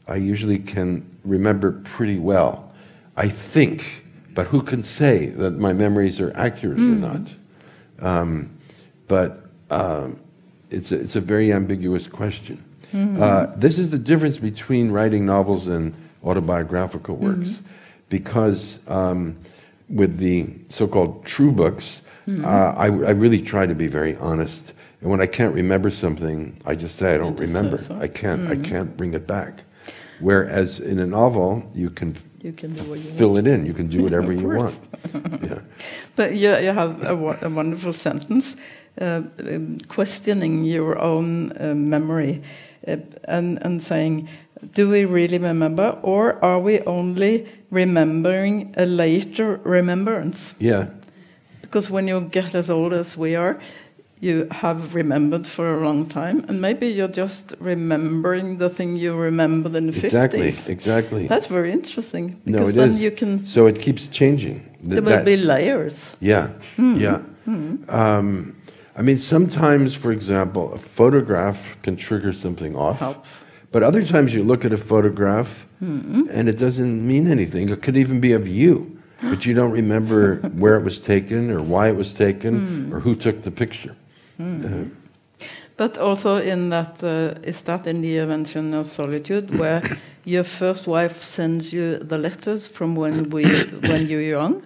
I 0.06 0.14
usually 0.14 0.60
can 0.60 1.04
remember 1.24 1.72
pretty 1.82 2.16
well. 2.20 2.72
I 3.16 3.28
think, 3.28 4.04
but 4.32 4.46
who 4.46 4.62
can 4.62 4.84
say 4.84 5.26
that 5.26 5.54
my 5.54 5.72
memories 5.72 6.20
are 6.20 6.32
accurate 6.36 6.78
or 6.78 6.82
not? 7.08 7.34
Um, 7.98 8.56
but 9.08 9.46
um, 9.68 10.20
it's, 10.70 10.92
a, 10.92 11.00
it's 11.00 11.16
a 11.16 11.20
very 11.20 11.52
ambiguous 11.52 12.06
question. 12.06 12.62
Uh, 13.20 13.46
this 13.56 13.76
is 13.76 13.90
the 13.90 13.98
difference 13.98 14.38
between 14.38 14.92
writing 14.92 15.26
novels 15.26 15.66
and 15.66 15.92
autobiographical 16.22 17.16
works, 17.16 17.62
because 18.10 18.78
um, 18.86 19.36
with 19.90 20.18
the 20.18 20.46
so-called 20.68 21.26
true 21.26 21.50
books, 21.50 22.00
uh, 22.44 22.74
I, 22.76 22.86
I 22.86 23.10
really 23.10 23.42
try 23.42 23.66
to 23.66 23.74
be 23.74 23.88
very 23.88 24.14
honest. 24.18 24.71
And 25.02 25.10
when 25.10 25.20
I 25.20 25.26
can't 25.26 25.54
remember 25.54 25.90
something, 25.90 26.56
I 26.64 26.76
just 26.76 26.96
say 26.96 27.14
I 27.14 27.18
don't 27.18 27.38
remember. 27.38 27.76
so. 27.76 27.98
I 28.00 28.08
can't. 28.08 28.48
I 28.48 28.56
can't 28.56 28.96
bring 28.96 29.14
it 29.14 29.26
back. 29.26 29.64
Whereas 30.20 30.78
in 30.78 31.00
a 31.00 31.06
novel, 31.06 31.64
you 31.74 31.90
can 31.90 32.14
You 32.40 32.52
can 32.52 32.70
do 32.70 32.82
what 32.90 32.98
you 32.98 33.10
fill 33.18 33.36
it 33.36 33.46
in. 33.46 33.66
You 33.66 33.74
can 33.74 33.88
do 33.88 34.02
whatever 34.02 34.32
you 34.42 34.48
want. 34.48 34.78
Yeah. 35.42 35.58
But 36.16 36.34
you, 36.34 36.50
you 36.58 36.72
have 36.72 37.02
a, 37.02 37.14
a 37.42 37.48
wonderful 37.50 37.92
sentence 37.92 38.56
uh, 39.00 39.22
um, 39.40 39.78
questioning 39.88 40.64
your 40.64 40.98
own 40.98 41.52
uh, 41.58 41.74
memory 41.74 42.42
uh, 42.86 42.96
and, 43.24 43.58
and 43.64 43.82
saying, 43.82 44.28
do 44.74 44.88
we 44.88 45.04
really 45.04 45.38
remember 45.38 45.98
or 46.02 46.42
are 46.44 46.60
we 46.60 46.80
only 46.86 47.46
remembering 47.70 48.72
a 48.76 48.86
later 48.86 49.60
remembrance? 49.64 50.54
Yeah. 50.60 50.86
Because 51.62 51.90
when 51.90 52.06
you 52.06 52.20
get 52.20 52.54
as 52.54 52.70
old 52.70 52.92
as 52.92 53.16
we 53.16 53.34
are, 53.34 53.58
you 54.22 54.46
have 54.50 54.94
remembered 54.94 55.46
for 55.46 55.66
a 55.74 55.80
long 55.86 56.06
time, 56.08 56.44
and 56.48 56.60
maybe 56.60 56.86
you're 56.86 57.14
just 57.22 57.54
remembering 57.58 58.58
the 58.58 58.68
thing 58.70 58.96
you 59.04 59.12
remembered 59.30 59.74
in 59.74 59.86
the 59.90 59.96
Exactly, 60.06 60.50
50s. 60.52 60.68
exactly. 60.68 61.26
That's 61.26 61.48
very 61.48 61.72
interesting 61.72 62.24
no, 62.46 62.58
because 62.58 62.68
it 62.68 62.76
then 62.80 62.90
is. 62.90 63.00
you 63.04 63.10
can. 63.10 63.44
So 63.46 63.66
it 63.66 63.78
keeps 63.80 64.06
changing. 64.08 64.58
Th- 64.80 64.90
There 64.90 65.02
will 65.02 65.24
be 65.24 65.36
layers. 65.36 65.96
Yeah, 66.20 66.44
Hmm. 66.76 66.96
yeah. 67.06 67.18
Um, 67.88 68.54
I 68.96 69.02
mean, 69.02 69.18
sometimes, 69.18 69.94
for 69.94 70.12
example, 70.12 70.72
a 70.72 70.78
photograph 70.78 71.76
can 71.82 71.96
trigger 71.96 72.32
something 72.32 72.76
off. 72.76 72.98
Help. 73.00 73.24
But 73.72 73.82
other 73.82 74.02
times 74.04 74.34
you 74.34 74.44
look 74.44 74.64
at 74.64 74.72
a 74.72 74.76
photograph 74.76 75.66
Hmm. 75.80 76.24
and 76.36 76.48
it 76.48 76.58
doesn't 76.58 76.94
mean 77.06 77.26
anything. 77.30 77.70
It 77.70 77.80
could 77.82 77.96
even 77.96 78.20
be 78.20 78.32
of 78.34 78.46
you, 78.46 78.72
but 79.30 79.44
you 79.46 79.54
don't 79.54 79.72
remember 79.72 80.36
where 80.62 80.76
it 80.76 80.84
was 80.84 80.98
taken 81.00 81.50
or 81.50 81.60
why 81.60 81.88
it 81.88 81.96
was 81.96 82.12
taken 82.14 82.52
Hmm. 82.66 82.94
or 82.94 83.00
who 83.00 83.14
took 83.16 83.42
the 83.42 83.50
picture. 83.50 83.94
Uh, 84.42 84.84
But 85.76 85.98
also 85.98 86.36
in 86.36 86.68
that, 86.70 87.02
uh, 87.02 87.40
is 87.42 87.62
that 87.62 87.86
in 87.86 88.02
the 88.02 88.18
invention 88.18 88.74
of 88.74 88.86
solitude, 88.86 89.58
where 89.58 89.82
your 90.24 90.44
first 90.44 90.86
wife 90.86 91.22
sends 91.22 91.72
you 91.72 91.98
the 91.98 92.18
letters 92.18 92.66
from 92.66 92.94
when 92.94 93.30
we 93.30 93.44
when 93.90 94.08
you 94.08 94.18
were 94.18 94.22
young? 94.22 94.62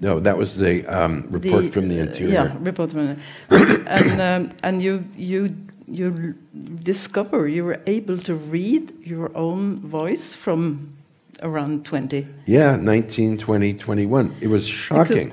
no, 0.00 0.20
that 0.20 0.38
was 0.38 0.56
the 0.56 0.86
um, 0.86 1.26
report 1.30 1.66
from 1.66 1.88
the 1.88 1.98
interior. 1.98 2.32
yeah, 2.32 2.56
report 2.60 2.90
from 2.90 3.06
the 3.06 3.84
and 3.86 4.20
um, 4.28 4.50
and 4.62 4.82
you 4.82 5.04
you 5.16 5.54
you 5.86 6.34
discover 6.82 7.48
you 7.48 7.64
were 7.64 7.80
able 7.86 8.18
to 8.18 8.34
read 8.34 8.92
your 9.04 9.30
own 9.36 9.80
voice 9.80 10.32
from 10.34 10.96
around 11.42 11.84
twenty. 11.84 12.26
Yeah, 12.46 12.76
19, 12.76 13.38
20, 13.38 13.74
21. 13.74 14.34
It 14.40 14.48
was 14.48 14.66
shocking. 14.66 15.32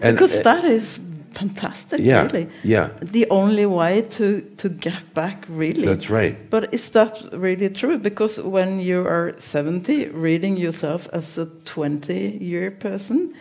And, 0.00 0.16
because 0.16 0.36
uh, 0.36 0.42
that 0.42 0.64
is 0.64 1.00
fantastic, 1.38 2.00
yeah, 2.00 2.22
really. 2.24 2.46
yeah, 2.64 2.88
The 3.00 3.26
only 3.30 3.66
way 3.66 4.02
to 4.16 4.40
to 4.56 4.68
get 4.68 5.02
back, 5.14 5.44
really. 5.48 5.84
that's 5.84 6.10
right. 6.10 6.36
But 6.50 6.72
is 6.72 6.90
that 6.90 7.12
really 7.32 7.68
true? 7.70 7.98
Because 7.98 8.42
when 8.42 8.80
you 8.80 9.06
are 9.06 9.32
70, 9.38 10.08
reading 10.12 10.56
yourself 10.58 11.08
as 11.12 11.38
a 11.38 11.46
20 11.64 12.38
year 12.44 12.70
person, 12.70 13.34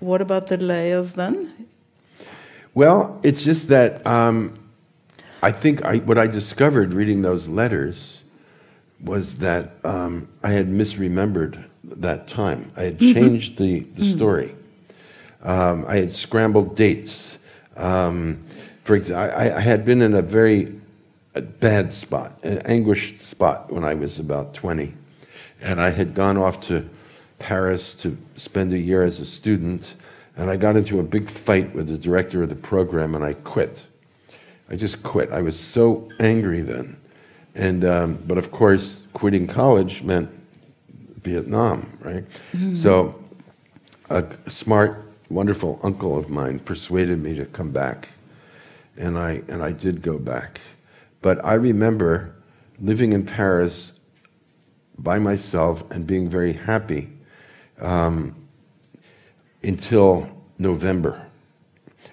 what 0.00 0.20
about 0.20 0.46
the 0.46 0.56
layers 0.56 1.12
then? 1.14 1.48
Well, 2.74 3.18
it's 3.22 3.44
just 3.44 3.68
that 3.68 4.04
um, 4.06 4.52
I 5.42 5.52
think 5.52 5.84
I, 5.84 5.98
what 5.98 6.18
I 6.18 6.26
discovered 6.26 6.92
reading 6.94 7.22
those 7.22 7.48
letters 7.48 8.20
was 9.04 9.38
that 9.38 9.64
um, 9.84 10.28
I 10.42 10.52
had 10.52 10.66
misremembered 10.68 11.64
that 11.84 12.26
time. 12.28 12.70
I 12.76 12.82
had 12.84 12.98
changed 13.14 13.58
the, 13.58 13.80
the 13.96 14.04
story. 14.16 14.54
Um, 15.44 15.84
I 15.86 15.96
had 15.96 16.14
scrambled 16.14 16.74
dates. 16.74 17.38
Um, 17.76 18.42
for 18.82 18.96
example, 18.96 19.38
I, 19.38 19.56
I 19.56 19.60
had 19.60 19.84
been 19.84 20.02
in 20.02 20.14
a 20.14 20.22
very 20.22 20.80
bad 21.34 21.92
spot, 21.92 22.38
an 22.42 22.58
anguished 22.60 23.22
spot 23.22 23.70
when 23.70 23.84
I 23.84 23.94
was 23.94 24.18
about 24.18 24.54
20. 24.54 24.94
And 25.60 25.80
I 25.80 25.90
had 25.90 26.14
gone 26.14 26.36
off 26.36 26.60
to 26.62 26.88
Paris 27.38 27.94
to 27.96 28.16
spend 28.36 28.72
a 28.72 28.78
year 28.78 29.02
as 29.02 29.20
a 29.20 29.26
student. 29.26 29.94
And 30.36 30.50
I 30.50 30.56
got 30.56 30.76
into 30.76 30.98
a 30.98 31.02
big 31.02 31.28
fight 31.28 31.74
with 31.74 31.88
the 31.88 31.98
director 31.98 32.42
of 32.42 32.48
the 32.48 32.54
program 32.54 33.14
and 33.14 33.24
I 33.24 33.34
quit. 33.34 33.82
I 34.70 34.76
just 34.76 35.02
quit. 35.02 35.30
I 35.30 35.42
was 35.42 35.58
so 35.58 36.10
angry 36.20 36.60
then. 36.62 36.96
And, 37.54 37.84
um, 37.84 38.22
but 38.26 38.38
of 38.38 38.50
course, 38.50 39.06
quitting 39.12 39.46
college 39.46 40.02
meant 40.02 40.30
Vietnam, 41.22 41.88
right? 42.02 42.24
So 42.76 43.18
a 44.10 44.24
smart, 44.48 45.03
wonderful 45.28 45.80
uncle 45.82 46.16
of 46.16 46.28
mine 46.30 46.58
persuaded 46.60 47.22
me 47.22 47.34
to 47.36 47.44
come 47.46 47.70
back. 47.70 48.10
And 48.96 49.18
I, 49.18 49.42
and 49.48 49.62
I 49.62 49.72
did 49.72 50.02
go 50.02 50.18
back. 50.18 50.60
But 51.22 51.44
I 51.44 51.54
remember 51.54 52.34
living 52.80 53.12
in 53.12 53.24
Paris 53.24 53.92
by 54.98 55.18
myself 55.18 55.88
and 55.90 56.06
being 56.06 56.28
very 56.28 56.52
happy 56.52 57.08
um, 57.80 58.34
until 59.62 60.28
November. 60.58 61.26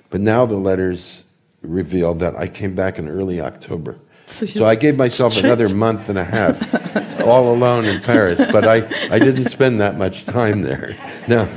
But 0.10 0.22
now 0.22 0.46
the 0.46 0.56
letters 0.58 1.24
revealed 1.62 2.20
that 2.20 2.36
I 2.36 2.48
came 2.48 2.74
back 2.74 2.98
in 2.98 3.08
early 3.08 3.40
October. 3.42 4.00
So 4.26 4.46
So, 4.46 4.66
I 4.66 4.76
gave 4.76 4.98
myself 4.98 5.34
tricked. 5.34 5.46
another 5.46 5.70
month 5.70 6.10
and 6.10 6.18
a 6.18 6.24
half, 6.24 7.22
all 7.22 7.54
alone 7.54 7.86
in 7.86 8.02
Paris. 8.02 8.40
But 8.52 8.68
I, 8.68 8.78
I 9.12 9.20
didn't 9.20 9.50
spend 9.50 9.80
that 9.82 9.98
much 9.98 10.26
time 10.26 10.62
there. 10.62 10.96
No, 11.28 11.48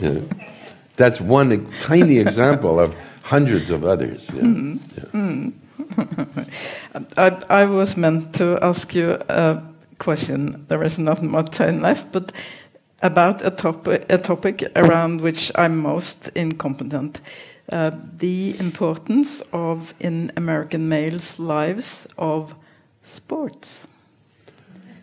yeah. 0.00 0.18
That's 0.96 1.20
one 1.20 1.70
tiny 1.80 2.18
example 2.26 2.80
of 2.80 2.94
hundreds 3.22 3.70
of 3.70 3.84
others. 3.84 4.30
yeah. 4.34 4.42
Mm-hmm. 4.42 5.48
Yeah. 5.48 5.50
I, 7.16 7.62
I 7.62 7.64
was 7.66 7.96
meant 7.96 8.34
to 8.34 8.58
ask 8.62 8.94
you 8.94 9.18
a 9.28 9.62
question. 9.98 10.64
There 10.68 10.82
is 10.82 10.98
not 10.98 11.22
much 11.22 11.50
time 11.50 11.80
left, 11.80 12.12
but 12.12 12.32
about 13.02 13.44
a 13.44 13.50
topic, 13.50 14.04
a 14.08 14.18
topic 14.18 14.64
around 14.76 15.20
which 15.20 15.52
I'm 15.54 15.78
most 15.78 16.28
incompetent. 16.34 17.20
Uh, 17.70 17.90
the 18.18 18.54
importance 18.60 19.42
of 19.52 19.92
in 20.00 20.30
American 20.36 20.88
males' 20.88 21.38
lives 21.38 22.06
of 22.16 22.54
sports. 23.02 23.80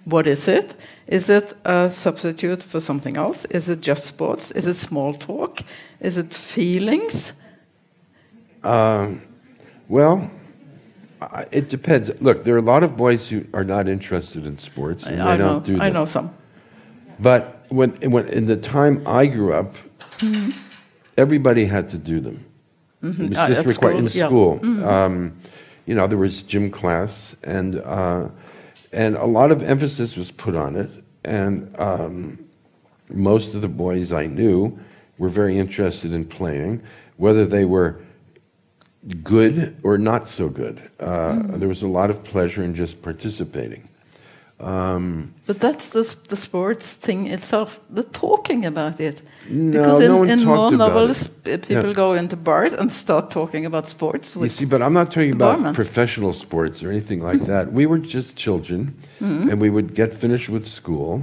What 0.06 0.28
is 0.28 0.48
it? 0.48 0.76
Is 1.08 1.30
it 1.30 1.54
a 1.66 1.90
substitute 1.92 2.64
for 2.64 2.80
something 2.80 3.18
else? 3.18 3.46
Is 3.46 3.68
it 3.70 3.82
just 3.82 4.06
sports? 4.06 4.52
Is 4.52 4.68
it 4.68 4.76
small 4.76 5.14
talk? 5.14 5.62
Is 6.00 6.18
it 6.18 6.34
feelings? 6.34 7.34
Um, 8.64 9.22
well, 9.90 10.32
it 11.52 11.70
depends. 11.70 12.10
Look, 12.22 12.44
there 12.44 12.56
are 12.56 12.60
a 12.60 12.62
lot 12.74 12.84
of 12.84 12.96
boys 12.96 13.30
who 13.30 13.46
are 13.54 13.64
not 13.66 13.88
interested 13.90 14.46
in 14.46 14.58
sports, 14.58 15.04
and 15.04 15.22
I, 15.22 15.36
they 15.36 15.44
know. 15.44 15.50
don't 15.54 15.66
do 15.66 15.80
I 15.82 15.90
know 15.90 16.06
some. 16.06 16.34
But 17.20 17.66
when, 17.70 17.92
when 18.12 18.28
in 18.30 18.46
the 18.48 18.58
time 18.58 19.04
I 19.06 19.28
grew 19.28 19.54
up, 19.54 19.76
everybody 21.18 21.66
had 21.66 21.90
to 21.90 21.98
do 21.98 22.20
them. 22.20 22.46
It 23.02 23.20
was 23.20 23.36
Ah, 23.38 23.48
just 23.50 23.66
required 23.68 23.98
in 23.98 24.10
school, 24.10 24.20
yeah. 24.20 24.28
school. 24.28 24.88
Um, 24.88 25.34
you 25.86 25.96
know, 25.96 26.08
there 26.08 26.18
was 26.18 26.44
gym 26.44 26.72
class, 26.72 27.36
and 27.44 27.80
uh, 27.82 28.30
and 28.94 29.16
a 29.16 29.26
lot 29.26 29.52
of 29.52 29.64
emphasis 29.64 30.16
was 30.16 30.32
put 30.32 30.56
on 30.56 30.76
it. 30.76 30.90
And 31.26 31.74
um, 31.80 32.46
most 33.10 33.56
of 33.56 33.62
the 33.62 33.68
boys 33.68 34.12
I 34.12 34.26
knew 34.26 34.80
were 35.18 35.30
very 35.30 35.58
interested 35.58 36.12
in 36.14 36.26
playing, 36.26 36.82
whether 37.18 37.46
they 37.46 37.66
were 37.66 38.00
good 39.24 39.76
or 39.84 39.98
not 39.98 40.28
so 40.28 40.50
good. 40.50 40.90
Uh, 41.00 41.42
There 41.58 41.68
was 41.68 41.82
a 41.82 41.88
lot 41.88 42.10
of 42.10 42.24
pleasure 42.24 42.64
in 42.64 42.76
just 42.76 43.02
participating. 43.02 43.90
Um, 44.64 45.34
But 45.46 45.60
that's 45.60 45.90
the, 45.90 46.04
the 46.30 46.36
sports 46.38 46.94
thing 46.94 47.28
itself, 47.28 47.80
the 47.90 48.04
talking 48.04 48.66
about 48.66 49.00
it. 49.00 49.22
No, 49.50 49.72
because 49.72 50.00
in, 50.02 50.08
no 50.12 50.18
one 50.20 50.30
in 50.30 50.46
more 50.46 50.72
novels, 50.72 51.28
people 51.28 51.90
Yeah. 51.90 51.94
go 51.94 52.14
into 52.14 52.36
bars 52.38 52.74
and 52.74 52.90
start 52.92 53.30
talking 53.30 53.66
about 53.66 53.88
sports. 53.88 54.36
You 54.36 54.48
see, 54.50 54.66
but 54.66 54.82
I'm 54.82 54.94
not 54.94 55.12
talking 55.12 55.34
about 55.34 55.56
Barman. 55.56 55.74
professional 55.76 56.34
sports 56.34 56.82
or 56.84 56.90
anything 56.90 57.22
like 57.22 57.44
that. 57.46 57.74
We 57.74 57.86
were 57.86 58.00
just 58.00 58.38
children, 58.38 58.94
Mm-hmm. 59.22 59.50
and 59.50 59.62
we 59.62 59.70
would 59.70 59.94
get 59.96 60.14
finished 60.14 60.50
with 60.50 60.66
school, 60.66 61.22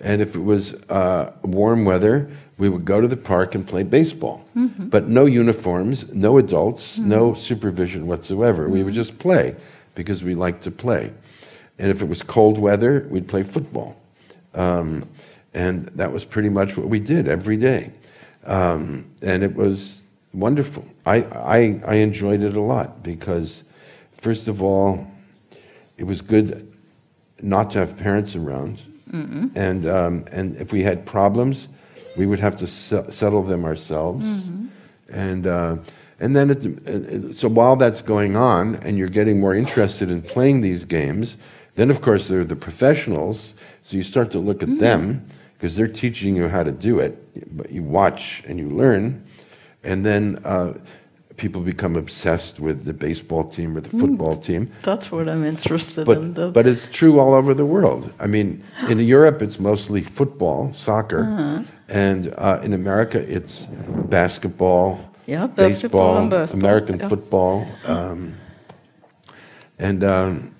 and 0.00 0.20
if 0.20 0.34
it 0.34 0.42
was 0.44 0.74
uh, 0.88 1.30
warm 1.42 1.84
weather, 1.84 2.28
we 2.58 2.68
would 2.68 2.84
go 2.84 3.00
to 3.00 3.08
the 3.08 3.16
park 3.16 3.54
and 3.54 3.66
play 3.66 3.82
baseball. 3.84 4.38
Mm-hmm. 4.56 4.88
But 4.88 5.08
no 5.08 5.26
uniforms, 5.26 6.12
no 6.14 6.38
adults, 6.38 6.98
no 6.98 7.34
supervision 7.34 8.06
whatsoever. 8.06 8.68
We 8.68 8.82
would 8.82 8.94
just 8.94 9.18
play 9.18 9.54
because 9.94 10.24
we 10.24 10.34
liked 10.34 10.62
to 10.64 10.70
play. 10.70 11.12
And 11.80 11.90
if 11.90 12.02
it 12.02 12.08
was 12.08 12.22
cold 12.22 12.58
weather, 12.58 13.06
we'd 13.10 13.26
play 13.26 13.42
football. 13.42 13.96
Um, 14.54 15.08
and 15.54 15.86
that 15.96 16.12
was 16.12 16.24
pretty 16.26 16.50
much 16.50 16.76
what 16.76 16.88
we 16.88 17.00
did 17.00 17.26
every 17.26 17.56
day. 17.56 17.90
Um, 18.44 19.08
and 19.22 19.42
it 19.42 19.54
was 19.54 20.02
wonderful. 20.34 20.86
I, 21.06 21.22
I, 21.22 21.80
I 21.86 21.94
enjoyed 21.96 22.42
it 22.42 22.54
a 22.54 22.60
lot 22.60 23.02
because, 23.02 23.64
first 24.12 24.46
of 24.46 24.62
all, 24.62 25.06
it 25.96 26.04
was 26.04 26.20
good 26.20 26.70
not 27.40 27.70
to 27.70 27.78
have 27.78 27.96
parents 27.98 28.36
around. 28.36 28.78
And, 29.56 29.86
um, 29.86 30.24
and 30.30 30.56
if 30.56 30.72
we 30.72 30.82
had 30.82 31.04
problems, 31.06 31.66
we 32.16 32.26
would 32.26 32.40
have 32.40 32.56
to 32.56 32.66
se- 32.66 33.10
settle 33.10 33.42
them 33.42 33.64
ourselves. 33.64 34.22
And, 35.08 35.46
uh, 35.46 35.76
and 36.20 36.36
then, 36.36 36.50
it, 36.50 36.64
uh, 36.86 37.32
so 37.32 37.48
while 37.48 37.74
that's 37.76 38.02
going 38.02 38.36
on 38.36 38.76
and 38.76 38.98
you're 38.98 39.08
getting 39.08 39.40
more 39.40 39.54
interested 39.54 40.10
in 40.10 40.22
playing 40.22 40.60
these 40.60 40.84
games, 40.84 41.36
then 41.80 41.90
of 41.90 42.00
course 42.00 42.28
there 42.28 42.40
are 42.40 42.44
the 42.44 42.56
professionals. 42.56 43.54
So 43.82 43.96
you 43.96 44.02
start 44.02 44.30
to 44.32 44.38
look 44.38 44.62
at 44.62 44.78
them 44.78 45.24
because 45.54 45.76
they're 45.76 45.88
teaching 45.88 46.36
you 46.36 46.48
how 46.48 46.62
to 46.62 46.72
do 46.72 46.98
it. 47.00 47.12
But 47.56 47.70
you 47.72 47.82
watch 47.82 48.42
and 48.46 48.58
you 48.58 48.68
learn. 48.68 49.24
And 49.82 50.04
then 50.04 50.38
uh, 50.44 50.74
people 51.36 51.62
become 51.62 51.96
obsessed 51.96 52.60
with 52.60 52.84
the 52.84 52.92
baseball 52.92 53.44
team 53.48 53.76
or 53.76 53.80
the 53.80 53.88
football 53.88 54.36
team. 54.36 54.70
That's 54.82 55.10
what 55.10 55.26
I'm 55.28 55.44
interested 55.44 56.04
But, 56.06 56.18
in. 56.18 56.34
The, 56.34 56.50
but 56.50 56.66
it's 56.66 56.88
true 56.90 57.18
all 57.18 57.32
over 57.34 57.54
the 57.54 57.64
world. 57.64 58.12
I 58.20 58.26
mean, 58.26 58.62
in 58.90 58.98
Europe, 59.16 59.40
it's 59.42 59.58
mostly 59.58 60.02
football, 60.02 60.72
soccer, 60.74 61.20
Uh-huh. 61.24 61.62
and 61.88 62.34
uh, 62.36 62.60
in 62.62 62.72
America, 62.74 63.18
it's 63.36 63.66
basketball, 64.10 64.98
Yeah, 65.26 65.46
basketball 65.46 65.66
baseball, 65.68 66.18
and 66.18 66.30
basketball, 66.30 66.60
American 66.70 66.98
yeah. 66.98 67.08
football, 67.08 67.66
um, 67.86 68.34
and 69.78 70.04
um, 70.04 70.52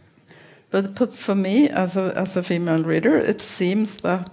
But, 0.70 1.12
for 1.12 1.34
me, 1.34 1.68
as 1.68 1.96
a, 1.96 2.12
as 2.16 2.36
a 2.36 2.42
female 2.42 2.82
reader, 2.84 3.18
it 3.18 3.40
seems 3.40 3.96
that 4.02 4.30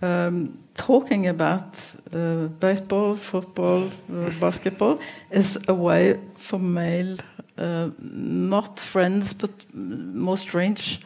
um, 0.00 0.58
talking 0.74 1.28
about 1.28 1.94
uh, 2.12 2.48
baseball, 2.58 3.14
football, 3.14 3.84
uh, 3.84 4.30
basketball 4.40 4.98
is 5.30 5.58
a 5.68 5.74
way 5.74 6.18
for 6.36 6.58
male, 6.58 7.16
uh, 7.58 7.90
not 8.00 8.80
friends, 8.80 9.32
but 9.32 9.50
more 9.74 10.36
strange 10.36 11.00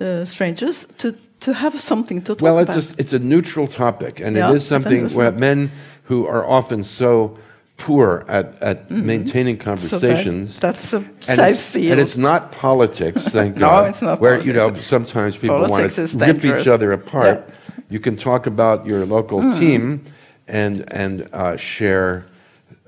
uh, 0.00 0.24
strangers, 0.24 0.86
to, 0.98 1.12
to 1.40 1.52
have 1.52 1.78
something 1.78 2.20
to 2.22 2.34
talk 2.34 2.40
about. 2.40 2.54
well, 2.54 2.58
it's 2.58 2.86
about. 2.86 2.98
a, 2.98 3.00
it's 3.00 3.12
a 3.12 3.18
neutral 3.18 3.66
topic, 3.66 4.20
and 4.20 4.36
Yeah, 4.36 4.54
it's 4.54 4.64
something 4.66 5.02
neutral- 5.02 5.18
where 5.18 5.32
men 5.32 5.70
who 6.04 6.26
are 6.26 6.46
often 6.46 6.84
so 6.84 7.36
poor 7.78 8.24
at, 8.28 8.60
at 8.60 8.90
maintaining 8.90 9.56
Mm-hmm. 9.56 9.76
so 9.78 9.98
that, 9.98 10.06
conversations. 10.06 10.58
that's 10.60 10.92
a 10.92 11.02
safe 11.20 11.60
field. 11.60 11.92
and 11.92 12.00
it's 12.00 12.16
not 12.18 12.52
politics, 12.52 13.22
thank 13.28 13.54
No, 13.64 13.66
God. 13.68 13.88
it's 13.90 14.02
not 14.02 14.20
Where 14.20 14.40
you 14.42 14.52
know 14.52 14.74
sometimes 14.74 15.36
people 15.38 15.60
want 15.68 15.90
to 15.92 16.02
rip 16.18 16.44
each 16.44 16.66
other 16.66 16.92
apart. 16.92 17.38
Yeah. 17.38 17.54
Mm. 17.54 17.82
You 17.90 18.00
can 18.00 18.16
talk 18.16 18.46
about 18.46 18.84
your 18.86 19.06
local 19.06 19.40
team 19.58 20.04
and 20.46 20.84
and 20.92 21.28
uh, 21.32 21.56
share 21.56 22.26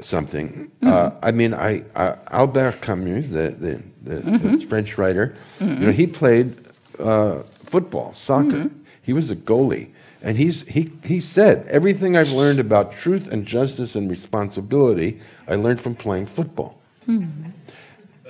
something. 0.00 0.70
Mm-hmm. 0.82 0.88
Uh, 0.88 1.10
I 1.22 1.30
mean, 1.32 1.54
I 1.54 1.84
uh, 1.94 2.16
Albert 2.30 2.80
Camus, 2.82 3.28
the 3.28 3.48
the, 3.50 3.82
the, 4.02 4.20
Mm-hmm. 4.20 4.56
the 4.56 4.66
French 4.66 4.98
writer, 4.98 5.34
you 5.60 5.86
know, 5.86 5.92
he 5.92 6.06
played 6.06 6.56
uh, 6.98 7.42
football, 7.64 8.12
soccer. 8.14 8.64
Mm-hmm. 8.64 8.76
He 9.02 9.12
was 9.12 9.30
a 9.30 9.36
goalie. 9.36 9.88
And 10.22 10.36
he's, 10.36 10.62
he, 10.62 10.92
he 11.04 11.20
said, 11.20 11.66
everything 11.68 12.16
I've 12.16 12.30
learned 12.32 12.60
about 12.60 12.92
truth 12.92 13.28
and 13.28 13.46
justice 13.46 13.94
and 13.94 14.10
responsibility, 14.10 15.20
I 15.48 15.54
learned 15.54 15.80
from 15.80 15.94
playing 15.94 16.26
football. 16.26 16.78
Hmm. 17.06 17.28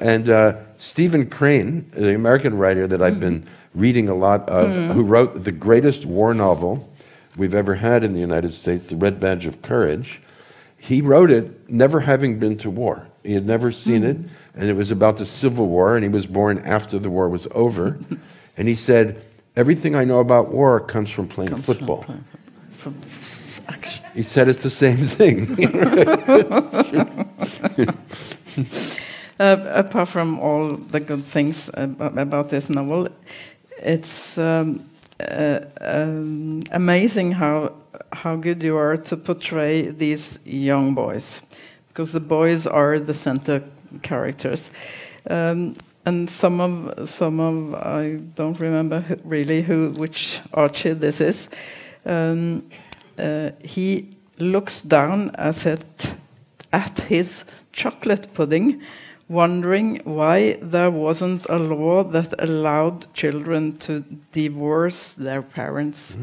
And 0.01 0.31
uh, 0.31 0.57
Stephen 0.79 1.29
Crane, 1.29 1.91
the 1.91 2.15
American 2.15 2.57
writer 2.57 2.87
that 2.87 3.03
I've 3.03 3.15
hmm. 3.15 3.21
been 3.21 3.47
reading 3.75 4.09
a 4.09 4.15
lot 4.15 4.49
of, 4.49 4.73
hmm. 4.73 4.93
who 4.93 5.03
wrote 5.03 5.45
the 5.45 5.53
greatest 5.53 6.07
war 6.07 6.33
novel 6.33 6.91
we've 7.37 7.55
ever 7.55 7.77
had 7.77 8.05
in 8.05 8.13
the 8.13 8.21
United 8.21 8.55
States, 8.55 8.87
The 8.87 8.97
Red 8.97 9.19
Badge 9.19 9.47
of 9.47 9.63
Courage, 9.63 10.21
he 10.79 11.03
wrote 11.03 11.31
it 11.31 11.69
never 11.69 12.01
having 12.01 12.39
been 12.39 12.57
to 12.59 12.71
war. 12.71 13.07
He 13.23 13.35
had 13.35 13.47
never 13.47 13.71
seen 13.71 14.03
it, 14.03 14.17
and 14.55 14.69
it 14.69 14.73
was 14.75 14.91
about 14.91 15.19
the 15.19 15.27
Civil 15.27 15.67
War, 15.67 15.95
and 15.95 16.03
he 16.03 16.09
was 16.09 16.27
born 16.27 16.59
after 16.61 16.99
the 16.99 17.11
war 17.11 17.29
was 17.29 17.47
over. 17.51 17.99
and 18.57 18.67
he 18.67 18.75
said, 18.75 19.23
Everything 19.57 19.95
I 19.97 20.05
know 20.05 20.21
about 20.21 20.51
war 20.51 20.81
comes 20.81 21.11
from 21.11 21.27
playing 21.29 21.51
Comes 21.51 21.65
from 21.65 21.75
football. 21.75 22.05
playing 22.05 22.25
From 22.71 22.95
action. 23.69 24.05
He 24.15 24.23
said 24.23 24.49
it's 24.49 24.63
the 24.63 24.71
same 24.71 24.97
thing. 24.97 25.57
Uh, 29.41 29.57
apart 29.73 30.07
from 30.07 30.39
all 30.39 30.77
the 30.77 31.01
good 31.01 31.25
things 31.25 31.71
about, 31.73 32.19
about 32.19 32.51
this 32.51 32.69
novel, 32.69 33.09
it's 33.79 34.37
um, 34.37 34.85
uh, 35.19 35.61
um, 35.81 36.63
amazing 36.73 37.33
how 37.33 37.73
how 38.13 38.37
good 38.37 38.63
you 38.63 38.77
are 38.77 38.99
to 38.99 39.17
portray 39.17 39.89
these 39.89 40.39
young 40.45 40.95
boys, 40.95 41.41
because 41.89 42.13
the 42.13 42.21
boys 42.21 42.67
are 42.67 42.99
the 43.01 43.15
center 43.15 43.63
characters, 44.03 44.71
um, 45.31 45.75
and 46.07 46.29
some 46.31 46.61
of 46.61 47.09
some 47.09 47.41
of 47.41 47.75
I 47.75 48.21
don't 48.35 48.59
remember 48.59 49.01
who, 49.01 49.17
really 49.25 49.63
who 49.63 49.91
which 49.91 50.41
Archie 50.53 50.93
this 50.93 51.21
is. 51.21 51.49
Um, 52.05 52.69
uh, 53.19 53.51
he 53.63 54.09
looks 54.39 54.81
down 54.81 55.31
as 55.37 55.67
it 55.67 56.15
at 56.73 57.01
his 57.01 57.45
chocolate 57.73 58.33
pudding, 58.33 58.81
wondering 59.29 60.01
why 60.05 60.55
there 60.63 60.91
wasn't 60.91 61.47
a 61.49 61.59
law 61.59 62.03
that 62.05 62.33
allowed 62.39 63.13
children 63.15 63.79
to 63.79 64.05
divorce 64.33 65.13
their 65.13 65.43
parents. 65.43 66.17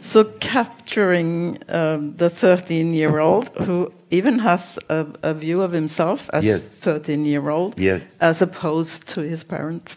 So, 0.00 0.24
capturing 0.40 1.58
um, 1.68 2.16
the 2.16 2.30
13 2.30 2.94
year 2.94 3.18
old 3.18 3.48
who 3.56 3.92
even 4.10 4.38
has 4.40 4.78
a, 4.88 5.06
a 5.22 5.34
view 5.34 5.62
of 5.62 5.72
himself 5.72 6.30
as 6.32 6.44
Yes. 6.44 6.62
13 6.84 7.24
year 7.24 7.48
old 7.50 7.78
Yes. 7.78 8.02
as 8.20 8.40
opposed 8.42 9.08
to 9.08 9.20
his 9.20 9.44
parents? 9.44 9.96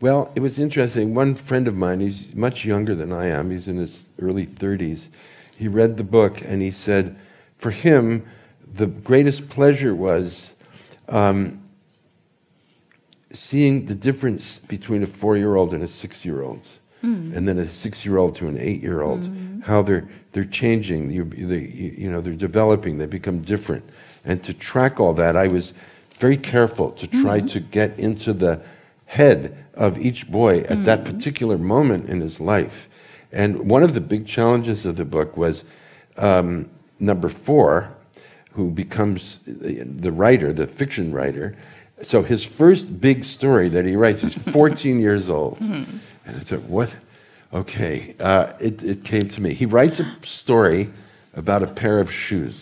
Well, 0.00 0.30
it 0.36 0.40
was 0.40 0.58
interesting. 0.58 1.14
One 1.14 1.34
friend 1.34 1.66
of 1.66 1.74
mine, 1.76 2.00
he's 2.00 2.32
much 2.34 2.64
younger 2.64 2.94
than 2.94 3.12
I 3.12 3.26
am, 3.26 3.50
he's 3.50 3.66
in 3.66 3.76
his 3.78 4.04
early 4.20 4.46
30s. 4.46 5.08
He 5.56 5.66
read 5.66 5.96
the 5.96 6.04
book 6.04 6.40
and 6.40 6.62
he 6.62 6.70
said, 6.70 7.16
for 7.56 7.72
him, 7.72 8.24
the 8.64 8.86
greatest 8.86 9.48
pleasure 9.48 9.92
was 9.94 10.52
um, 11.08 11.60
seeing 13.32 13.86
the 13.86 13.94
difference 13.94 14.58
between 14.58 15.02
a 15.02 15.06
four 15.06 15.36
year 15.36 15.56
old 15.56 15.72
and 15.74 15.82
a 15.82 15.88
six 15.88 16.24
year 16.24 16.42
old. 16.42 16.60
Mm. 17.02 17.36
And 17.36 17.48
then 17.48 17.58
a 17.58 17.66
six-year-old 17.66 18.34
to 18.36 18.48
an 18.48 18.58
eight-year-old, 18.58 19.22
mm-hmm. 19.22 19.60
how 19.60 19.82
they're 19.82 20.08
they're 20.32 20.44
changing, 20.44 21.10
you, 21.10 21.24
they, 21.24 21.60
you 21.60 22.10
know, 22.10 22.20
they're 22.20 22.34
developing, 22.34 22.98
they 22.98 23.06
become 23.06 23.40
different, 23.40 23.84
and 24.24 24.42
to 24.44 24.52
track 24.52 25.00
all 25.00 25.12
that, 25.14 25.36
I 25.36 25.48
was 25.48 25.72
very 26.14 26.36
careful 26.36 26.92
to 26.92 27.06
try 27.06 27.38
mm-hmm. 27.38 27.48
to 27.48 27.60
get 27.60 27.98
into 27.98 28.32
the 28.32 28.60
head 29.06 29.56
of 29.74 29.98
each 29.98 30.30
boy 30.30 30.58
at 30.58 30.68
mm-hmm. 30.68 30.82
that 30.84 31.04
particular 31.04 31.56
moment 31.56 32.08
in 32.08 32.20
his 32.20 32.40
life. 32.40 32.88
And 33.32 33.70
one 33.70 33.82
of 33.82 33.94
the 33.94 34.00
big 34.00 34.26
challenges 34.26 34.84
of 34.84 34.96
the 34.96 35.04
book 35.04 35.36
was 35.36 35.64
um, 36.16 36.68
number 36.98 37.28
four, 37.28 37.94
who 38.52 38.70
becomes 38.70 39.38
the 39.46 40.10
writer, 40.10 40.52
the 40.52 40.66
fiction 40.66 41.12
writer. 41.12 41.56
So 42.02 42.22
his 42.22 42.44
first 42.44 43.00
big 43.00 43.24
story 43.24 43.68
that 43.68 43.84
he 43.84 43.94
writes, 43.94 44.22
he's 44.22 44.34
14 44.52 44.98
years 44.98 45.30
old. 45.30 45.58
And 46.28 46.36
I 46.36 46.40
thought, 46.40 46.62
what? 46.64 46.94
Okay, 47.52 48.14
uh, 48.20 48.52
it, 48.60 48.82
it 48.82 49.04
came 49.04 49.28
to 49.30 49.42
me. 49.42 49.54
He 49.54 49.64
writes 49.64 49.98
a 49.98 50.16
story 50.22 50.90
about 51.34 51.62
a 51.62 51.66
pair 51.66 51.98
of 51.98 52.12
shoes, 52.12 52.54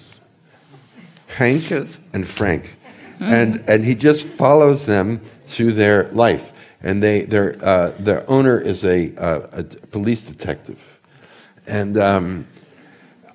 Hank 1.26 1.72
and 2.12 2.26
Frank. 2.26 2.76
And, 3.18 3.64
and 3.66 3.84
he 3.84 3.94
just 3.94 4.26
follows 4.26 4.86
them 4.86 5.20
through 5.46 5.72
their 5.72 6.08
life. 6.12 6.52
And 6.82 7.02
they, 7.02 7.22
their, 7.22 7.56
uh, 7.64 7.92
their 7.98 8.28
owner 8.30 8.60
is 8.60 8.84
a, 8.84 9.16
uh, 9.16 9.48
a 9.52 9.64
police 9.64 10.22
detective. 10.22 10.80
And 11.66 11.96
um, 11.96 12.46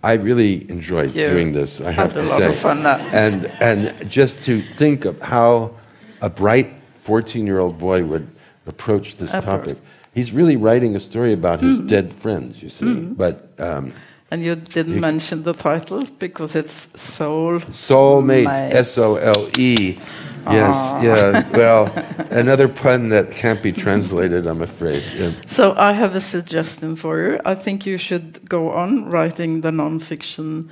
I 0.02 0.14
really 0.14 0.70
enjoyed 0.70 1.14
You 1.14 1.28
doing 1.28 1.52
this, 1.52 1.82
I 1.82 1.92
have 1.92 2.14
to 2.14 2.24
lot 2.24 2.40
say. 2.40 2.46
of 2.46 2.58
fun 2.58 2.84
now. 2.84 2.98
And, 3.12 3.48
and 3.60 4.10
just 4.10 4.44
to 4.44 4.62
think 4.62 5.04
of 5.04 5.20
how 5.20 5.76
a 6.22 6.30
bright 6.30 6.72
14 6.94 7.46
year 7.46 7.60
old 7.60 7.78
boy 7.78 8.06
would 8.06 8.30
approach 8.68 9.18
this 9.18 9.32
topic. 9.32 9.78
He's 10.14 10.32
really 10.32 10.58
writing 10.58 10.96
a 10.96 11.00
story 11.00 11.34
about 11.34 11.62
his 11.62 11.80
dead 11.80 12.12
friends, 12.12 12.62
you 12.62 12.70
see. 12.70 13.06
But 13.18 13.36
um, 13.60 13.94
And 14.30 14.44
you 14.44 14.56
didn't 14.56 15.00
mention 15.00 15.44
the 15.44 15.54
titles 15.54 16.10
because 16.10 16.56
it's 16.56 16.90
Soul 17.00 17.60
soulmate, 17.60 18.46
Mate. 18.46 18.74
S 18.74 18.98
O 18.98 19.16
L 19.16 19.48
E. 19.58 19.98
Yes, 20.46 21.04
yeah. 21.04 21.44
Well, 21.58 21.92
another 22.32 22.68
pun 22.68 23.10
that 23.10 23.32
can't 23.32 23.62
be 23.62 23.72
translated, 23.72 24.48
I'm 24.48 24.62
afraid. 24.62 25.04
Yeah. 25.16 25.32
So 25.46 25.74
I 25.78 25.94
have 25.94 26.16
a 26.16 26.22
suggestion 26.22 26.96
for 26.96 27.20
you. 27.22 27.40
I 27.46 27.56
think 27.56 27.86
you 27.86 27.98
should 27.98 28.50
go 28.50 28.72
on 28.72 29.10
writing 29.10 29.62
the 29.62 29.72
non-fiction 29.72 30.70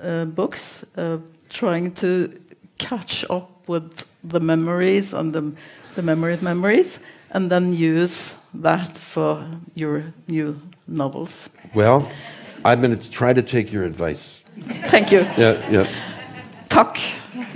uh, 0.00 0.24
books, 0.24 0.84
uh, 0.96 1.18
trying 1.48 1.92
to 1.92 2.38
catch 2.78 3.24
up 3.30 3.68
with 3.68 4.04
the 4.24 4.40
memories 4.40 5.14
and 5.14 5.32
the, 5.32 5.52
the 5.94 6.02
memories 6.02 6.42
memories, 6.42 6.98
and 7.34 7.50
then 7.50 7.74
use 7.74 8.36
that 8.54 8.96
for 8.96 9.44
your 9.74 10.04
new 10.28 10.56
novels. 10.86 11.50
Well, 11.74 12.08
I'm 12.64 12.80
going 12.80 12.96
to 12.98 13.10
try 13.10 13.32
to 13.32 13.42
take 13.42 13.72
your 13.72 13.84
advice. 13.84 14.40
Thank 14.88 15.10
you. 15.12 15.20
Yeah, 15.36 15.70
yeah. 15.70 15.86
Tack. 16.68 16.98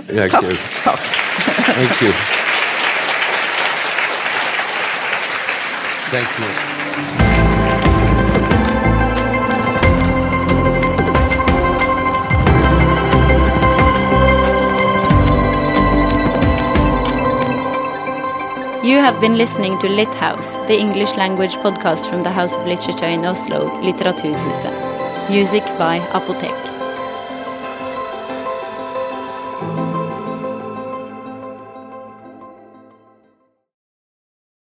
Yeah, 0.07 0.27
Tack. 0.27 0.41
good. 0.41 0.57
Tack. 0.83 0.99
Thank 0.99 2.01
you. 2.01 2.11
Thank 6.11 7.23
you. 7.23 7.28
Have 18.99 19.21
been 19.21 19.37
listening 19.37 19.79
to 19.79 19.87
Lit 19.87 20.13
House, 20.15 20.57
the 20.67 20.77
English 20.77 21.15
language 21.15 21.55
podcast 21.57 22.09
from 22.09 22.23
the 22.23 22.31
House 22.31 22.57
of 22.57 22.65
Literature 22.65 23.05
in 23.05 23.23
Oslo, 23.25 23.69
Litteraturhuset. 23.81 25.29
Music 25.29 25.63
by 25.77 25.99
Apotek. 26.11 26.68